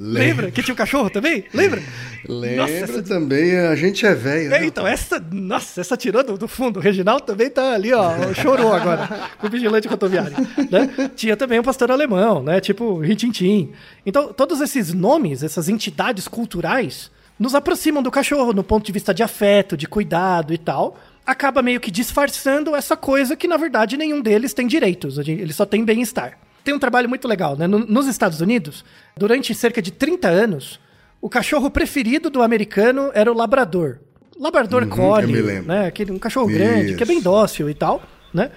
Lembra? 0.00 0.48
Que 0.52 0.62
tinha 0.62 0.72
um 0.72 0.76
cachorro 0.76 1.10
também? 1.10 1.44
Lembra? 1.52 1.82
Lembra 2.28 2.56
Nossa, 2.58 2.72
essa- 2.72 3.02
também, 3.02 3.58
a 3.58 3.74
gente 3.74 4.06
é 4.06 4.14
velho. 4.14 4.54
É, 4.54 4.60
né? 4.60 4.66
então, 4.66 4.86
essa, 4.86 5.18
nossa, 5.32 5.80
essa 5.80 5.96
tirou 5.96 6.22
do, 6.22 6.38
do 6.38 6.46
fundo. 6.46 6.78
O 6.78 6.80
Reginaldo 6.82 7.24
também 7.24 7.50
tá 7.50 7.72
ali, 7.72 7.92
ó, 7.92 8.32
chorou 8.32 8.72
agora 8.72 9.08
com 9.40 9.48
o 9.48 9.50
vigilante 9.50 9.88
rodoviário. 9.88 10.36
Né? 10.70 11.10
Tinha 11.16 11.36
também 11.36 11.58
um 11.58 11.64
pastor 11.64 11.90
alemão, 11.90 12.42
né? 12.44 12.60
Tipo 12.60 13.00
Ritintim. 13.00 13.72
Então, 14.06 14.32
todos 14.32 14.60
esses 14.60 14.92
nomes, 14.94 15.42
essas 15.42 15.68
entidades 15.68 16.28
culturais, 16.28 17.10
nos 17.36 17.56
aproximam 17.56 18.00
do 18.00 18.10
cachorro 18.10 18.52
no 18.52 18.62
ponto 18.62 18.86
de 18.86 18.92
vista 18.92 19.12
de 19.12 19.24
afeto, 19.24 19.76
de 19.76 19.88
cuidado 19.88 20.54
e 20.54 20.58
tal. 20.58 20.96
Acaba 21.26 21.60
meio 21.60 21.80
que 21.80 21.90
disfarçando 21.90 22.76
essa 22.76 22.96
coisa 22.96 23.34
que, 23.34 23.48
na 23.48 23.56
verdade, 23.56 23.96
nenhum 23.96 24.20
deles 24.20 24.54
tem 24.54 24.66
direitos. 24.68 25.18
Eles 25.18 25.56
só 25.56 25.66
têm 25.66 25.84
bem-estar. 25.84 26.38
Tem 26.64 26.74
um 26.74 26.78
trabalho 26.78 27.08
muito 27.08 27.26
legal, 27.26 27.56
né? 27.56 27.66
No- 27.66 27.78
nos 27.86 28.06
Estados 28.06 28.40
Unidos, 28.40 28.84
durante 29.16 29.54
cerca 29.54 29.80
de 29.80 29.90
30 29.90 30.28
anos, 30.28 30.78
o 31.20 31.28
cachorro 31.28 31.70
preferido 31.70 32.28
do 32.30 32.42
americano 32.42 33.10
era 33.14 33.30
o 33.32 33.34
labrador. 33.36 33.98
Labrador 34.38 34.82
Uhum, 34.84 34.88
collie, 34.90 35.60
né? 35.62 35.86
Aquele, 35.86 36.12
um 36.12 36.18
cachorro 36.18 36.46
grande, 36.46 36.94
que 36.94 37.02
é 37.02 37.06
bem 37.06 37.16
Isso. 37.18 37.24
dócil 37.24 37.68
e 37.70 37.74
tal, 37.74 38.02
né? 38.32 38.50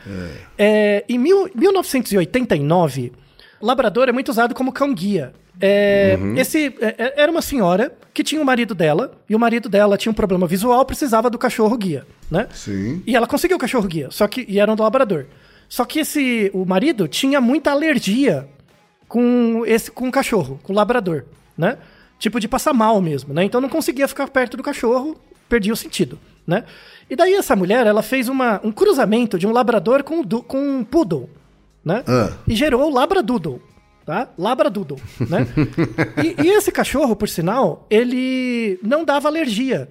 É, 0.57 1.03
em 1.09 1.17
mil- 1.17 1.49
1989, 1.55 3.11
labrador 3.61 4.09
é 4.09 4.11
muito 4.11 4.29
usado 4.29 4.53
como 4.53 4.71
cão-guia. 4.71 5.33
É, 5.59 6.17
Uhum. 6.19 6.35
esse 6.37 6.73
é, 6.81 6.95
é, 6.97 7.13
era 7.21 7.31
uma 7.31 7.41
senhora 7.41 7.93
que 8.13 8.23
tinha 8.23 8.41
o 8.41 8.45
marido 8.45 8.73
dela, 8.73 9.11
e 9.29 9.35
o 9.35 9.39
marido 9.39 9.69
dela 9.69 9.97
tinha 9.97 10.11
um 10.11 10.15
problema 10.15 10.47
visual, 10.47 10.83
precisava 10.85 11.29
do 11.29 11.37
cachorro-guia, 11.37 12.05
né? 12.29 12.47
Sim. 12.53 13.01
E 13.05 13.15
ela 13.15 13.27
conseguiu 13.27 13.57
o 13.57 13.59
cachorro-guia, 13.59 14.09
só 14.11 14.27
que 14.27 14.45
e 14.47 14.59
era 14.59 14.71
um 14.71 14.75
do 14.75 14.83
labrador. 14.83 15.25
Só 15.71 15.85
que 15.85 15.99
esse 16.01 16.51
o 16.53 16.65
marido 16.65 17.07
tinha 17.07 17.39
muita 17.39 17.71
alergia 17.71 18.45
com 19.07 19.63
esse 19.65 19.89
com 19.89 20.09
o 20.09 20.11
cachorro, 20.11 20.59
com 20.63 20.73
o 20.73 20.75
labrador, 20.75 21.23
né? 21.57 21.77
Tipo 22.19 22.41
de 22.41 22.47
passar 22.49 22.73
mal 22.73 22.99
mesmo, 22.99 23.33
né? 23.33 23.45
Então 23.45 23.61
não 23.61 23.69
conseguia 23.69 24.05
ficar 24.05 24.27
perto 24.27 24.57
do 24.57 24.63
cachorro, 24.63 25.15
perdia 25.47 25.71
o 25.71 25.77
sentido, 25.77 26.19
né? 26.45 26.65
E 27.09 27.15
daí 27.15 27.35
essa 27.35 27.55
mulher, 27.55 27.87
ela 27.87 28.03
fez 28.03 28.27
uma, 28.27 28.59
um 28.65 28.69
cruzamento 28.69 29.39
de 29.39 29.47
um 29.47 29.53
labrador 29.53 30.03
com, 30.03 30.15
um 30.15 30.23
com 30.25 30.57
um 30.57 30.83
poodle, 30.83 31.29
né? 31.85 32.03
Ah. 32.05 32.33
E 32.45 32.53
gerou 32.53 32.91
o 32.91 32.93
labradoodle, 32.93 33.61
tá? 34.05 34.27
Labradoodle, 34.37 34.99
né? 35.21 35.47
e, 36.21 36.47
e 36.47 36.49
esse 36.49 36.69
cachorro, 36.69 37.15
por 37.15 37.29
sinal, 37.29 37.87
ele 37.89 38.77
não 38.83 39.05
dava 39.05 39.29
alergia 39.29 39.89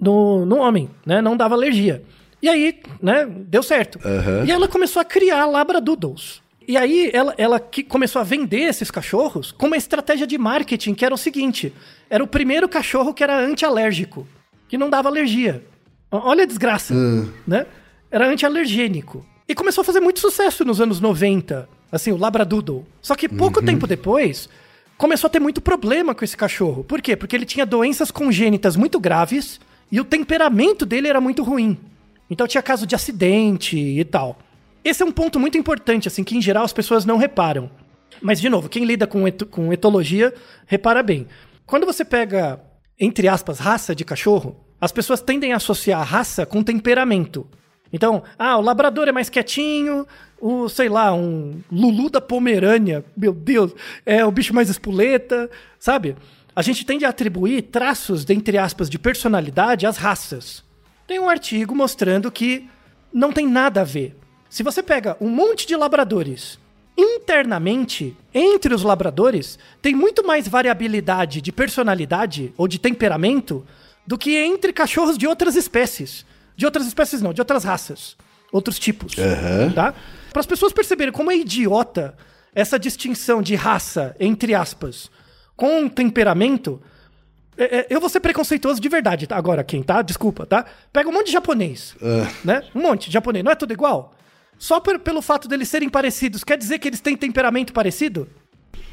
no, 0.00 0.44
no 0.44 0.56
homem, 0.56 0.90
né? 1.06 1.22
Não 1.22 1.36
dava 1.36 1.54
alergia. 1.54 2.02
E 2.42 2.48
aí, 2.48 2.80
né, 3.00 3.26
deu 3.26 3.62
certo. 3.62 4.00
Aham. 4.04 4.44
E 4.44 4.50
ela 4.50 4.66
começou 4.66 5.00
a 5.00 5.04
criar 5.04 5.46
labradoodles. 5.46 6.42
E 6.66 6.76
aí 6.76 7.10
ela, 7.12 7.34
ela 7.38 7.60
que 7.60 7.82
começou 7.82 8.20
a 8.20 8.24
vender 8.24 8.62
esses 8.62 8.90
cachorros 8.90 9.52
com 9.52 9.66
uma 9.66 9.76
estratégia 9.76 10.26
de 10.26 10.36
marketing 10.38 10.94
que 10.94 11.04
era 11.04 11.14
o 11.14 11.18
seguinte: 11.18 11.72
era 12.10 12.22
o 12.22 12.26
primeiro 12.26 12.68
cachorro 12.68 13.14
que 13.14 13.22
era 13.22 13.38
anti-alérgico, 13.38 14.26
que 14.68 14.76
não 14.76 14.90
dava 14.90 15.08
alergia. 15.08 15.64
Olha 16.10 16.42
a 16.42 16.46
desgraça, 16.46 16.94
né? 17.46 17.66
Era 18.10 18.28
anti-alergênico. 18.28 19.24
E 19.48 19.54
começou 19.54 19.82
a 19.82 19.84
fazer 19.84 20.00
muito 20.00 20.20
sucesso 20.20 20.64
nos 20.64 20.80
anos 20.80 21.00
90, 21.00 21.68
assim, 21.90 22.12
o 22.12 22.16
Labradoodle. 22.16 22.86
Só 23.00 23.14
que 23.14 23.28
pouco 23.28 23.62
tempo 23.62 23.86
depois, 23.86 24.48
começou 24.98 25.28
a 25.28 25.30
ter 25.30 25.40
muito 25.40 25.60
problema 25.60 26.14
com 26.14 26.24
esse 26.24 26.36
cachorro. 26.36 26.84
Por 26.84 27.00
quê? 27.00 27.16
Porque 27.16 27.34
ele 27.34 27.46
tinha 27.46 27.64
doenças 27.64 28.10
congênitas 28.10 28.76
muito 28.76 29.00
graves 29.00 29.58
e 29.90 30.00
o 30.00 30.04
temperamento 30.04 30.84
dele 30.84 31.08
era 31.08 31.20
muito 31.20 31.42
ruim. 31.42 31.78
Então 32.32 32.46
tinha 32.46 32.62
caso 32.62 32.86
de 32.86 32.94
acidente 32.94 33.76
e 33.78 34.02
tal. 34.04 34.38
Esse 34.82 35.02
é 35.02 35.06
um 35.06 35.12
ponto 35.12 35.38
muito 35.38 35.58
importante, 35.58 36.08
assim, 36.08 36.24
que 36.24 36.34
em 36.34 36.40
geral 36.40 36.64
as 36.64 36.72
pessoas 36.72 37.04
não 37.04 37.18
reparam. 37.18 37.70
Mas, 38.22 38.40
de 38.40 38.48
novo, 38.48 38.70
quem 38.70 38.84
lida 38.86 39.06
com, 39.06 39.28
eto- 39.28 39.44
com 39.46 39.70
etologia, 39.70 40.32
repara 40.66 41.02
bem. 41.02 41.26
Quando 41.66 41.84
você 41.84 42.04
pega, 42.04 42.58
entre 42.98 43.28
aspas, 43.28 43.58
raça 43.58 43.94
de 43.94 44.02
cachorro, 44.04 44.56
as 44.80 44.90
pessoas 44.90 45.20
tendem 45.20 45.52
a 45.52 45.56
associar 45.56 46.00
a 46.00 46.04
raça 46.04 46.46
com 46.46 46.62
temperamento. 46.62 47.46
Então, 47.92 48.22
ah, 48.38 48.56
o 48.56 48.62
labrador 48.62 49.08
é 49.08 49.12
mais 49.12 49.28
quietinho, 49.28 50.06
o, 50.40 50.68
sei 50.70 50.88
lá, 50.88 51.12
um 51.14 51.60
Lulu 51.70 52.08
da 52.08 52.20
Pomerânia, 52.20 53.04
meu 53.14 53.34
Deus, 53.34 53.72
é 54.06 54.24
o 54.24 54.32
bicho 54.32 54.54
mais 54.54 54.70
espoleta, 54.70 55.50
sabe? 55.78 56.16
A 56.56 56.62
gente 56.62 56.84
tende 56.86 57.04
a 57.04 57.10
atribuir 57.10 57.62
traços, 57.62 58.28
entre 58.30 58.56
aspas, 58.56 58.88
de 58.88 58.98
personalidade 58.98 59.86
às 59.86 59.98
raças. 59.98 60.64
Tem 61.06 61.18
um 61.18 61.28
artigo 61.28 61.74
mostrando 61.74 62.30
que 62.30 62.68
não 63.12 63.32
tem 63.32 63.46
nada 63.46 63.82
a 63.82 63.84
ver. 63.84 64.16
Se 64.48 64.62
você 64.62 64.82
pega 64.82 65.16
um 65.20 65.28
monte 65.28 65.66
de 65.66 65.76
labradores, 65.76 66.58
internamente, 66.96 68.16
entre 68.34 68.74
os 68.74 68.82
labradores, 68.82 69.58
tem 69.80 69.94
muito 69.94 70.26
mais 70.26 70.46
variabilidade 70.46 71.40
de 71.40 71.52
personalidade 71.52 72.52
ou 72.56 72.68
de 72.68 72.78
temperamento 72.78 73.66
do 74.06 74.18
que 74.18 74.36
entre 74.36 74.72
cachorros 74.72 75.16
de 75.16 75.26
outras 75.26 75.56
espécies. 75.56 76.24
De 76.56 76.66
outras 76.66 76.86
espécies 76.86 77.22
não, 77.22 77.32
de 77.32 77.40
outras 77.40 77.64
raças, 77.64 78.16
outros 78.52 78.78
tipos, 78.78 79.14
tá? 79.74 79.94
Para 80.30 80.40
as 80.40 80.46
pessoas 80.46 80.72
perceberem 80.72 81.12
como 81.12 81.30
é 81.30 81.36
idiota 81.36 82.14
essa 82.54 82.78
distinção 82.78 83.40
de 83.40 83.54
raça, 83.54 84.14
entre 84.20 84.54
aspas, 84.54 85.10
com 85.56 85.88
temperamento, 85.88 86.80
eu 87.90 88.00
vou 88.00 88.08
ser 88.08 88.20
preconceituoso 88.20 88.80
de 88.80 88.88
verdade, 88.88 89.26
tá? 89.26 89.36
Agora, 89.36 89.62
quem 89.62 89.82
tá? 89.82 90.00
Desculpa, 90.02 90.46
tá? 90.46 90.64
Pega 90.92 91.08
um 91.08 91.12
monte 91.12 91.26
de 91.26 91.32
japonês, 91.32 91.94
né? 92.44 92.62
Um 92.74 92.80
monte 92.82 93.06
de 93.08 93.12
japonês. 93.12 93.44
Não 93.44 93.52
é 93.52 93.54
tudo 93.54 93.72
igual? 93.72 94.14
Só 94.58 94.80
per- 94.80 94.98
pelo 95.00 95.20
fato 95.20 95.48
deles 95.48 95.68
serem 95.68 95.88
parecidos, 95.88 96.44
quer 96.44 96.56
dizer 96.56 96.78
que 96.78 96.88
eles 96.88 97.00
têm 97.00 97.16
temperamento 97.16 97.72
parecido? 97.72 98.28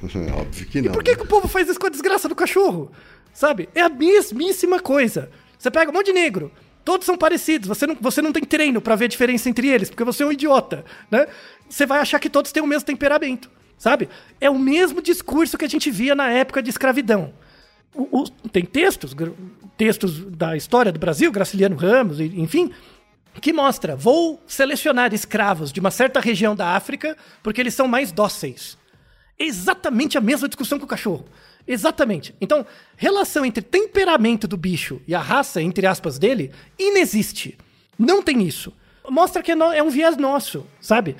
Óbvio 0.38 0.66
que 0.68 0.82
não. 0.82 0.92
Por 0.92 1.04
que, 1.04 1.16
que 1.16 1.24
o 1.24 1.28
povo 1.28 1.48
faz 1.48 1.70
isso 1.70 1.80
com 1.80 1.88
a 1.88 1.90
desgraça 1.92 2.28
do 2.28 2.36
cachorro? 2.36 2.92
Sabe? 3.34 3.70
É 3.76 3.82
a 3.82 3.90
mesmíssima 3.90 4.80
coisa. 4.80 5.30
Você 5.58 5.70
pega 5.70 5.92
um 5.92 5.94
monte 5.94 6.08
de 6.08 6.14
negro, 6.14 6.52
todos 6.84 7.06
são 7.06 7.18
parecidos, 7.18 7.68
você 7.68 7.86
não, 7.86 7.96
você 8.00 8.22
não 8.22 8.32
tem 8.32 8.44
treino 8.44 8.82
pra 8.82 8.96
ver 8.96 9.06
a 9.06 9.10
diferença 9.10 9.50
entre 9.50 9.68
eles, 9.68 9.90
porque 9.90 10.04
você 10.04 10.24
é 10.24 10.26
um 10.26 10.32
idiota, 10.32 10.84
né? 11.12 11.28
Você 11.70 11.86
vai 11.86 12.00
achar 12.00 12.20
que 12.20 12.30
todos 12.30 12.52
têm 12.52 12.64
o 12.64 12.68
mesmo 12.68 12.86
temperamento, 12.86 13.50
sabe? 13.78 14.10
É 14.42 14.50
o 14.50 14.58
mesmo 14.58 15.02
discurso 15.02 15.58
que 15.58 15.66
a 15.66 15.70
gente 15.70 15.92
via 15.92 16.16
na 16.16 16.30
época 16.30 16.64
de 16.64 16.70
escravidão. 16.70 17.34
O- 17.94 18.22
o- 18.22 18.30
tem 18.50 18.64
textos, 18.66 19.16
textos 19.78 20.20
da 20.26 20.56
história 20.56 20.92
do 20.92 21.00
Brasil, 21.00 21.32
Graciliano 21.32 21.76
Ramos, 21.76 22.20
enfim, 22.20 22.72
que 23.42 23.52
mostra, 23.54 23.96
vou 23.96 24.42
selecionar 24.48 25.14
escravos 25.14 25.72
de 25.72 25.80
uma 25.80 25.92
certa 25.92 26.20
região 26.20 26.56
da 26.56 26.76
África 26.76 27.18
porque 27.42 27.60
eles 27.62 27.74
são 27.74 27.88
mais 27.88 28.12
dóceis. 28.12 28.78
Exatamente 29.38 30.18
a 30.18 30.22
mesma 30.22 30.48
discussão 30.50 30.78
com 30.78 30.86
o 30.86 30.88
cachorro. 30.88 31.26
Exatamente. 31.68 32.36
Então, 32.42 32.66
relação 32.98 33.46
entre 33.46 33.62
temperamento 33.62 34.48
do 34.48 34.58
bicho 34.58 35.02
e 35.08 35.14
a 35.16 35.20
raça, 35.22 35.62
entre 35.62 35.86
aspas, 35.86 36.18
dele, 36.18 36.52
inexiste. 36.78 37.58
Não 37.98 38.22
tem 38.22 38.42
isso. 38.44 38.74
Mostra 39.10 39.42
que 39.42 39.52
é 39.52 39.56
é 39.56 39.84
um 39.84 39.90
viés 39.90 40.18
nosso, 40.18 40.66
sabe? 40.82 41.16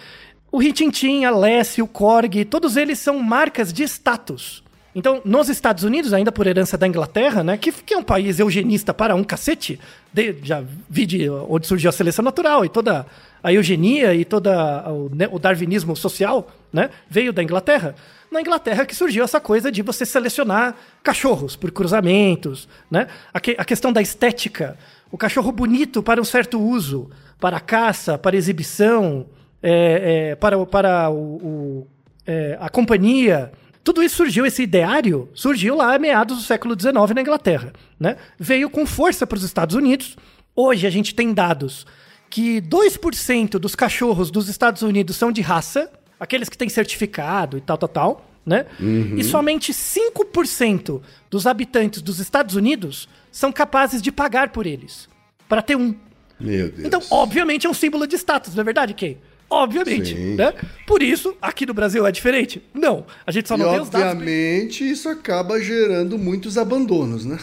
O 0.52 0.58
Ritintim, 0.60 1.24
a 1.24 1.32
Lessie, 1.32 1.82
o 1.84 1.88
Korg, 1.88 2.44
todos 2.46 2.76
eles 2.78 3.00
são 3.00 3.20
marcas 3.20 3.72
de 3.72 3.84
status. 3.84 4.64
Então, 4.94 5.22
nos 5.24 5.50
Estados 5.50 5.84
Unidos, 5.84 6.14
ainda 6.14 6.32
por 6.32 6.48
herança 6.48 6.78
da 6.78 6.88
Inglaterra, 6.88 7.44
né, 7.44 7.58
que, 7.58 7.72
que 7.72 7.94
é 7.94 7.98
um 7.98 8.04
país 8.04 8.40
eugenista 8.40 8.94
para 8.94 9.16
um 9.16 9.24
cacete, 9.24 9.80
de, 10.12 10.36
já 10.42 10.64
vi 10.90 11.06
de 11.06 11.30
onde 11.30 11.68
surgiu 11.68 11.90
a 11.90 11.94
seleção 11.94 12.26
natural 12.26 12.66
e 12.66 12.70
toda 12.70 13.06
a 13.44 13.54
eugenia 13.54 14.14
e 14.16 14.26
todo 14.26 14.50
o, 14.50 15.16
né, 15.16 15.30
o 15.32 15.38
darwinismo 15.38 15.96
social, 15.96 16.50
né, 16.74 16.90
veio 17.10 17.32
da 17.32 17.44
Inglaterra. 17.44 17.96
Na 18.32 18.42
Inglaterra 18.42 18.86
que 18.86 18.96
surgiu 18.96 19.24
essa 19.24 19.40
coisa 19.40 19.72
de 19.72 19.82
você 19.82 20.06
selecionar 20.06 20.76
cachorros 21.04 21.56
por 21.56 21.72
cruzamentos, 21.72 22.68
né? 22.90 23.08
A, 23.34 23.40
que, 23.40 23.56
a 23.58 23.66
questão 23.66 23.92
da 23.92 24.04
estética, 24.04 24.78
o 25.12 25.18
cachorro 25.18 25.52
bonito 25.52 26.04
para 26.04 26.22
um 26.22 26.24
certo 26.24 26.62
uso, 26.62 27.10
para 27.40 27.60
caça, 27.60 28.20
para 28.20 28.36
exibição, 28.36 29.26
é, 29.64 30.30
é, 30.32 30.36
para, 30.36 30.64
para 30.68 31.10
o, 31.10 31.16
o 31.16 31.88
é, 32.28 32.56
a 32.62 32.70
companhia, 32.70 33.52
tudo 33.84 34.04
isso 34.04 34.18
surgiu, 34.18 34.46
esse 34.46 34.64
ideário 34.64 35.30
surgiu 35.34 35.76
lá 35.76 35.96
a 35.96 36.00
meados 36.00 36.38
do 36.38 36.44
século 36.44 36.80
XIX 36.80 37.14
na 37.16 37.22
Inglaterra. 37.22 37.74
Né? 38.00 38.18
Veio 38.38 38.70
com 38.70 38.86
força 38.86 39.26
para 39.26 39.38
os 39.38 39.44
Estados 39.44 39.76
Unidos. 39.76 40.18
Hoje 40.56 40.86
a 40.86 40.90
gente 40.90 41.16
tem 41.16 41.34
dados 41.34 41.86
que 42.30 42.62
2% 42.62 43.52
dos 43.58 43.76
cachorros 43.76 44.30
dos 44.30 44.48
Estados 44.48 44.82
Unidos 44.82 45.16
são 45.16 45.32
de 45.32 45.42
raça, 45.42 45.90
aqueles 46.20 46.50
que 46.50 46.58
têm 46.58 46.70
certificado 46.70 47.58
e 47.58 47.62
tal, 47.62 47.78
tal, 47.78 47.90
tal. 47.90 48.26
Né? 48.46 48.66
Uhum. 48.80 49.16
E 49.18 49.24
somente 49.24 49.72
5% 49.72 51.02
dos 51.30 51.46
habitantes 51.46 52.02
dos 52.02 52.20
Estados 52.20 52.56
Unidos 52.56 53.08
são 53.32 53.52
capazes 53.52 54.02
de 54.02 54.12
pagar 54.12 54.50
por 54.50 54.66
eles. 54.66 55.08
Para 55.48 55.62
ter 55.62 55.76
um. 55.76 55.96
Meu 56.40 56.70
Deus. 56.72 56.86
Então, 56.86 57.02
obviamente, 57.12 57.68
é 57.68 57.70
um 57.70 57.74
símbolo 57.74 58.08
de 58.08 58.16
status, 58.16 58.56
não 58.56 58.62
é 58.62 58.64
verdade, 58.64 58.94
Kay? 58.94 59.18
Obviamente, 59.50 60.14
né? 60.14 60.54
Por 60.86 61.02
isso, 61.02 61.36
aqui 61.42 61.66
no 61.66 61.74
Brasil 61.74 62.06
é 62.06 62.12
diferente? 62.12 62.62
Não. 62.74 63.06
A 63.26 63.32
gente 63.32 63.48
só 63.48 63.58
não 63.58 63.68
e 63.68 63.70
tem 63.72 63.82
os 63.82 63.90
dados. 63.90 64.12
Obviamente, 64.12 64.88
isso 64.88 65.10
acaba 65.10 65.60
gerando 65.60 66.20
muitos 66.20 66.58
abandonos, 66.58 67.26
né? 67.26 67.40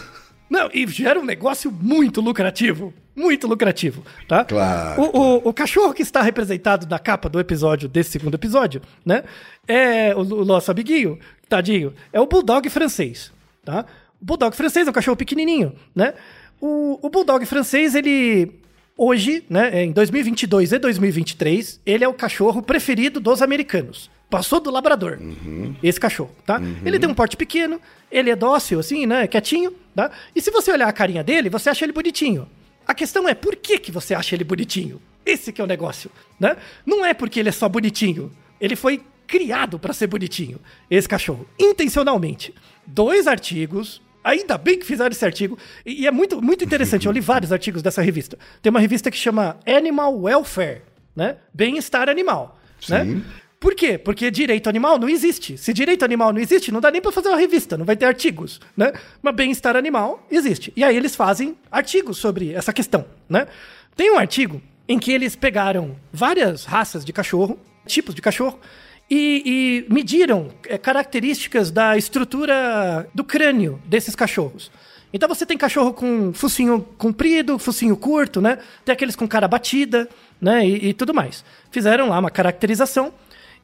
Não, 0.48 0.70
e 0.72 0.86
gera 0.86 1.18
um 1.18 1.24
negócio 1.24 1.70
muito 1.72 2.20
lucrativo. 2.20 2.94
Muito 3.16 3.48
lucrativo, 3.48 4.04
tá? 4.28 4.44
Claro. 4.44 5.02
O, 5.02 5.18
o, 5.18 5.48
o, 5.48 5.52
cachorro 5.52 5.92
que 5.92 6.02
está 6.02 6.22
representado 6.22 6.86
na 6.86 6.98
capa 6.98 7.28
do 7.28 7.40
episódio, 7.40 7.88
desse 7.88 8.10
segundo 8.10 8.34
episódio, 8.34 8.82
né? 9.04 9.24
É 9.66 10.14
o, 10.14 10.20
o 10.20 10.44
nosso 10.44 10.70
amiguinho, 10.70 11.18
tadinho, 11.48 11.94
é 12.12 12.20
o 12.20 12.26
Bulldog 12.26 12.68
francês, 12.68 13.32
tá? 13.64 13.86
O 14.20 14.24
Bulldog 14.24 14.54
francês 14.54 14.86
é 14.86 14.90
um 14.90 14.92
cachorro 14.92 15.16
pequenininho, 15.16 15.72
né? 15.94 16.12
O, 16.60 16.98
o 17.02 17.10
Bulldog 17.10 17.44
francês, 17.46 17.94
ele 17.94 18.60
Hoje, 18.98 19.44
né, 19.50 19.84
em 19.84 19.92
2022 19.92 20.72
e 20.72 20.78
2023, 20.78 21.80
ele 21.84 22.02
é 22.02 22.08
o 22.08 22.14
cachorro 22.14 22.62
preferido 22.62 23.20
dos 23.20 23.42
americanos. 23.42 24.10
Passou 24.30 24.58
do 24.58 24.70
labrador, 24.70 25.18
uhum. 25.20 25.76
esse 25.82 26.00
cachorro, 26.00 26.34
tá? 26.46 26.58
Uhum. 26.58 26.78
Ele 26.84 26.98
tem 26.98 27.08
um 27.08 27.14
porte 27.14 27.36
pequeno, 27.36 27.80
ele 28.10 28.30
é 28.30 28.34
dócil, 28.34 28.80
assim, 28.80 29.04
né, 29.04 29.26
quietinho, 29.26 29.72
tá? 29.94 30.10
E 30.34 30.40
se 30.40 30.50
você 30.50 30.72
olhar 30.72 30.88
a 30.88 30.92
carinha 30.92 31.22
dele, 31.22 31.50
você 31.50 31.68
acha 31.68 31.84
ele 31.84 31.92
bonitinho. 31.92 32.48
A 32.86 32.94
questão 32.94 33.28
é, 33.28 33.34
por 33.34 33.54
que, 33.54 33.78
que 33.78 33.92
você 33.92 34.14
acha 34.14 34.34
ele 34.34 34.44
bonitinho? 34.44 35.00
Esse 35.24 35.52
que 35.52 35.60
é 35.60 35.64
o 35.64 35.66
negócio, 35.66 36.10
né? 36.40 36.56
Não 36.84 37.04
é 37.04 37.12
porque 37.12 37.38
ele 37.38 37.50
é 37.50 37.52
só 37.52 37.68
bonitinho. 37.68 38.32
Ele 38.58 38.74
foi 38.74 39.02
criado 39.26 39.78
para 39.78 39.92
ser 39.92 40.06
bonitinho, 40.06 40.58
esse 40.90 41.08
cachorro, 41.08 41.46
intencionalmente. 41.58 42.54
Dois 42.86 43.26
artigos 43.26 44.00
Ainda 44.26 44.58
bem 44.58 44.76
que 44.76 44.84
fizeram 44.84 45.12
esse 45.12 45.24
artigo. 45.24 45.56
E, 45.84 46.02
e 46.02 46.06
é 46.08 46.10
muito, 46.10 46.42
muito 46.42 46.64
interessante. 46.64 47.06
Eu 47.06 47.12
li 47.12 47.20
vários 47.20 47.52
artigos 47.52 47.80
dessa 47.80 48.02
revista. 48.02 48.36
Tem 48.60 48.70
uma 48.70 48.80
revista 48.80 49.08
que 49.08 49.16
chama 49.16 49.56
Animal 49.64 50.20
Welfare, 50.20 50.82
né? 51.14 51.36
Bem-estar 51.54 52.08
animal. 52.08 52.58
Né? 52.88 53.04
Sim. 53.04 53.14
Né? 53.14 53.22
Por 53.60 53.76
quê? 53.76 53.96
Porque 53.96 54.28
direito 54.28 54.68
animal 54.68 54.98
não 54.98 55.08
existe. 55.08 55.56
Se 55.56 55.72
direito 55.72 56.04
animal 56.04 56.32
não 56.32 56.40
existe, 56.40 56.72
não 56.72 56.80
dá 56.80 56.90
nem 56.90 57.00
para 57.00 57.12
fazer 57.12 57.28
uma 57.28 57.38
revista, 57.38 57.78
não 57.78 57.84
vai 57.84 57.96
ter 57.96 58.04
artigos, 58.04 58.60
né? 58.76 58.92
Mas 59.22 59.34
bem-estar 59.34 59.76
animal 59.76 60.26
existe. 60.28 60.72
E 60.74 60.82
aí 60.82 60.96
eles 60.96 61.14
fazem 61.14 61.56
artigos 61.70 62.18
sobre 62.18 62.52
essa 62.52 62.72
questão, 62.72 63.06
né? 63.28 63.46
Tem 63.94 64.10
um 64.10 64.18
artigo 64.18 64.60
em 64.88 64.98
que 64.98 65.12
eles 65.12 65.36
pegaram 65.36 65.96
várias 66.12 66.64
raças 66.64 67.04
de 67.04 67.12
cachorro, 67.12 67.58
tipos 67.86 68.14
de 68.14 68.20
cachorro, 68.20 68.58
e, 69.10 69.84
e 69.88 69.92
mediram 69.92 70.48
é, 70.66 70.76
características 70.76 71.70
da 71.70 71.96
estrutura 71.96 73.08
do 73.14 73.24
crânio 73.24 73.80
desses 73.86 74.14
cachorros. 74.14 74.70
Então 75.12 75.28
você 75.28 75.46
tem 75.46 75.56
cachorro 75.56 75.92
com 75.92 76.32
focinho 76.32 76.80
comprido, 76.98 77.58
focinho 77.58 77.96
curto, 77.96 78.40
né? 78.40 78.58
Tem 78.84 78.92
aqueles 78.92 79.16
com 79.16 79.26
cara 79.26 79.48
batida, 79.48 80.08
né? 80.40 80.66
E, 80.66 80.88
e, 80.88 80.94
tudo 80.94 81.14
mais. 81.14 81.44
Fizeram 81.70 82.08
lá 82.08 82.18
uma 82.18 82.30
caracterização 82.30 83.12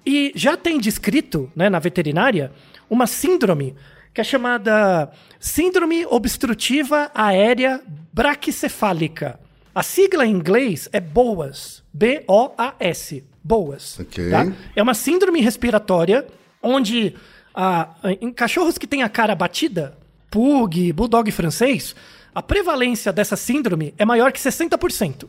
e 0.07 0.33
já 0.35 0.57
tem 0.57 0.79
descrito, 0.79 1.51
né, 1.55 1.69
na 1.69 1.79
veterinária, 1.79 2.53
uma 2.89 3.07
síndrome 3.07 3.75
que 4.15 4.21
é 4.21 4.25
chamada 4.25 5.11
Síndrome 5.41 6.05
Obstrutiva 6.07 7.11
Aérea 7.15 7.81
Braquicefálica. 8.13 9.41
A 9.75 9.83
sigla 9.83 10.27
em 10.27 10.31
inglês 10.31 10.89
é 10.93 11.01
BOAS, 11.01 11.83
B-O-A-S 11.93 13.25
boas. 13.43 13.99
Okay. 13.99 14.31
Tá? 14.31 14.53
É 14.77 14.83
uma 14.83 14.95
síndrome 14.95 15.41
respiratória 15.41 16.27
onde 16.63 17.15
ah, 17.55 17.89
em 18.21 18.31
cachorros 18.33 18.79
que 18.79 18.87
têm 18.87 19.03
a 19.03 19.09
cara 19.09 19.35
batida, 19.35 19.97
pug, 20.31 20.93
bulldog 20.93 21.31
francês, 21.31 21.95
a 22.35 22.43
prevalência 22.43 23.13
dessa 23.13 23.37
síndrome 23.37 23.95
é 23.99 24.05
maior 24.05 24.33
que 24.33 24.39
60%. 24.39 25.27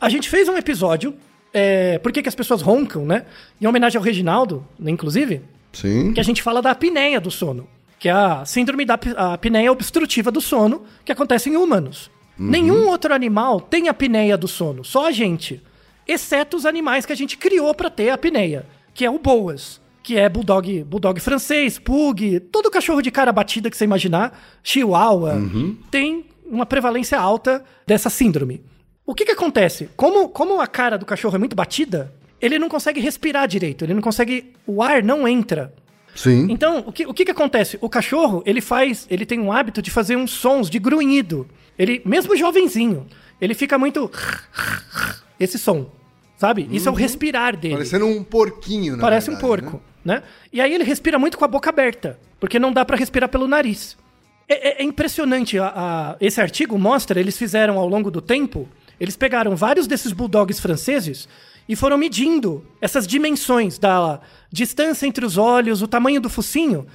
A 0.00 0.08
gente 0.08 0.28
fez 0.28 0.48
um 0.48 0.56
episódio, 0.56 1.14
é, 1.52 1.98
por 1.98 2.12
que, 2.12 2.22
que 2.22 2.28
as 2.28 2.34
pessoas 2.34 2.60
roncam, 2.60 3.06
né? 3.06 3.24
Em 3.60 3.66
homenagem 3.66 3.98
ao 3.98 4.04
Reginaldo, 4.04 4.66
inclusive. 4.80 5.40
Sim. 5.72 6.12
Que 6.12 6.20
a 6.20 6.22
gente 6.22 6.42
fala 6.42 6.60
da 6.60 6.70
apneia 6.70 7.20
do 7.20 7.30
sono, 7.30 7.66
que 7.98 8.08
é 8.08 8.12
a 8.12 8.44
síndrome 8.44 8.84
da 8.84 8.98
apneia 9.32 9.72
obstrutiva 9.72 10.30
do 10.30 10.40
sono, 10.40 10.84
que 11.04 11.10
acontece 11.10 11.48
em 11.48 11.56
humanos. 11.56 12.10
Uhum. 12.38 12.46
Nenhum 12.46 12.88
outro 12.88 13.14
animal 13.14 13.60
tem 13.60 13.88
apneia 13.88 14.36
do 14.36 14.48
sono, 14.48 14.84
só 14.84 15.06
a 15.06 15.12
gente 15.12 15.62
exceto 16.06 16.56
os 16.56 16.66
animais 16.66 17.06
que 17.06 17.12
a 17.12 17.16
gente 17.16 17.36
criou 17.36 17.74
para 17.74 17.88
ter 17.88 18.10
a 18.10 18.14
apneia, 18.14 18.66
que 18.92 19.04
é 19.04 19.10
o 19.10 19.18
boas, 19.18 19.80
que 20.02 20.18
é 20.18 20.28
bulldog, 20.28 20.84
bulldog 20.84 21.18
francês, 21.20 21.78
pug, 21.78 22.40
todo 22.40 22.70
cachorro 22.70 23.00
de 23.00 23.10
cara 23.10 23.32
batida 23.32 23.70
que 23.70 23.76
você 23.76 23.84
imaginar, 23.84 24.38
chihuahua, 24.62 25.34
uhum. 25.34 25.76
tem 25.90 26.26
uma 26.44 26.66
prevalência 26.66 27.18
alta 27.18 27.64
dessa 27.86 28.10
síndrome. 28.10 28.62
O 29.06 29.14
que 29.14 29.24
que 29.24 29.32
acontece? 29.32 29.88
Como, 29.96 30.28
como 30.28 30.60
a 30.60 30.66
cara 30.66 30.98
do 30.98 31.06
cachorro 31.06 31.36
é 31.36 31.38
muito 31.38 31.56
batida, 31.56 32.12
ele 32.40 32.58
não 32.58 32.68
consegue 32.68 33.00
respirar 33.00 33.48
direito, 33.48 33.84
ele 33.84 33.94
não 33.94 34.02
consegue, 34.02 34.52
o 34.66 34.82
ar 34.82 35.02
não 35.02 35.26
entra. 35.26 35.72
Sim. 36.14 36.46
Então, 36.50 36.84
o 36.86 36.92
que, 36.92 37.06
o 37.06 37.14
que 37.14 37.24
que 37.24 37.30
acontece? 37.30 37.78
O 37.80 37.88
cachorro, 37.88 38.42
ele 38.46 38.60
faz, 38.60 39.06
ele 39.10 39.26
tem 39.26 39.40
um 39.40 39.50
hábito 39.50 39.82
de 39.82 39.90
fazer 39.90 40.16
uns 40.16 40.30
sons 40.30 40.70
de 40.70 40.78
grunhido. 40.78 41.46
Ele, 41.78 42.00
mesmo 42.04 42.36
jovenzinho, 42.36 43.06
ele 43.40 43.54
fica 43.54 43.76
muito 43.76 44.10
esse 45.38 45.58
som. 45.58 45.90
Sabe? 46.36 46.68
Isso 46.70 46.88
é 46.88 46.90
o 46.90 46.94
uhum. 46.94 47.00
respirar 47.00 47.56
dele. 47.56 47.74
Parecendo 47.74 48.06
um 48.06 48.22
porquinho, 48.22 48.96
né? 48.96 49.00
Parece 49.00 49.30
verdade, 49.30 49.46
um 49.46 49.48
porco, 49.48 49.82
né? 50.04 50.16
né? 50.16 50.22
E 50.52 50.60
aí 50.60 50.74
ele 50.74 50.82
respira 50.82 51.18
muito 51.18 51.38
com 51.38 51.44
a 51.44 51.48
boca 51.48 51.70
aberta, 51.70 52.18
porque 52.40 52.58
não 52.58 52.72
dá 52.72 52.84
para 52.84 52.96
respirar 52.96 53.28
pelo 53.28 53.46
nariz. 53.46 53.96
É, 54.48 54.80
é, 54.80 54.82
é 54.82 54.84
impressionante. 54.84 55.58
A, 55.58 55.72
a, 55.74 56.16
esse 56.20 56.40
artigo 56.40 56.76
mostra, 56.76 57.20
eles 57.20 57.38
fizeram 57.38 57.78
ao 57.78 57.88
longo 57.88 58.10
do 58.10 58.20
tempo, 58.20 58.68
eles 58.98 59.16
pegaram 59.16 59.54
vários 59.54 59.86
desses 59.86 60.12
bulldogs 60.12 60.60
franceses 60.60 61.28
e 61.68 61.76
foram 61.76 61.96
medindo 61.96 62.66
essas 62.80 63.06
dimensões 63.06 63.78
da 63.78 64.20
distância 64.50 65.06
entre 65.06 65.24
os 65.24 65.38
olhos, 65.38 65.82
o 65.82 65.88
tamanho 65.88 66.20
do 66.20 66.28
focinho. 66.28 66.86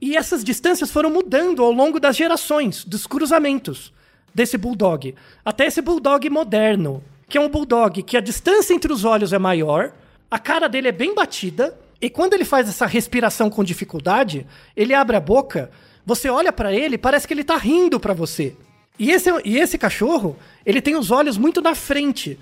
E 0.00 0.16
essas 0.16 0.42
distâncias 0.42 0.90
foram 0.90 1.10
mudando 1.10 1.62
ao 1.62 1.70
longo 1.70 2.00
das 2.00 2.16
gerações, 2.16 2.84
dos 2.84 3.06
cruzamentos 3.06 3.92
desse 4.34 4.58
bulldog. 4.58 5.14
Até 5.44 5.66
esse 5.66 5.80
bulldog 5.80 6.28
moderno, 6.28 7.02
que 7.28 7.38
é 7.38 7.40
um 7.40 7.48
bulldog 7.48 8.02
que 8.02 8.16
a 8.16 8.20
distância 8.20 8.74
entre 8.74 8.92
os 8.92 9.04
olhos 9.04 9.32
é 9.32 9.38
maior, 9.38 9.92
a 10.30 10.38
cara 10.38 10.68
dele 10.68 10.88
é 10.88 10.92
bem 10.92 11.14
batida, 11.14 11.78
e 12.00 12.10
quando 12.10 12.34
ele 12.34 12.44
faz 12.44 12.68
essa 12.68 12.86
respiração 12.86 13.48
com 13.48 13.62
dificuldade, 13.62 14.46
ele 14.76 14.92
abre 14.92 15.16
a 15.16 15.20
boca, 15.20 15.70
você 16.04 16.28
olha 16.28 16.52
para 16.52 16.72
ele, 16.72 16.98
parece 16.98 17.26
que 17.26 17.32
ele 17.32 17.44
tá 17.44 17.56
rindo 17.56 17.98
para 17.98 18.12
você. 18.12 18.54
E 18.98 19.10
esse, 19.10 19.30
e 19.44 19.58
esse 19.58 19.78
cachorro, 19.78 20.36
ele 20.66 20.82
tem 20.82 20.96
os 20.96 21.10
olhos 21.10 21.38
muito 21.38 21.62
na 21.62 21.74
frente. 21.74 22.38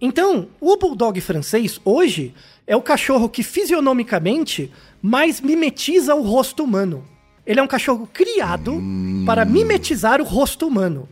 Então, 0.00 0.48
o 0.60 0.76
bulldog 0.76 1.20
francês 1.20 1.80
hoje 1.84 2.34
é 2.66 2.74
o 2.74 2.82
cachorro 2.82 3.28
que 3.28 3.42
fisionomicamente 3.42 4.70
mais 5.00 5.40
mimetiza 5.40 6.14
o 6.14 6.22
rosto 6.22 6.64
humano. 6.64 7.04
Ele 7.46 7.60
é 7.60 7.62
um 7.62 7.68
cachorro 7.68 8.08
criado 8.12 8.82
para 9.24 9.44
mimetizar 9.44 10.20
o 10.20 10.24
rosto 10.24 10.66
humano. 10.66 11.08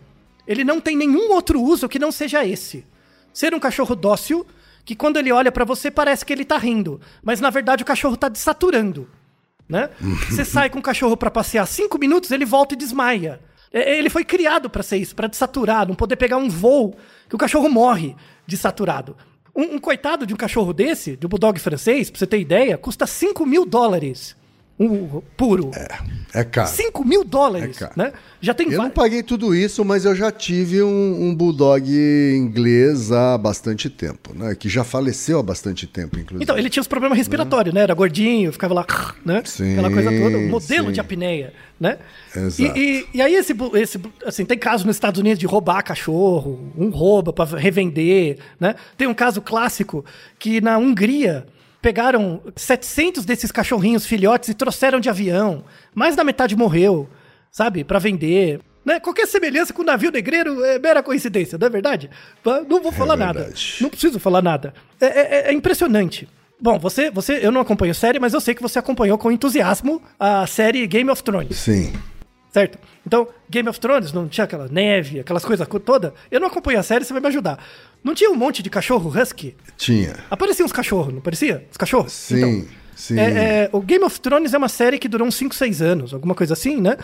Ele 0.47 0.65
não 0.65 0.81
tem 0.81 0.97
nenhum 0.97 1.31
outro 1.33 1.61
uso 1.61 1.89
que 1.89 1.99
não 1.99 2.13
seja 2.13 2.45
esse. 2.45 2.85
Ser 3.33 3.55
um 3.55 3.61
cachorro 3.61 3.95
dócil, 3.95 4.47
que 4.85 4.95
quando 4.95 5.17
ele 5.17 5.33
olha 5.33 5.53
para 5.53 5.65
você 5.65 5.91
parece 5.91 6.25
que 6.25 6.33
ele 6.33 6.45
tá 6.45 6.59
rindo, 6.59 7.01
mas 7.23 7.41
na 7.41 7.51
verdade 7.51 7.83
o 7.83 7.87
cachorro 7.87 8.17
tá 8.17 8.29
desaturando. 8.29 9.09
Né? 9.69 9.89
você 10.29 10.45
sai 10.45 10.69
com 10.69 10.79
o 10.79 10.83
cachorro 10.83 11.17
para 11.17 11.31
passear 11.31 11.67
cinco 11.67 11.99
minutos, 11.99 12.31
ele 12.31 12.45
volta 12.45 12.75
e 12.75 12.77
desmaia. 12.77 13.41
É, 13.73 13.99
ele 13.99 14.11
foi 14.11 14.25
criado 14.25 14.69
para 14.69 14.83
ser 14.83 14.99
isso, 14.99 15.15
para 15.15 15.29
desaturar, 15.29 15.89
não 15.89 15.95
poder 15.95 16.17
pegar 16.17 16.37
um 16.37 16.49
voo 16.49 16.95
que 17.29 17.35
o 17.35 17.39
cachorro 17.39 17.69
morre 17.69 18.15
desaturado. 18.47 19.17
Um, 19.57 19.77
um 19.77 19.79
coitado 19.79 20.27
de 20.27 20.35
um 20.35 20.37
cachorro 20.37 20.73
desse, 20.73 21.17
de 21.17 21.27
um 21.27 21.29
bulldog 21.29 21.59
francês, 21.59 22.11
pra 22.11 22.19
você 22.19 22.27
ter 22.27 22.41
ideia, 22.41 22.77
custa 22.77 23.07
5 23.07 23.47
mil 23.47 23.65
dólares. 23.65 24.37
Um 24.83 25.23
puro. 25.37 25.71
É 26.35 26.45
caro. 26.45 26.69
5 26.69 27.05
mil 27.05 27.25
dólares, 27.25 27.81
É 27.83 27.91
né? 27.95 28.13
Já 28.41 28.55
tem 28.55 28.71
Eu 28.71 28.83
não 28.83 28.91
paguei 28.91 29.23
tudo 29.23 29.55
isso, 29.55 29.85
mas 29.85 30.05
eu 30.05 30.15
já 30.15 30.31
tive 30.31 30.83
um, 30.83 31.29
um 31.29 31.35
bulldog 31.35 31.87
inglês 32.35 33.13
há 33.13 33.37
bastante 33.37 33.91
tempo, 33.91 34.35
né? 34.35 34.55
Que 34.55 34.69
já 34.69 34.83
faleceu 34.83 35.39
há 35.39 35.43
bastante 35.43 35.87
tempo, 35.87 36.19
inclusive. 36.19 36.43
Então, 36.43 36.59
ele 36.59 36.71
tinha 36.71 36.81
os 36.81 36.89
problemas 36.89 37.19
respiratórios, 37.19 37.75
né? 37.75 37.83
Era 37.83 37.95
gordinho, 37.95 38.51
ficava 38.51 38.75
lá, 38.75 38.87
né? 39.25 39.43
Sim, 39.45 39.73
Aquela 39.73 39.91
coisa 39.91 40.11
toda, 40.11 40.39
um 40.39 40.49
modelo 40.49 40.87
sim. 40.87 40.93
de 40.93 41.01
apneia, 41.01 41.53
né? 41.79 41.99
Exato. 42.35 42.79
E, 42.79 42.81
e, 42.81 43.07
e 43.15 43.23
aí 43.23 43.35
esse, 43.35 43.55
esse, 43.75 44.01
assim, 44.25 44.45
tem 44.45 44.59
casos 44.59 44.87
nos 44.87 44.97
Estados 44.97 45.21
Unidos 45.21 45.39
de 45.39 45.47
roubar 45.47 45.83
cachorro, 45.83 46.73
um 46.77 46.89
rouba 46.89 47.33
para 47.33 47.59
revender, 47.59 48.39
né? 48.59 48.75
Tem 48.97 49.07
um 49.07 49.15
caso 49.15 49.41
clássico 49.41 50.05
que 50.39 50.61
na 50.61 50.79
Hungria 50.79 51.47
pegaram 51.83 52.41
700 52.57 53.25
desses 53.25 53.51
cachorrinhos 53.53 54.07
filhotes 54.07 54.49
e 54.49 54.55
trouxeram 54.55 55.01
de 55.01 55.11
avião. 55.11 55.65
Mais 55.95 56.15
da 56.17 56.23
metade 56.25 56.57
morreu, 56.57 57.09
sabe? 57.51 57.83
Para 57.85 57.99
vender. 57.99 58.61
Né? 58.85 58.99
Qualquer 59.01 59.27
semelhança 59.27 59.73
com 59.73 59.83
o 59.83 59.85
navio 59.85 60.11
negreiro 60.11 60.65
é 60.65 60.79
mera 60.79 61.03
coincidência, 61.03 61.59
não 61.59 61.67
é 61.67 61.71
verdade? 61.71 62.09
Não 62.69 62.81
vou 62.83 62.91
falar 62.93 63.17
nada. 63.17 63.41
verdade. 63.41 63.77
Não 63.81 63.91
preciso 63.91 64.19
falar 64.19 64.41
nada. 64.43 64.73
É, 65.01 65.07
é- 65.07 65.51
é 65.51 65.53
impressionante. 65.53 66.29
Bom, 66.61 66.79
você, 66.79 67.11
você, 67.11 67.41
eu 67.43 67.51
não 67.51 67.61
acompanho 67.61 67.95
série, 67.95 68.19
mas 68.21 68.33
eu 68.35 68.41
sei 68.41 68.55
que 68.55 68.63
você 68.63 68.79
acompanhou 68.79 69.19
com 69.19 69.31
entusiasmo 69.33 70.01
a 70.19 70.47
série 70.47 70.87
Game 70.87 71.11
of 71.11 71.21
Thrones, 71.23 71.57
Sim. 71.57 71.93
certo? 72.53 72.79
Então, 73.05 73.27
Game 73.51 73.69
of 73.69 73.81
Thrones 73.81 74.13
não 74.13 74.29
tinha 74.29 74.45
aquela 74.45 74.69
neve, 74.69 75.19
aquelas 75.19 75.45
coisas 75.45 75.67
co- 75.67 75.81
toda. 75.81 76.15
Eu 76.31 76.39
não 76.39 76.47
acompanho 76.47 76.79
a 76.79 76.83
série, 76.85 77.05
você 77.05 77.13
vai 77.13 77.21
me 77.21 77.27
ajudar. 77.29 77.59
Não 78.03 78.15
tinha 78.15 78.31
um 78.31 78.35
monte 78.35 78.63
de 78.63 78.69
cachorro 78.71 79.09
husky? 79.11 79.57
Tinha. 79.77 80.17
Apareciam 80.31 80.67
uns 80.67 80.73
cachorros, 80.73 81.13
não 81.15 81.21
parecia? 81.21 81.67
Os 81.71 81.77
cachorros? 81.77 82.13
Sim, 82.13 82.37
Então, 82.37 82.67
sim. 82.97 83.19
é, 83.19 83.23
é, 83.65 83.71
o 83.73 83.81
Game 83.81 84.05
of 84.05 84.21
Thrones 84.21 84.53
é 84.55 84.59
uma 84.59 84.69
série 84.69 84.99
que 84.99 85.09
durou 85.09 85.27
uns 85.29 85.37
5, 85.37 85.55
6 85.55 85.81
anos, 85.83 86.13
alguma 86.13 86.35
coisa 86.35 86.53
assim, 86.55 86.81
né? 86.81 86.97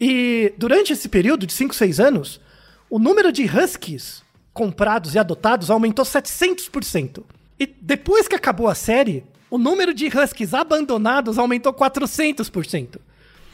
E 0.00 0.52
durante 0.58 0.92
esse 0.92 1.08
período 1.08 1.46
de 1.46 1.52
5, 1.52 1.74
6 1.74 2.00
anos, 2.00 2.40
o 2.90 2.98
número 2.98 3.32
de 3.32 3.44
huskies 3.44 4.22
comprados 4.52 5.14
e 5.14 5.18
adotados 5.18 5.70
aumentou 5.70 6.04
700%. 6.04 7.22
E 7.58 7.66
depois 7.80 8.28
que 8.28 8.34
acabou 8.34 8.68
a 8.68 8.74
série, 8.74 9.24
o 9.50 9.56
número 9.58 9.94
de 9.94 10.06
huskies 10.08 10.52
abandonados 10.54 11.38
aumentou 11.38 11.72
400%. 11.72 12.96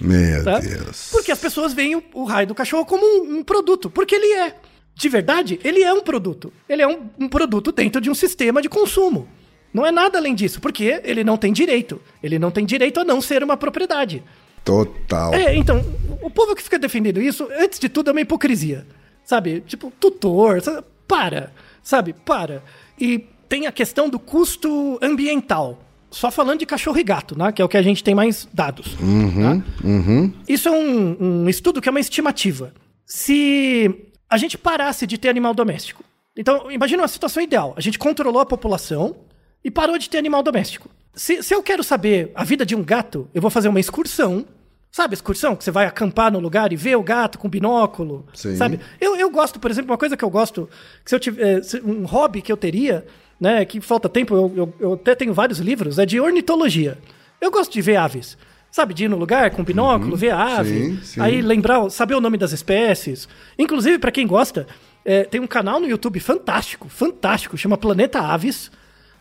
Meu 0.01 0.43
Tá? 0.45 0.59
Deus. 0.59 1.09
Porque 1.13 1.31
as 1.31 1.39
pessoas 1.39 1.73
veem 1.75 1.95
o, 1.97 2.03
o 2.15 2.25
raio 2.25 2.47
do 2.47 2.55
cachorro 2.55 2.87
como 2.87 3.05
um, 3.05 3.39
um 3.39 3.45
produto. 3.45 3.91
Porque 3.91 4.15
ele 4.15 4.33
é. 4.33 4.55
De 5.01 5.09
verdade, 5.09 5.59
ele 5.65 5.83
é 5.83 5.91
um 5.95 6.03
produto. 6.03 6.53
Ele 6.69 6.83
é 6.83 6.87
um, 6.87 7.09
um 7.19 7.27
produto 7.27 7.73
dentro 7.73 8.03
de 8.03 8.11
um 8.11 8.15
sistema 8.15 8.61
de 8.61 8.69
consumo. 8.69 9.27
Não 9.73 9.87
é 9.87 9.91
nada 9.91 10.19
além 10.19 10.35
disso, 10.35 10.61
porque 10.61 11.01
ele 11.03 11.25
não 11.25 11.39
tem 11.39 11.55
direito. 11.55 11.99
Ele 12.23 12.39
não 12.39 12.51
tem 12.51 12.67
direito 12.67 13.01
a 13.01 13.05
não 13.05 13.19
ser 13.19 13.43
uma 13.43 13.57
propriedade. 13.57 14.23
Total. 14.63 15.33
É, 15.33 15.57
então, 15.57 15.83
o 16.21 16.29
povo 16.29 16.55
que 16.55 16.63
fica 16.63 16.79
defendendo 16.79 17.19
isso, 17.23 17.49
antes 17.59 17.79
de 17.79 17.89
tudo, 17.89 18.11
é 18.11 18.13
uma 18.13 18.21
hipocrisia. 18.21 18.87
Sabe? 19.25 19.63
Tipo, 19.63 19.91
tutor, 19.99 20.61
sabe? 20.61 20.85
para. 21.09 21.51
Sabe? 21.83 22.13
Para. 22.13 22.63
E 23.01 23.25
tem 23.49 23.67
a 23.67 23.73
questão 23.73 24.07
do 24.07 24.19
custo 24.19 24.99
ambiental. 25.01 25.83
Só 26.11 26.31
falando 26.31 26.59
de 26.59 26.67
cachorro 26.67 26.99
e 26.99 27.03
gato, 27.03 27.39
né? 27.39 27.53
Que 27.53 27.63
é 27.63 27.65
o 27.65 27.69
que 27.71 27.79
a 27.79 27.83
gente 27.83 28.05
tem 28.05 28.15
mais 28.15 28.47
dados. 28.53 28.99
tá? 28.99 30.43
Isso 30.47 30.69
é 30.69 30.73
um, 30.73 31.17
um 31.19 31.49
estudo 31.49 31.81
que 31.81 31.89
é 31.89 31.91
uma 31.91 32.01
estimativa. 32.01 32.75
Se 33.07 34.10
a 34.31 34.37
gente 34.37 34.57
parasse 34.57 35.07
de 35.07 35.19
ter 35.19 35.29
animal 35.29 35.53
doméstico. 35.53 36.05
Então, 36.37 36.71
imagina 36.71 37.03
uma 37.03 37.09
situação 37.09 37.43
ideal. 37.43 37.75
A 37.77 37.81
gente 37.81 37.99
controlou 37.99 38.41
a 38.41 38.47
população 38.47 39.17
e 39.65 39.71
parou 39.71 39.99
de 39.99 40.09
ter 40.09 40.19
animal 40.19 40.43
doméstico. 40.43 40.89
Se, 41.13 41.43
se 41.43 41.53
eu 41.55 41.63
quero 41.63 41.83
saber 41.83 42.31
a 42.35 42.45
vida 42.45 42.65
de 42.65 42.75
um 42.77 42.83
gato, 42.85 43.29
eu 43.35 43.43
vou 43.43 43.51
fazer 43.51 43.69
uma 43.69 43.81
excursão. 43.81 44.47
Sabe, 44.93 45.15
excursão? 45.15 45.55
Que 45.55 45.63
você 45.65 45.71
vai 45.71 45.87
acampar 45.87 46.33
no 46.33 46.39
lugar 46.41 46.73
e 46.73 46.77
ver 46.77 46.97
o 46.97 47.03
gato 47.03 47.39
com 47.39 47.49
binóculo. 47.49 48.27
Sim. 48.33 48.57
Sabe? 48.57 48.81
Eu, 49.01 49.17
eu 49.17 49.31
gosto, 49.31 49.59
por 49.61 49.71
exemplo, 49.71 49.91
uma 49.91 49.99
coisa 49.99 50.17
que 50.17 50.25
eu 50.25 50.31
gosto, 50.31 50.69
que 51.05 51.11
se 51.11 51.15
eu 51.15 51.21
tiver, 51.21 51.63
se- 51.63 51.81
um 51.81 52.05
hobby 52.07 52.41
que 52.43 52.51
eu 52.51 52.57
teria, 52.57 53.07
né, 53.41 53.65
que 53.65 53.81
falta 53.81 54.09
tempo, 54.09 54.35
eu, 54.35 54.53
eu, 54.57 54.75
eu 54.81 54.93
até 54.95 55.15
tenho 55.15 55.33
vários 55.35 55.59
livros, 55.59 55.99
é 55.99 56.07
de 56.07 56.21
ornitologia. 56.21 56.97
Eu 57.41 57.51
gosto 57.51 57.73
de 57.73 57.81
ver 57.81 57.97
aves. 57.97 58.37
Sabe, 58.71 58.95
de 58.95 59.05
ir 59.05 59.09
no 59.09 59.17
lugar 59.17 59.51
com 59.51 59.65
binóculo, 59.65 60.17
ver 60.17 60.31
a 60.31 60.59
ave. 60.59 60.71
Sim, 60.97 60.99
sim. 61.03 61.21
Aí 61.21 61.43
lembrar, 61.43 61.91
saber 61.91 62.15
o 62.15 62.21
nome 62.21 62.39
das 62.39 62.53
espécies. 62.53 63.29
Inclusive, 63.59 63.99
para 63.99 64.13
quem 64.13 64.27
gosta, 64.27 64.67
é, 65.05 65.25
tem 65.25 65.41
um 65.41 65.47
canal 65.47 65.81
no 65.81 65.89
YouTube 65.89 66.21
fantástico, 66.21 66.89
fantástico, 66.89 67.57
chama 67.59 67.77
Planeta 67.77 68.21
Aves. 68.21 68.71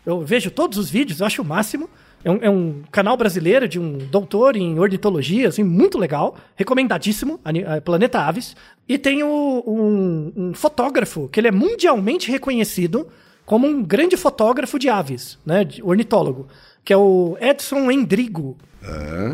Eu 0.06 0.22
vejo 0.22 0.52
todos 0.52 0.78
os 0.78 0.90
vídeos, 0.90 1.20
eu 1.20 1.26
acho 1.26 1.42
o 1.42 1.46
máximo. 1.46 1.90
É 2.24 2.30
um, 2.30 2.40
é 2.42 2.50
um 2.50 2.82
canal 2.92 3.16
brasileiro 3.18 3.68
de 3.68 3.80
um 3.80 3.98
doutor 3.98 4.56
em 4.56 4.78
ornitologia, 4.78 5.48
assim, 5.48 5.64
muito 5.64 5.98
legal, 5.98 6.36
recomendadíssimo, 6.56 7.40
Planeta 7.86 8.20
Aves. 8.20 8.56
E 8.88 8.98
tem 8.98 9.24
o- 9.24 9.64
um, 9.66 10.32
um 10.36 10.54
fotógrafo 10.54 11.28
que 11.32 11.40
ele 11.40 11.48
é 11.48 11.52
mundialmente 11.52 12.30
reconhecido 12.30 13.08
como 13.46 13.66
um 13.68 13.82
grande 13.82 14.16
fotógrafo 14.16 14.78
de 14.78 14.90
aves, 14.90 15.40
né, 15.46 15.64
de 15.64 15.82
ornitólogo, 15.82 16.48
que 16.84 16.94
é 16.94 16.98
o 16.98 17.36
Edson 17.42 17.90
Endrigo. 17.90 18.58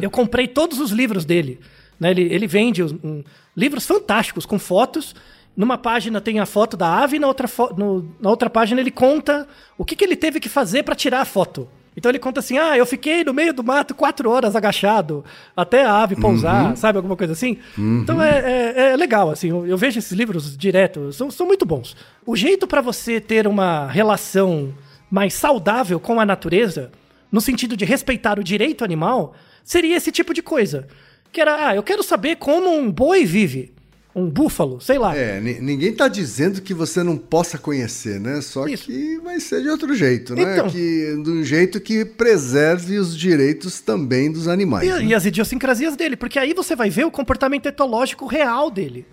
Eu 0.01 0.09
comprei 0.11 0.47
todos 0.47 0.79
os 0.79 0.91
livros 0.91 1.25
dele. 1.25 1.59
né? 1.99 2.11
Ele, 2.11 2.23
ele 2.23 2.47
vende 2.47 2.83
um- 2.83 3.23
livros 3.55 3.85
fantásticos 3.85 4.45
com 4.45 4.59
fotos. 4.59 5.15
Numa 5.55 5.77
página 5.77 6.19
tem 6.19 6.39
a 6.41 6.45
foto 6.45 6.75
da 6.75 6.99
ave, 7.01 7.17
na 7.17 7.27
outra, 7.27 7.47
no- 7.77 8.13
na 8.19 8.29
outra 8.29 8.49
página 8.49 8.81
ele 8.81 8.91
conta 8.91 9.47
o 9.77 9.85
que, 9.85 9.95
que 9.95 10.03
ele 10.03 10.15
teve 10.17 10.39
que 10.41 10.49
fazer 10.49 10.83
para 10.83 10.93
tirar 10.95 11.21
a 11.21 11.25
foto. 11.25 11.69
Então 11.95 12.11
ele 12.11 12.19
conta 12.19 12.41
assim: 12.41 12.57
ah, 12.57 12.77
eu 12.77 12.85
fiquei 12.85 13.23
no 13.23 13.33
meio 13.33 13.53
do 13.53 13.63
mato 13.63 13.95
quatro 13.95 14.29
horas 14.29 14.53
agachado 14.53 15.23
até 15.55 15.85
a 15.85 15.93
ave 16.03 16.17
pousar, 16.17 16.75
sabe? 16.75 16.97
Alguma 16.97 17.15
coisa 17.15 17.31
assim. 17.31 17.57
Então 17.77 18.21
é, 18.21 18.39
é- 18.39 18.91
é 18.91 18.97
legal, 18.97 19.29
assim. 19.29 19.47
Eu, 19.49 19.65
eu 19.65 19.77
vejo 19.77 19.97
esses 19.99 20.11
livros 20.11 20.57
direto, 20.57 21.13
são, 21.13 21.31
são 21.31 21.47
muito 21.47 21.65
bons. 21.65 21.95
O 22.25 22.35
jeito 22.35 22.67
para 22.67 22.81
você 22.81 23.21
ter 23.21 23.47
uma 23.47 23.87
relação 23.87 24.73
mais 25.09 25.33
saudável 25.35 25.97
com 25.97 26.19
a 26.19 26.25
natureza, 26.25 26.91
no 27.31 27.41
sentido 27.41 27.75
de 27.75 27.85
respeitar 27.85 28.39
o 28.39 28.43
direito 28.43 28.83
animal, 28.83 29.33
seria 29.63 29.95
esse 29.97 30.11
tipo 30.11 30.33
de 30.33 30.41
coisa. 30.41 30.87
Que 31.31 31.41
era, 31.41 31.67
ah, 31.69 31.75
eu 31.75 31.83
quero 31.83 32.01
saber 32.03 32.37
como 32.37 32.69
um 32.69 32.91
boi 32.91 33.25
vive. 33.25 33.73
Um 34.17 34.29
búfalo, 34.29 34.79
sei 34.79 34.97
lá. 34.97 35.13
É, 35.13 35.41
ni- 35.41 35.59
ninguém 35.59 35.93
tá 35.93 36.07
dizendo 36.07 36.61
que 36.61 36.73
você 36.73 37.03
não 37.03 37.17
possa 37.17 37.57
conhecer, 37.57 38.17
né? 38.17 38.39
Só 38.39 38.65
Isso. 38.65 38.85
que 38.85 39.19
vai 39.19 39.41
ser 39.41 39.61
de 39.61 39.67
outro 39.67 39.93
jeito, 39.93 40.33
né? 40.33 40.53
Então. 40.53 40.69
Que, 40.69 41.21
de 41.21 41.29
um 41.29 41.43
jeito 41.43 41.81
que 41.81 42.05
preserve 42.05 42.97
os 42.97 43.17
direitos 43.17 43.81
também 43.81 44.31
dos 44.31 44.47
animais. 44.47 44.87
E, 44.87 44.91
né? 44.93 45.03
e 45.03 45.13
as 45.13 45.25
idiosincrasias 45.25 45.97
dele, 45.97 46.15
porque 46.15 46.39
aí 46.39 46.53
você 46.53 46.77
vai 46.77 46.89
ver 46.89 47.05
o 47.05 47.11
comportamento 47.11 47.65
etológico 47.65 48.25
real 48.25 48.71
dele, 48.71 49.05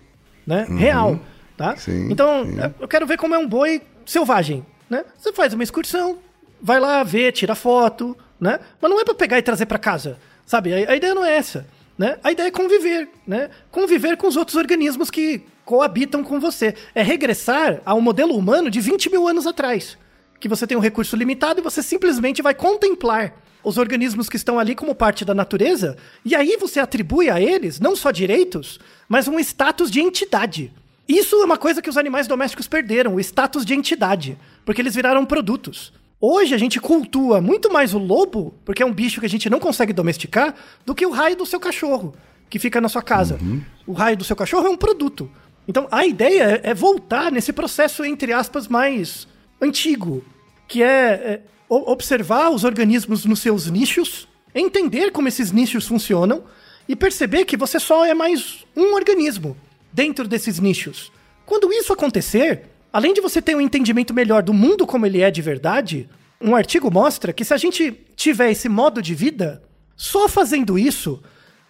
né? 0.47 0.65
Real, 0.69 1.19
tá? 1.57 1.71
Uhum. 1.71 1.77
Sim, 1.77 2.07
então, 2.09 2.45
sim. 2.45 2.73
eu 2.79 2.87
quero 2.87 3.05
ver 3.05 3.17
como 3.17 3.35
é 3.35 3.37
um 3.37 3.47
boi 3.47 3.81
selvagem, 4.05 4.65
né? 4.89 5.03
Você 5.19 5.33
faz 5.33 5.53
uma 5.53 5.63
excursão, 5.63 6.17
vai 6.63 6.79
lá 6.79 7.03
ver, 7.03 7.33
tira 7.33 7.53
foto, 7.53 8.17
né? 8.39 8.59
Mas 8.81 8.89
não 8.89 8.99
é 8.99 9.03
pra 9.03 9.13
pegar 9.13 9.37
e 9.37 9.43
trazer 9.43 9.65
pra 9.65 9.77
casa, 9.77 10.17
sabe? 10.45 10.73
A, 10.73 10.91
a 10.91 10.95
ideia 10.95 11.13
não 11.13 11.25
é 11.25 11.35
essa, 11.35 11.67
né? 11.97 12.17
A 12.23 12.31
ideia 12.31 12.47
é 12.47 12.51
conviver, 12.51 13.09
né? 13.27 13.49
Conviver 13.69 14.15
com 14.15 14.27
os 14.27 14.37
outros 14.37 14.55
organismos 14.55 15.11
que 15.11 15.43
coabitam 15.65 16.23
com 16.23 16.39
você. 16.39 16.73
É 16.95 17.03
regressar 17.03 17.81
ao 17.85 17.99
modelo 17.99 18.35
humano 18.35 18.69
de 18.69 18.79
20 18.79 19.09
mil 19.09 19.27
anos 19.27 19.45
atrás 19.45 19.97
que 20.43 20.49
você 20.49 20.67
tem 20.67 20.75
um 20.75 20.81
recurso 20.81 21.15
limitado 21.15 21.61
e 21.61 21.63
você 21.63 21.81
simplesmente 21.81 22.41
vai 22.41 22.53
contemplar 22.53 23.33
os 23.63 23.77
organismos 23.77 24.27
que 24.27 24.35
estão 24.35 24.59
ali 24.59 24.75
como 24.75 24.93
parte 24.93 25.23
da 25.23 25.33
natureza, 25.33 25.95
e 26.25 26.35
aí 26.35 26.57
você 26.57 26.81
atribui 26.81 27.29
a 27.29 27.39
eles 27.39 27.79
não 27.79 27.95
só 27.95 28.11
direitos, 28.11 28.77
mas 29.07 29.25
um 29.25 29.39
status 29.39 29.89
de 29.89 30.01
entidade. 30.01 30.73
Isso 31.07 31.37
é 31.37 31.45
uma 31.45 31.57
coisa 31.57 31.81
que 31.81 31.89
os 31.89 31.95
animais 31.95 32.27
domésticos 32.27 32.67
perderam, 32.67 33.15
o 33.15 33.21
status 33.21 33.65
de 33.65 33.73
entidade, 33.73 34.37
porque 34.65 34.81
eles 34.81 34.95
viraram 34.95 35.25
produtos. 35.25 35.93
Hoje 36.25 36.55
a 36.55 36.57
gente 36.57 36.79
cultua 36.79 37.41
muito 37.41 37.69
mais 37.69 37.93
o 37.93 37.97
lobo, 37.97 38.53
porque 38.63 38.81
é 38.81 38.85
um 38.85 38.93
bicho 38.93 39.19
que 39.19 39.25
a 39.25 39.29
gente 39.29 39.49
não 39.49 39.59
consegue 39.59 39.91
domesticar, 39.91 40.55
do 40.85 40.95
que 40.95 41.05
o 41.05 41.09
raio 41.11 41.35
do 41.35 41.45
seu 41.45 41.59
cachorro, 41.59 42.15
que 42.49 42.57
fica 42.57 42.79
na 42.79 42.87
sua 42.87 43.01
casa. 43.01 43.37
O 43.85 43.91
raio 43.91 44.15
do 44.15 44.23
seu 44.23 44.33
cachorro 44.33 44.65
é 44.67 44.69
um 44.69 44.77
produto. 44.77 45.29
Então 45.67 45.85
a 45.91 46.05
ideia 46.05 46.61
é- 46.63 46.69
é 46.69 46.73
voltar 46.73 47.29
nesse 47.29 47.51
processo, 47.51 48.05
entre 48.05 48.31
aspas, 48.31 48.69
mais 48.69 49.27
antigo, 49.61 50.23
que 50.65 50.81
é, 50.81 50.87
é, 50.87 51.41
observar 51.69 52.51
os 52.51 52.63
organismos 52.63 53.25
nos 53.25 53.39
seus 53.41 53.69
nichos, 53.69 54.25
entender 54.55 55.11
como 55.11 55.27
esses 55.27 55.51
nichos 55.51 55.85
funcionam 55.85 56.45
e 56.87 56.95
perceber 56.95 57.43
que 57.43 57.57
você 57.57 57.77
só 57.81 58.05
é 58.05 58.13
mais 58.13 58.65
um 58.77 58.93
organismo 58.93 59.57
dentro 59.91 60.25
desses 60.25 60.57
nichos. 60.57 61.11
Quando 61.45 61.69
isso 61.73 61.91
acontecer, 61.91 62.69
além 62.93 63.13
de 63.13 63.19
você 63.19 63.41
ter 63.41 63.55
um 63.55 63.61
entendimento 63.61 64.13
melhor 64.13 64.41
do 64.43 64.53
mundo 64.53 64.85
como 64.87 65.05
ele 65.05 65.19
é 65.21 65.29
de 65.31 65.41
verdade, 65.41 66.07
um 66.39 66.55
artigo 66.55 66.89
mostra 66.91 67.33
que 67.33 67.43
se 67.43 67.53
a 67.53 67.57
gente 67.57 67.91
tiver 68.15 68.51
esse 68.51 68.69
modo 68.69 69.01
de 69.01 69.15
vida, 69.15 69.63
só 69.97 70.29
fazendo 70.29 70.77
isso, 70.77 71.21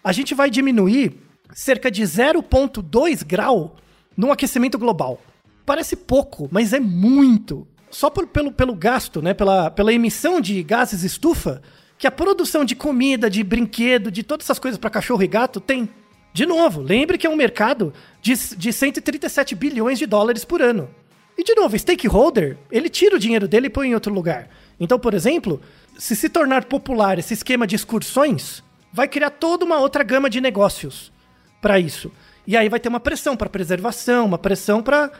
a 0.02 0.12
gente 0.12 0.34
vai 0.34 0.50
diminuir 0.50 1.14
cerca 1.54 1.90
de 1.90 2.02
0,2 2.02 3.24
grau 3.24 3.76
no 4.16 4.30
aquecimento 4.30 4.78
global. 4.78 5.20
Parece 5.64 5.96
pouco, 5.96 6.48
mas 6.52 6.72
é 6.72 6.80
muito. 6.80 7.66
Só 7.90 8.10
por- 8.10 8.26
pelo, 8.26 8.52
pelo 8.52 8.74
gasto, 8.74 9.22
né, 9.22 9.32
pela, 9.32 9.70
pela 9.70 9.92
emissão 9.92 10.40
de 10.40 10.62
gases 10.62 11.04
estufa, 11.04 11.62
que 11.96 12.06
a 12.06 12.10
produção 12.10 12.64
de 12.64 12.74
comida, 12.74 13.30
de 13.30 13.42
brinquedo, 13.42 14.10
de 14.10 14.22
todas 14.22 14.46
essas 14.46 14.58
coisas 14.58 14.78
para 14.78 14.90
cachorro 14.90 15.22
e 15.22 15.28
gato 15.28 15.60
tem. 15.60 15.88
De 16.32 16.44
novo, 16.44 16.82
lembre 16.82 17.16
que 17.16 17.26
é 17.26 17.30
um 17.30 17.36
mercado 17.36 17.92
de, 18.20 18.34
de 18.56 18.72
137 18.72 19.54
bilhões 19.54 19.98
de 19.98 20.06
dólares 20.06 20.44
por 20.44 20.60
ano. 20.60 20.90
E 21.36 21.42
de 21.42 21.54
novo, 21.54 21.78
stakeholder, 21.78 22.56
ele 22.70 22.88
tira 22.88 23.16
o 23.16 23.18
dinheiro 23.18 23.48
dele 23.48 23.66
e 23.66 23.70
põe 23.70 23.88
em 23.88 23.94
outro 23.94 24.12
lugar. 24.12 24.48
Então, 24.78 24.98
por 24.98 25.14
exemplo, 25.14 25.60
se 25.98 26.14
se 26.14 26.28
tornar 26.28 26.64
popular 26.64 27.18
esse 27.18 27.34
esquema 27.34 27.66
de 27.66 27.76
excursões, 27.76 28.62
vai 28.92 29.08
criar 29.08 29.30
toda 29.30 29.64
uma 29.64 29.78
outra 29.78 30.04
gama 30.04 30.30
de 30.30 30.40
negócios 30.40 31.12
para 31.60 31.80
isso. 31.80 32.12
E 32.46 32.56
aí 32.56 32.68
vai 32.68 32.78
ter 32.78 32.88
uma 32.88 33.00
pressão 33.00 33.36
para 33.36 33.48
preservação, 33.48 34.26
uma 34.26 34.38
pressão 34.38 34.82
para 34.82 35.10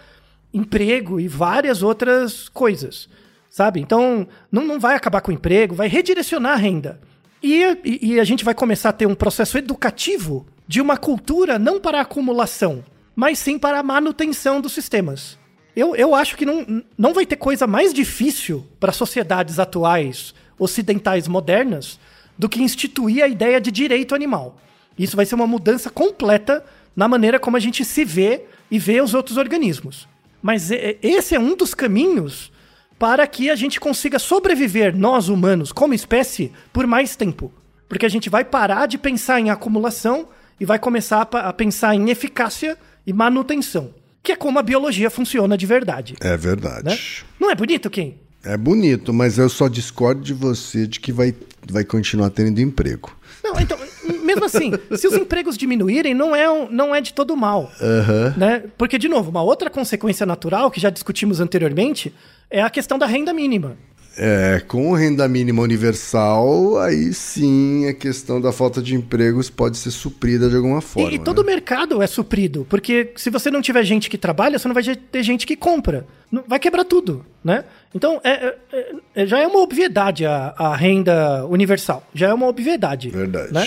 emprego 0.52 1.18
e 1.18 1.26
várias 1.26 1.82
outras 1.82 2.48
coisas, 2.48 3.08
sabe? 3.50 3.80
Então, 3.80 4.28
não, 4.52 4.64
não 4.64 4.78
vai 4.78 4.94
acabar 4.94 5.20
com 5.20 5.32
o 5.32 5.34
emprego, 5.34 5.74
vai 5.74 5.88
redirecionar 5.88 6.52
a 6.52 6.56
renda. 6.56 7.00
E, 7.42 7.62
e, 7.84 8.14
e 8.14 8.20
a 8.20 8.24
gente 8.24 8.44
vai 8.44 8.54
começar 8.54 8.90
a 8.90 8.92
ter 8.92 9.06
um 9.06 9.14
processo 9.14 9.58
educativo 9.58 10.46
de 10.66 10.80
uma 10.80 10.96
cultura 10.96 11.58
não 11.58 11.80
para 11.80 11.98
a 11.98 12.02
acumulação, 12.02 12.84
mas 13.16 13.38
sim 13.38 13.58
para 13.58 13.80
a 13.80 13.82
manutenção 13.82 14.60
dos 14.60 14.72
sistemas. 14.72 15.38
Eu, 15.76 15.96
eu 15.96 16.14
acho 16.14 16.36
que 16.36 16.46
não, 16.46 16.84
não 16.96 17.12
vai 17.12 17.26
ter 17.26 17.36
coisa 17.36 17.66
mais 17.66 17.92
difícil 17.92 18.66
para 18.78 18.92
sociedades 18.92 19.58
atuais, 19.58 20.34
ocidentais 20.58 21.26
modernas, 21.26 21.98
do 22.38 22.48
que 22.48 22.62
instituir 22.62 23.24
a 23.24 23.28
ideia 23.28 23.60
de 23.60 23.70
direito 23.70 24.14
animal. 24.14 24.56
Isso 24.98 25.16
vai 25.16 25.26
ser 25.26 25.34
uma 25.34 25.46
mudança 25.46 25.90
completa 25.90 26.64
na 26.94 27.08
maneira 27.08 27.40
como 27.40 27.56
a 27.56 27.60
gente 27.60 27.84
se 27.84 28.04
vê 28.04 28.42
e 28.70 28.78
vê 28.78 29.00
os 29.00 29.14
outros 29.14 29.36
organismos. 29.36 30.08
Mas 30.40 30.70
esse 30.70 31.34
é 31.34 31.40
um 31.40 31.56
dos 31.56 31.74
caminhos 31.74 32.52
para 32.98 33.26
que 33.26 33.50
a 33.50 33.56
gente 33.56 33.80
consiga 33.80 34.18
sobreviver, 34.18 34.96
nós 34.96 35.28
humanos, 35.28 35.72
como 35.72 35.94
espécie, 35.94 36.52
por 36.72 36.86
mais 36.86 37.16
tempo. 37.16 37.52
Porque 37.88 38.06
a 38.06 38.08
gente 38.08 38.30
vai 38.30 38.44
parar 38.44 38.86
de 38.86 38.96
pensar 38.96 39.40
em 39.40 39.50
acumulação 39.50 40.28
e 40.60 40.64
vai 40.64 40.78
começar 40.78 41.28
a 41.32 41.52
pensar 41.52 41.94
em 41.94 42.10
eficácia 42.10 42.78
e 43.06 43.12
manutenção. 43.12 43.92
Que 44.24 44.32
é 44.32 44.36
como 44.36 44.58
a 44.58 44.62
biologia 44.62 45.10
funciona 45.10 45.56
de 45.56 45.66
verdade. 45.66 46.16
É 46.20 46.34
verdade. 46.34 46.86
Né? 46.86 46.98
Não 47.38 47.50
é 47.50 47.54
bonito, 47.54 47.90
quem? 47.90 48.18
É 48.42 48.56
bonito, 48.56 49.12
mas 49.12 49.36
eu 49.36 49.50
só 49.50 49.68
discordo 49.68 50.22
de 50.22 50.32
você 50.32 50.86
de 50.86 50.98
que 50.98 51.12
vai, 51.12 51.34
vai 51.70 51.84
continuar 51.84 52.30
tendo 52.30 52.58
emprego. 52.58 53.14
Não, 53.42 53.60
então, 53.60 53.78
mesmo 54.22 54.46
assim, 54.46 54.72
se 54.96 55.06
os 55.06 55.12
empregos 55.14 55.58
diminuírem, 55.58 56.14
não 56.14 56.34
é, 56.34 56.50
um, 56.50 56.70
não 56.70 56.94
é 56.94 57.02
de 57.02 57.12
todo 57.12 57.36
mal. 57.36 57.70
Uhum. 57.78 58.38
Né? 58.38 58.64
Porque, 58.78 58.98
de 58.98 59.08
novo, 59.08 59.30
uma 59.30 59.42
outra 59.42 59.68
consequência 59.68 60.24
natural, 60.24 60.70
que 60.70 60.80
já 60.80 60.88
discutimos 60.88 61.38
anteriormente, 61.38 62.14
é 62.50 62.62
a 62.62 62.70
questão 62.70 62.98
da 62.98 63.04
renda 63.04 63.32
mínima. 63.32 63.76
É, 64.16 64.62
com 64.68 64.92
renda 64.92 65.26
mínima 65.26 65.60
universal, 65.60 66.78
aí 66.78 67.12
sim 67.12 67.88
a 67.88 67.92
questão 67.92 68.40
da 68.40 68.52
falta 68.52 68.80
de 68.80 68.94
empregos 68.94 69.50
pode 69.50 69.76
ser 69.76 69.90
suprida 69.90 70.48
de 70.48 70.54
alguma 70.54 70.80
forma. 70.80 71.10
E, 71.10 71.16
e 71.16 71.18
todo 71.18 71.42
né? 71.42 71.52
mercado 71.52 72.00
é 72.00 72.06
suprido, 72.06 72.64
porque 72.70 73.12
se 73.16 73.28
você 73.28 73.50
não 73.50 73.60
tiver 73.60 73.82
gente 73.82 74.08
que 74.08 74.16
trabalha, 74.16 74.56
você 74.56 74.68
não 74.68 74.74
vai 74.74 74.84
ter 74.84 75.22
gente 75.24 75.44
que 75.44 75.56
compra. 75.56 76.06
Vai 76.46 76.58
quebrar 76.58 76.84
tudo, 76.84 77.24
né? 77.42 77.64
Então, 77.94 78.20
é, 78.24 78.56
é, 78.72 78.94
é, 79.14 79.26
já 79.26 79.38
é 79.38 79.46
uma 79.46 79.60
obviedade 79.60 80.24
a, 80.26 80.54
a, 80.56 80.76
renda 80.76 81.44
universal. 81.46 82.06
Já 82.14 82.28
é 82.28 82.34
uma 82.34 82.46
obviedade. 82.46 83.10
Verdade. 83.10 83.52
Né? 83.52 83.66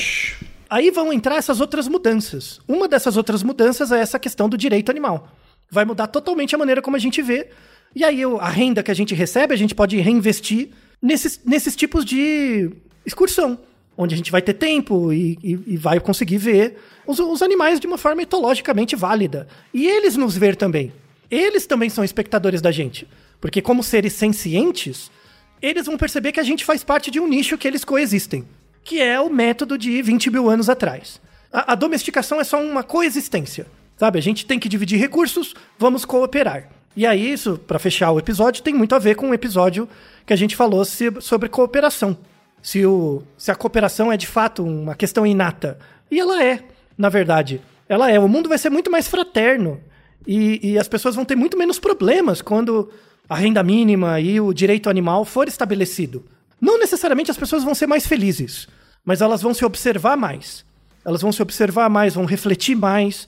Aí 0.69 0.91
vão 0.91 1.11
entrar 1.13 1.37
essas 1.37 1.61
outras 1.61 1.87
mudanças. 1.87 2.59
Uma 2.67 2.87
dessas 2.87 3.15
outras 3.15 3.43
mudanças 3.43 3.91
é 3.91 3.99
essa 3.99 4.19
questão 4.19 4.49
do 4.49 4.57
direito 4.57 4.89
animal. 4.89 5.29
Vai 5.69 5.85
mudar 5.85 6.07
totalmente 6.07 6.55
a 6.55 6.57
maneira 6.57 6.81
como 6.81 6.95
a 6.95 6.99
gente 6.99 7.21
vê 7.21 7.49
e 7.97 8.03
aí 8.03 8.21
a 8.39 8.49
renda 8.49 8.83
que 8.83 8.91
a 8.91 8.93
gente 8.93 9.15
recebe, 9.15 9.55
a 9.55 9.57
gente 9.57 9.73
pode 9.73 9.97
reinvestir 9.97 10.69
nesses, 11.01 11.41
nesses 11.43 11.75
tipos 11.75 12.05
de 12.05 12.69
excursão, 13.03 13.57
onde 13.97 14.13
a 14.13 14.17
gente 14.17 14.31
vai 14.31 14.39
ter 14.39 14.53
tempo 14.53 15.11
e, 15.11 15.35
e, 15.43 15.59
e 15.65 15.77
vai 15.77 15.99
conseguir 15.99 16.37
ver 16.37 16.77
os, 17.07 17.17
os, 17.17 17.41
animais 17.41 17.79
de 17.79 17.87
uma 17.87 17.97
forma 17.97 18.21
etologicamente 18.21 18.95
válida. 18.95 19.47
E 19.73 19.87
eles 19.87 20.15
nos 20.15 20.37
ver 20.37 20.55
também. 20.55 20.93
Eles 21.31 21.65
também 21.65 21.89
são 21.89 22.03
espectadores 22.03 22.61
da 22.61 22.71
gente. 22.71 23.07
Porque 23.41 23.63
como 23.63 23.81
seres 23.81 24.13
sencientes, 24.13 25.09
eles 25.59 25.87
vão 25.87 25.97
perceber 25.97 26.31
que 26.31 26.39
a 26.39 26.43
gente 26.43 26.63
faz 26.63 26.83
parte 26.83 27.09
de 27.09 27.19
um 27.19 27.27
nicho 27.27 27.57
que 27.57 27.67
eles 27.67 27.83
coexistem. 27.83 28.47
Que 28.83 29.01
é 29.01 29.19
o 29.19 29.27
método 29.27 29.75
de 29.75 30.03
20 30.03 30.29
mil 30.29 30.47
anos 30.47 30.69
atrás. 30.69 31.19
A, 31.51 31.73
a 31.73 31.75
domesticação 31.75 32.39
é 32.39 32.43
só 32.43 32.61
uma 32.61 32.83
coexistência. 32.83 33.65
Sabe, 33.97 34.19
a 34.19 34.21
gente 34.21 34.45
tem 34.45 34.59
que 34.59 34.69
dividir 34.69 34.99
recursos, 34.99 35.55
vamos 35.79 36.05
cooperar. 36.05 36.76
E 36.97 37.05
aí, 37.05 37.31
isso, 37.31 37.59
para 37.59 37.77
fechar 37.77 38.09
o 38.09 38.17
episódio, 38.17 38.63
tem 38.63 38.73
muito 38.73 38.95
a 38.95 38.97
ver 38.97 39.13
com 39.13 39.29
o 39.29 39.33
episódio 39.33 39.87
que 40.25 40.33
a 40.33 40.35
gente 40.35 40.55
falou 40.55 40.83
sobre 40.83 41.47
cooperação. 41.47 42.17
Se, 42.59 42.83
o, 42.87 43.21
se 43.37 43.51
a 43.51 43.55
cooperação 43.55 44.11
é 44.11 44.17
de 44.17 44.25
fato 44.25 44.65
uma 44.65 44.95
questão 44.95 45.23
inata. 45.23 45.77
E 46.09 46.19
ela 46.19 46.43
é, 46.43 46.63
na 46.97 47.07
verdade. 47.07 47.61
Ela 47.87 48.09
é. 48.09 48.19
O 48.19 48.27
mundo 48.27 48.49
vai 48.49 48.57
ser 48.57 48.71
muito 48.71 48.89
mais 48.89 49.07
fraterno. 49.07 49.79
E, 50.25 50.71
e 50.71 50.79
as 50.79 50.87
pessoas 50.87 51.13
vão 51.13 51.23
ter 51.23 51.35
muito 51.35 51.55
menos 51.55 51.77
problemas 51.77 52.41
quando 52.41 52.89
a 53.29 53.35
renda 53.35 53.61
mínima 53.61 54.19
e 54.19 54.41
o 54.41 54.51
direito 54.51 54.89
animal 54.89 55.23
for 55.23 55.47
estabelecido. 55.47 56.25
Não 56.59 56.79
necessariamente 56.79 57.29
as 57.29 57.37
pessoas 57.37 57.63
vão 57.63 57.75
ser 57.75 57.85
mais 57.85 58.07
felizes, 58.07 58.67
mas 59.05 59.21
elas 59.21 59.43
vão 59.43 59.53
se 59.53 59.63
observar 59.63 60.17
mais. 60.17 60.65
Elas 61.05 61.21
vão 61.21 61.31
se 61.31 61.43
observar 61.43 61.91
mais, 61.91 62.15
vão 62.15 62.25
refletir 62.25 62.75
mais, 62.75 63.27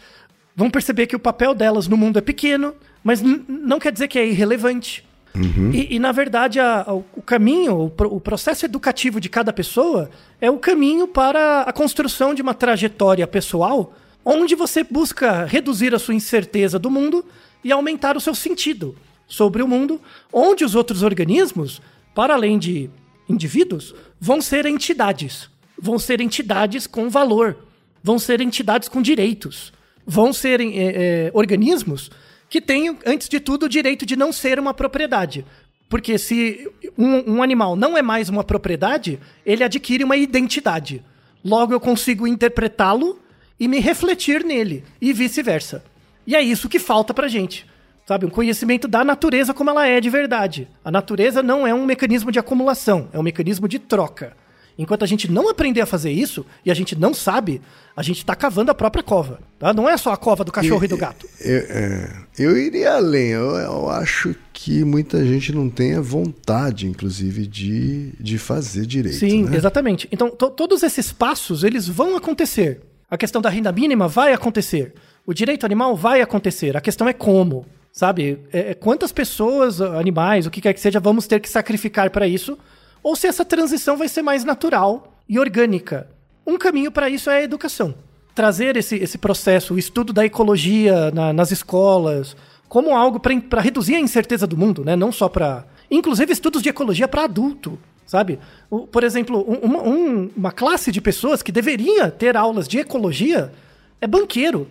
vão 0.56 0.72
perceber 0.72 1.06
que 1.06 1.16
o 1.16 1.20
papel 1.20 1.54
delas 1.54 1.88
no 1.88 1.96
mundo 1.96 2.18
é 2.18 2.22
pequeno 2.22 2.74
mas 3.04 3.22
não 3.22 3.80
quer 3.80 3.92
dizer 3.92 4.08
que 4.08 4.20
é 4.20 4.28
irrelevante. 4.28 5.06
Uhum. 5.36 5.72
E, 5.72 5.96
e, 5.96 6.00
na 6.00 6.12
verdade, 6.12 6.60
a, 6.60 6.82
a, 6.82 6.94
o 6.94 7.22
caminho, 7.24 7.76
o, 7.76 8.04
o, 8.06 8.20
processo 8.20 8.66
educativo 8.66 9.22
de 9.22 9.30
cada 9.30 9.54
pessoa 9.54 10.10
é 10.42 10.50
o 10.50 10.58
caminho 10.58 11.08
para 11.08 11.62
a 11.62 11.72
construção 11.72 12.34
de 12.34 12.42
uma 12.42 12.54
trajetória 12.54 13.28
pessoal 13.28 13.94
onde 14.26 14.56
você 14.56 14.84
busca 14.84 15.46
reduzir 15.46 15.94
a 15.94 16.00
sua 16.00 16.14
incerteza 16.14 16.78
do 16.78 16.90
mundo 16.90 17.24
e 17.64 17.72
aumentar 17.72 18.18
o 18.18 18.20
seu 18.20 18.36
sentido 18.36 18.96
sobre 19.28 19.62
o 19.62 19.68
mundo, 19.68 20.02
onde 20.34 20.66
os 20.66 20.76
outros 20.76 21.04
organismos, 21.04 21.82
para 22.16 22.34
além 22.34 22.58
de 22.58 22.90
indivíduos, 23.28 23.94
vão 24.20 24.42
ser 24.42 24.66
entidades. 24.66 25.50
Vão 25.78 25.98
ser 25.98 26.20
entidades 26.20 26.86
com 26.86 27.10
valor, 27.10 27.58
vão 28.04 28.20
ser 28.20 28.42
entidades 28.42 28.90
com 28.90 29.02
direitos, 29.02 29.72
vão 30.06 30.34
ser 30.34 30.60
é, 30.60 30.66
é, 30.66 31.32
organismos 31.34 32.12
que 32.50 32.60
tem, 32.60 32.98
antes 33.06 33.30
de 33.30 33.40
tudo, 33.40 33.68
o 33.68 33.70
direito 33.70 34.06
de 34.06 34.16
não 34.16 34.32
ser 34.32 34.60
uma 34.60 34.74
propriedade. 34.74 35.46
Porque 35.88 36.18
se 36.18 36.70
um, 36.98 37.36
um, 37.36 37.44
animal 37.44 37.76
não 37.76 37.98
é 37.98 38.02
mais 38.02 38.30
uma 38.30 38.44
propriedade, 38.44 39.20
ele 39.46 39.64
adquire 39.64 40.04
uma 40.04 40.18
identidade. 40.18 41.04
Logo 41.44 41.74
eu 41.74 41.80
consigo 41.80 42.28
interpretá-lo 42.28 43.20
e 43.60 43.68
me 43.68 43.80
refletir 43.80 44.44
nele, 44.44 44.84
e 45.02 45.12
vice-versa. 45.12 45.84
E 46.26 46.36
é 46.36 46.42
isso 46.42 46.70
que 46.70 46.80
falta 46.80 47.14
pra 47.14 47.28
gente. 47.28 47.66
Sabe, 48.06 48.26
um 48.26 48.30
conhecimento 48.30 48.88
da 48.88 49.04
natureza 49.04 49.54
como 49.54 49.70
ela 49.70 49.88
é 49.88 50.02
de 50.02 50.10
verdade. 50.10 50.68
A 50.84 50.90
natureza 50.90 51.44
não 51.44 51.68
é 51.68 51.74
um 51.74 51.86
mecanismo 51.86 52.32
de 52.32 52.40
acumulação, 52.40 53.08
é 53.14 53.20
um 53.20 53.24
mecanismo 53.24 53.68
de 53.68 53.78
troca. 53.78 54.36
Enquanto 54.80 55.04
a 55.04 55.06
gente 55.06 55.30
não 55.30 55.50
aprender 55.50 55.82
a 55.82 55.86
fazer 55.86 56.10
isso, 56.10 56.46
e 56.66 56.72
a 56.72 56.74
gente 56.74 56.98
não 56.98 57.14
sabe, 57.14 57.62
a 57.98 58.02
gente 58.02 58.20
está 58.20 58.34
cavando 58.34 58.72
a 58.72 58.74
própria 58.74 59.04
cova. 59.04 59.42
Tá? 59.60 59.74
Não 59.74 59.90
é 59.90 59.98
só 59.98 60.14
a 60.14 60.16
cova 60.16 60.46
do 60.46 60.54
cachorro 60.54 60.82
e, 60.82 60.86
e 60.86 60.88
do 60.88 60.96
gato. 60.96 61.28
Eu, 61.42 61.58
é, 61.68 62.14
eu 62.40 62.58
iria 62.58 62.94
além. 62.94 63.32
Eu, 63.32 63.58
eu, 63.58 63.90
acho 63.90 64.34
que 64.54 64.86
muita 64.86 65.26
gente 65.26 65.52
não 65.52 65.70
tem 65.70 65.96
a 65.96 66.02
vontade, 66.02 66.88
inclusive, 66.88 67.46
de, 67.46 68.14
de 68.18 68.38
fazer 68.38 68.86
direito. 68.86 69.18
Sim, 69.18 69.44
né? 69.44 69.58
exatamente. 69.58 70.08
Então, 70.14 70.30
todos 70.30 70.82
esses 70.82 71.12
passos, 71.12 71.66
eles 71.66 71.86
vão 71.86 72.16
acontecer. 72.16 72.80
A 73.12 73.18
questão 73.18 73.42
da 73.42 73.50
renda 73.50 73.74
mínima 73.74 74.08
vai 74.08 74.32
acontecer. 74.32 74.94
O 75.26 75.34
direito 75.34 75.66
animal 75.66 75.94
vai 75.94 76.22
acontecer. 76.22 76.78
A 76.78 76.82
questão 76.82 77.06
é 77.06 77.12
como. 77.12 77.66
Sabe? 77.92 78.40
É, 78.54 78.72
é 78.72 78.74
quantas 78.74 79.12
pessoas, 79.12 79.82
animais, 79.82 80.46
o 80.46 80.50
que 80.50 80.62
quer 80.62 80.74
que 80.74 80.80
seja, 80.80 81.02
vamos 81.02 81.28
ter 81.28 81.42
que 81.42 81.50
sacrificar 81.50 82.10
para 82.12 82.26
isso 82.26 82.58
ou 83.04 83.16
se 83.16 83.28
essa 83.28 83.46
transição 83.46 83.98
vai 83.98 84.08
ser 84.08 84.22
mais 84.22 84.44
natural 84.44 85.14
e 85.28 85.40
orgânica. 85.40 86.10
Um 86.46 86.58
caminho 86.58 86.92
para 86.92 87.10
isso 87.10 87.30
é 87.30 87.38
a 87.38 87.44
educação. 87.44 87.94
Trazer 88.34 88.78
esse, 88.78 88.96
esse 88.96 89.18
processo, 89.18 89.74
o 89.74 89.80
estudo 89.80 90.14
da 90.14 90.26
ecologia 90.26 91.12
na, 91.12 91.34
nas 91.34 91.52
escolas, 91.52 92.36
como 92.68 92.96
algo 92.96 93.20
para 93.20 93.62
reduzir 93.62 93.96
a 93.96 94.00
incerteza 94.00 94.48
do 94.48 94.56
mundo, 94.56 94.86
né? 94.86 94.96
Não 94.96 95.12
só 95.12 95.28
para. 95.28 95.66
Inclusive 95.90 96.32
estudos 96.32 96.62
de 96.62 96.70
ecologia 96.70 97.08
para 97.08 97.24
adulto, 97.24 97.80
sabe? 98.06 98.40
O, 98.70 98.86
por 98.86 99.04
exemplo, 99.04 99.44
um, 99.48 99.76
um, 99.76 100.30
uma 100.38 100.52
classe 100.52 100.92
de 100.92 101.02
pessoas 101.02 101.42
que 101.42 101.52
deveria 101.52 102.12
ter 102.12 102.38
aulas 102.38 102.68
de 102.68 102.80
ecologia 102.80 103.52
é 104.00 104.08
banqueiro. 104.08 104.68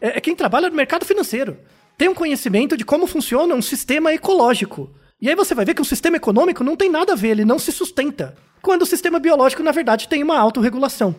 É, 0.00 0.18
é 0.18 0.20
quem 0.20 0.34
trabalha 0.34 0.70
no 0.70 0.76
mercado 0.76 1.04
financeiro. 1.04 1.56
Tem 1.98 2.08
um 2.08 2.14
conhecimento 2.14 2.76
de 2.76 2.84
como 2.84 3.06
funciona 3.06 3.54
um 3.54 3.62
sistema 3.62 4.12
ecológico. 4.12 4.88
E 5.22 5.28
aí 5.28 5.36
você 5.36 5.54
vai 5.54 5.64
ver 5.64 5.74
que 5.74 5.80
o 5.80 5.84
sistema 5.84 6.16
econômico 6.16 6.64
não 6.64 6.76
tem 6.76 6.90
nada 6.90 7.12
a 7.12 7.16
ver, 7.16 7.28
ele 7.28 7.44
não 7.44 7.56
se 7.56 7.70
sustenta. 7.70 8.34
Quando 8.60 8.82
o 8.82 8.86
sistema 8.86 9.20
biológico, 9.20 9.62
na 9.62 9.70
verdade, 9.70 10.08
tem 10.08 10.20
uma 10.20 10.36
autorregulação. 10.36 11.14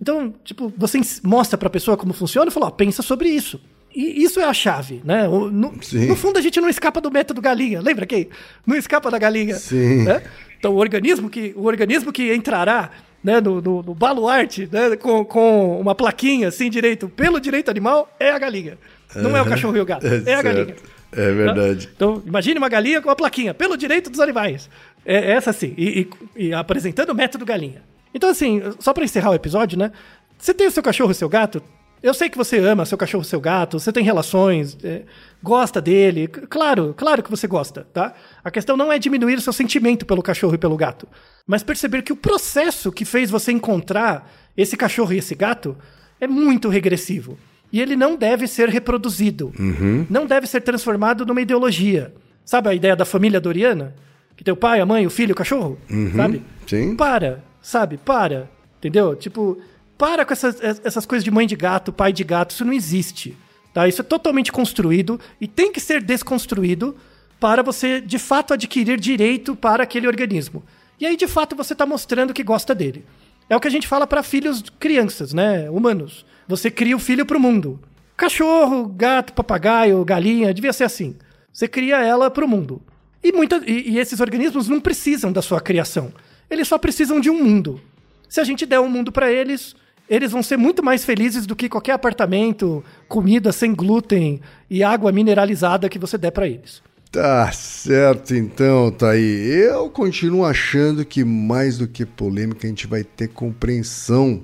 Então, 0.00 0.32
tipo, 0.44 0.72
você 0.78 1.00
mostra 1.24 1.58
para 1.58 1.66
a 1.66 1.70
pessoa 1.70 1.96
como 1.96 2.12
funciona 2.12 2.48
e 2.48 2.54
fala, 2.54 2.66
ó, 2.66 2.70
pensa 2.70 3.02
sobre 3.02 3.28
isso. 3.28 3.60
E 3.92 4.22
isso 4.22 4.38
é 4.38 4.44
a 4.44 4.54
chave, 4.54 5.02
né? 5.04 5.26
No, 5.26 5.50
no, 5.50 6.16
fundo, 6.16 6.38
a 6.38 6.40
gente 6.40 6.60
não 6.60 6.68
escapa 6.68 7.00
do 7.00 7.10
método 7.10 7.40
galinha. 7.40 7.80
Lembra 7.80 8.06
quem? 8.06 8.28
Não 8.64 8.76
escapa 8.76 9.10
da 9.10 9.18
galinha. 9.18 9.56
Sim. 9.56 10.04
Né? 10.04 10.22
Então, 10.56 10.72
o 10.72 10.76
organismo 10.76 11.28
que, 11.28 11.52
o 11.56 11.64
organismo 11.64 12.12
que 12.12 12.32
entrará 12.32 12.90
né, 13.22 13.40
no, 13.40 13.60
no, 13.60 13.82
no 13.82 13.94
baluarte 13.94 14.68
né, 14.70 14.94
com, 14.94 15.24
com 15.24 15.80
uma 15.80 15.94
plaquinha 15.94 16.48
assim 16.48 16.70
direito, 16.70 17.08
pelo 17.08 17.40
direito 17.40 17.68
animal, 17.68 18.14
é 18.20 18.30
a 18.30 18.38
galinha. 18.38 18.78
Não 19.16 19.36
é 19.36 19.42
o 19.42 19.44
cachorro 19.46 19.76
e 19.76 19.80
o 19.80 19.84
gato, 19.84 20.06
é, 20.06 20.34
a 20.34 20.42
galinha. 20.42 20.76
É 21.12 21.32
verdade. 21.32 21.88
Então, 21.94 22.22
imagine 22.24 22.58
uma 22.58 22.68
galinha 22.68 23.00
com 23.00 23.08
uma 23.08 23.16
plaquinha, 23.16 23.52
pelo 23.52 23.76
direito 23.76 24.10
dos 24.10 24.20
animais. 24.20 24.68
É, 25.04 25.16
é 25.16 25.30
essa 25.32 25.52
sim, 25.52 25.74
e, 25.76 26.08
e, 26.36 26.46
e 26.46 26.54
apresentando 26.54 27.10
o 27.10 27.14
método 27.14 27.44
galinha. 27.44 27.82
Então, 28.14 28.28
assim, 28.28 28.62
só 28.78 28.92
para 28.92 29.04
encerrar 29.04 29.30
o 29.30 29.34
episódio, 29.34 29.78
né? 29.78 29.92
Você 30.38 30.54
tem 30.54 30.66
o 30.66 30.70
seu 30.70 30.82
cachorro 30.82 31.10
o 31.10 31.14
seu 31.14 31.28
gato, 31.28 31.62
eu 32.02 32.14
sei 32.14 32.30
que 32.30 32.38
você 32.38 32.58
ama 32.58 32.86
seu 32.86 32.96
cachorro, 32.96 33.22
seu 33.24 33.40
gato, 33.40 33.78
você 33.78 33.92
tem 33.92 34.02
relações, 34.02 34.76
é, 34.82 35.02
gosta 35.42 35.82
dele. 35.82 36.28
Claro, 36.28 36.94
claro 36.96 37.22
que 37.22 37.30
você 37.30 37.46
gosta, 37.46 37.86
tá? 37.92 38.14
A 38.42 38.50
questão 38.50 38.76
não 38.76 38.90
é 38.90 38.98
diminuir 38.98 39.34
o 39.34 39.40
seu 39.40 39.52
sentimento 39.52 40.06
pelo 40.06 40.22
cachorro 40.22 40.54
e 40.54 40.58
pelo 40.58 40.76
gato, 40.76 41.06
mas 41.46 41.62
perceber 41.62 42.02
que 42.02 42.12
o 42.12 42.16
processo 42.16 42.90
que 42.90 43.04
fez 43.04 43.30
você 43.30 43.52
encontrar 43.52 44.32
esse 44.56 44.76
cachorro 44.78 45.12
e 45.12 45.18
esse 45.18 45.34
gato 45.34 45.76
é 46.18 46.26
muito 46.26 46.68
regressivo. 46.70 47.38
E 47.72 47.80
ele 47.80 47.96
não 47.96 48.16
deve 48.16 48.46
ser 48.46 48.68
reproduzido. 48.68 49.52
Uhum. 49.58 50.06
Não 50.10 50.26
deve 50.26 50.46
ser 50.46 50.60
transformado 50.60 51.24
numa 51.24 51.40
ideologia. 51.40 52.12
Sabe 52.44 52.68
a 52.68 52.74
ideia 52.74 52.96
da 52.96 53.04
família 53.04 53.40
doriana? 53.40 53.94
Que 54.36 54.42
tem 54.42 54.52
o 54.52 54.56
pai, 54.56 54.80
a 54.80 54.86
mãe, 54.86 55.06
o 55.06 55.10
filho, 55.10 55.32
o 55.32 55.36
cachorro? 55.36 55.78
Uhum. 55.88 56.12
Sabe? 56.16 56.42
Sim. 56.66 56.96
Para, 56.96 57.44
sabe? 57.62 57.96
Para. 57.96 58.50
Entendeu? 58.78 59.14
Tipo, 59.14 59.58
para 59.96 60.24
com 60.24 60.32
essas, 60.32 60.60
essas 60.84 61.04
coisas 61.04 61.22
de 61.22 61.30
mãe 61.30 61.46
de 61.46 61.54
gato, 61.54 61.92
pai 61.92 62.12
de 62.12 62.24
gato, 62.24 62.52
isso 62.52 62.64
não 62.64 62.72
existe. 62.72 63.36
Tá? 63.72 63.86
Isso 63.86 64.00
é 64.00 64.04
totalmente 64.04 64.50
construído 64.50 65.20
e 65.40 65.46
tem 65.46 65.70
que 65.70 65.78
ser 65.78 66.02
desconstruído 66.02 66.96
para 67.38 67.62
você, 67.62 68.00
de 68.00 68.18
fato, 68.18 68.52
adquirir 68.52 68.98
direito 68.98 69.54
para 69.54 69.82
aquele 69.82 70.06
organismo. 70.06 70.62
E 70.98 71.06
aí, 71.06 71.16
de 71.16 71.26
fato, 71.26 71.56
você 71.56 71.72
está 71.72 71.86
mostrando 71.86 72.34
que 72.34 72.42
gosta 72.42 72.74
dele. 72.74 73.04
É 73.48 73.56
o 73.56 73.60
que 73.60 73.68
a 73.68 73.70
gente 73.70 73.88
fala 73.88 74.06
para 74.06 74.22
filhos 74.22 74.62
crianças, 74.78 75.32
né? 75.32 75.68
Humanos. 75.70 76.26
Você 76.50 76.68
cria 76.68 76.96
o 76.96 76.98
filho 76.98 77.24
para 77.24 77.36
o 77.36 77.40
mundo. 77.40 77.78
Cachorro, 78.16 78.88
gato, 78.88 79.32
papagaio, 79.32 80.04
galinha, 80.04 80.52
devia 80.52 80.72
ser 80.72 80.82
assim. 80.82 81.14
Você 81.52 81.68
cria 81.68 82.02
ela 82.02 82.28
para 82.28 82.44
o 82.44 82.48
mundo. 82.48 82.82
E, 83.22 83.30
muita, 83.30 83.62
e, 83.64 83.92
e 83.92 83.98
esses 84.00 84.18
organismos 84.18 84.68
não 84.68 84.80
precisam 84.80 85.30
da 85.30 85.40
sua 85.40 85.60
criação. 85.60 86.12
Eles 86.50 86.66
só 86.66 86.76
precisam 86.76 87.20
de 87.20 87.30
um 87.30 87.40
mundo. 87.40 87.80
Se 88.28 88.40
a 88.40 88.44
gente 88.44 88.66
der 88.66 88.80
um 88.80 88.88
mundo 88.88 89.12
para 89.12 89.30
eles, 89.30 89.76
eles 90.08 90.32
vão 90.32 90.42
ser 90.42 90.56
muito 90.56 90.82
mais 90.82 91.04
felizes 91.04 91.46
do 91.46 91.54
que 91.54 91.68
qualquer 91.68 91.92
apartamento, 91.92 92.84
comida 93.06 93.52
sem 93.52 93.72
glúten 93.72 94.40
e 94.68 94.82
água 94.82 95.12
mineralizada 95.12 95.88
que 95.88 96.00
você 96.00 96.18
der 96.18 96.32
para 96.32 96.48
eles. 96.48 96.82
Tá 97.12 97.52
certo 97.52 98.34
então, 98.34 98.90
Thaí. 98.90 99.20
Eu 99.22 99.88
continuo 99.88 100.44
achando 100.44 101.04
que 101.04 101.24
mais 101.24 101.78
do 101.78 101.86
que 101.86 102.04
polêmica 102.04 102.66
a 102.66 102.70
gente 102.70 102.88
vai 102.88 103.04
ter 103.04 103.28
compreensão 103.28 104.42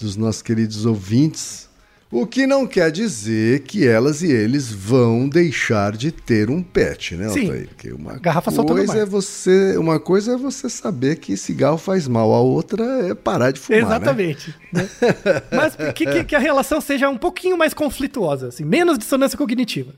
dos 0.00 0.16
nossos 0.16 0.42
queridos 0.42 0.86
ouvintes. 0.86 1.68
O 2.12 2.26
que 2.26 2.44
não 2.44 2.66
quer 2.66 2.90
dizer 2.90 3.60
que 3.60 3.86
elas 3.86 4.20
e 4.20 4.32
eles 4.32 4.72
vão 4.72 5.28
deixar 5.28 5.96
de 5.96 6.10
ter 6.10 6.50
um 6.50 6.60
pet, 6.60 7.14
né, 7.14 7.28
Sim. 7.28 7.42
Altair? 7.42 7.68
Porque 7.68 7.92
uma 7.92 8.18
Garrafa 8.18 8.50
coisa 8.64 8.98
é 8.98 9.04
você, 9.06 9.76
uma 9.76 10.00
coisa 10.00 10.32
é 10.32 10.36
você 10.36 10.68
saber 10.68 11.16
que 11.16 11.36
cigarro 11.36 11.78
faz 11.78 12.08
mal, 12.08 12.34
a 12.34 12.40
outra 12.40 12.84
é 13.10 13.14
parar 13.14 13.52
de 13.52 13.60
fumar, 13.60 13.82
né? 13.82 13.86
Exatamente. 13.86 14.54
né? 14.72 14.88
Mas 15.54 15.76
que, 15.94 16.24
que, 16.24 16.34
a 16.34 16.40
relação 16.40 16.80
seja 16.80 17.08
um 17.08 17.16
pouquinho 17.16 17.56
mais 17.56 17.72
conflituosa, 17.72 18.48
assim, 18.48 18.64
menos 18.64 18.98
dissonância 18.98 19.38
cognitiva. 19.38 19.94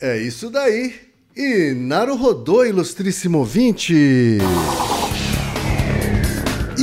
É 0.00 0.18
isso 0.18 0.50
daí. 0.50 0.94
E 1.36 1.72
Naru 1.74 2.16
rodou, 2.16 2.66
ilustríssimo 2.66 3.38
ouvinte. 3.38 4.38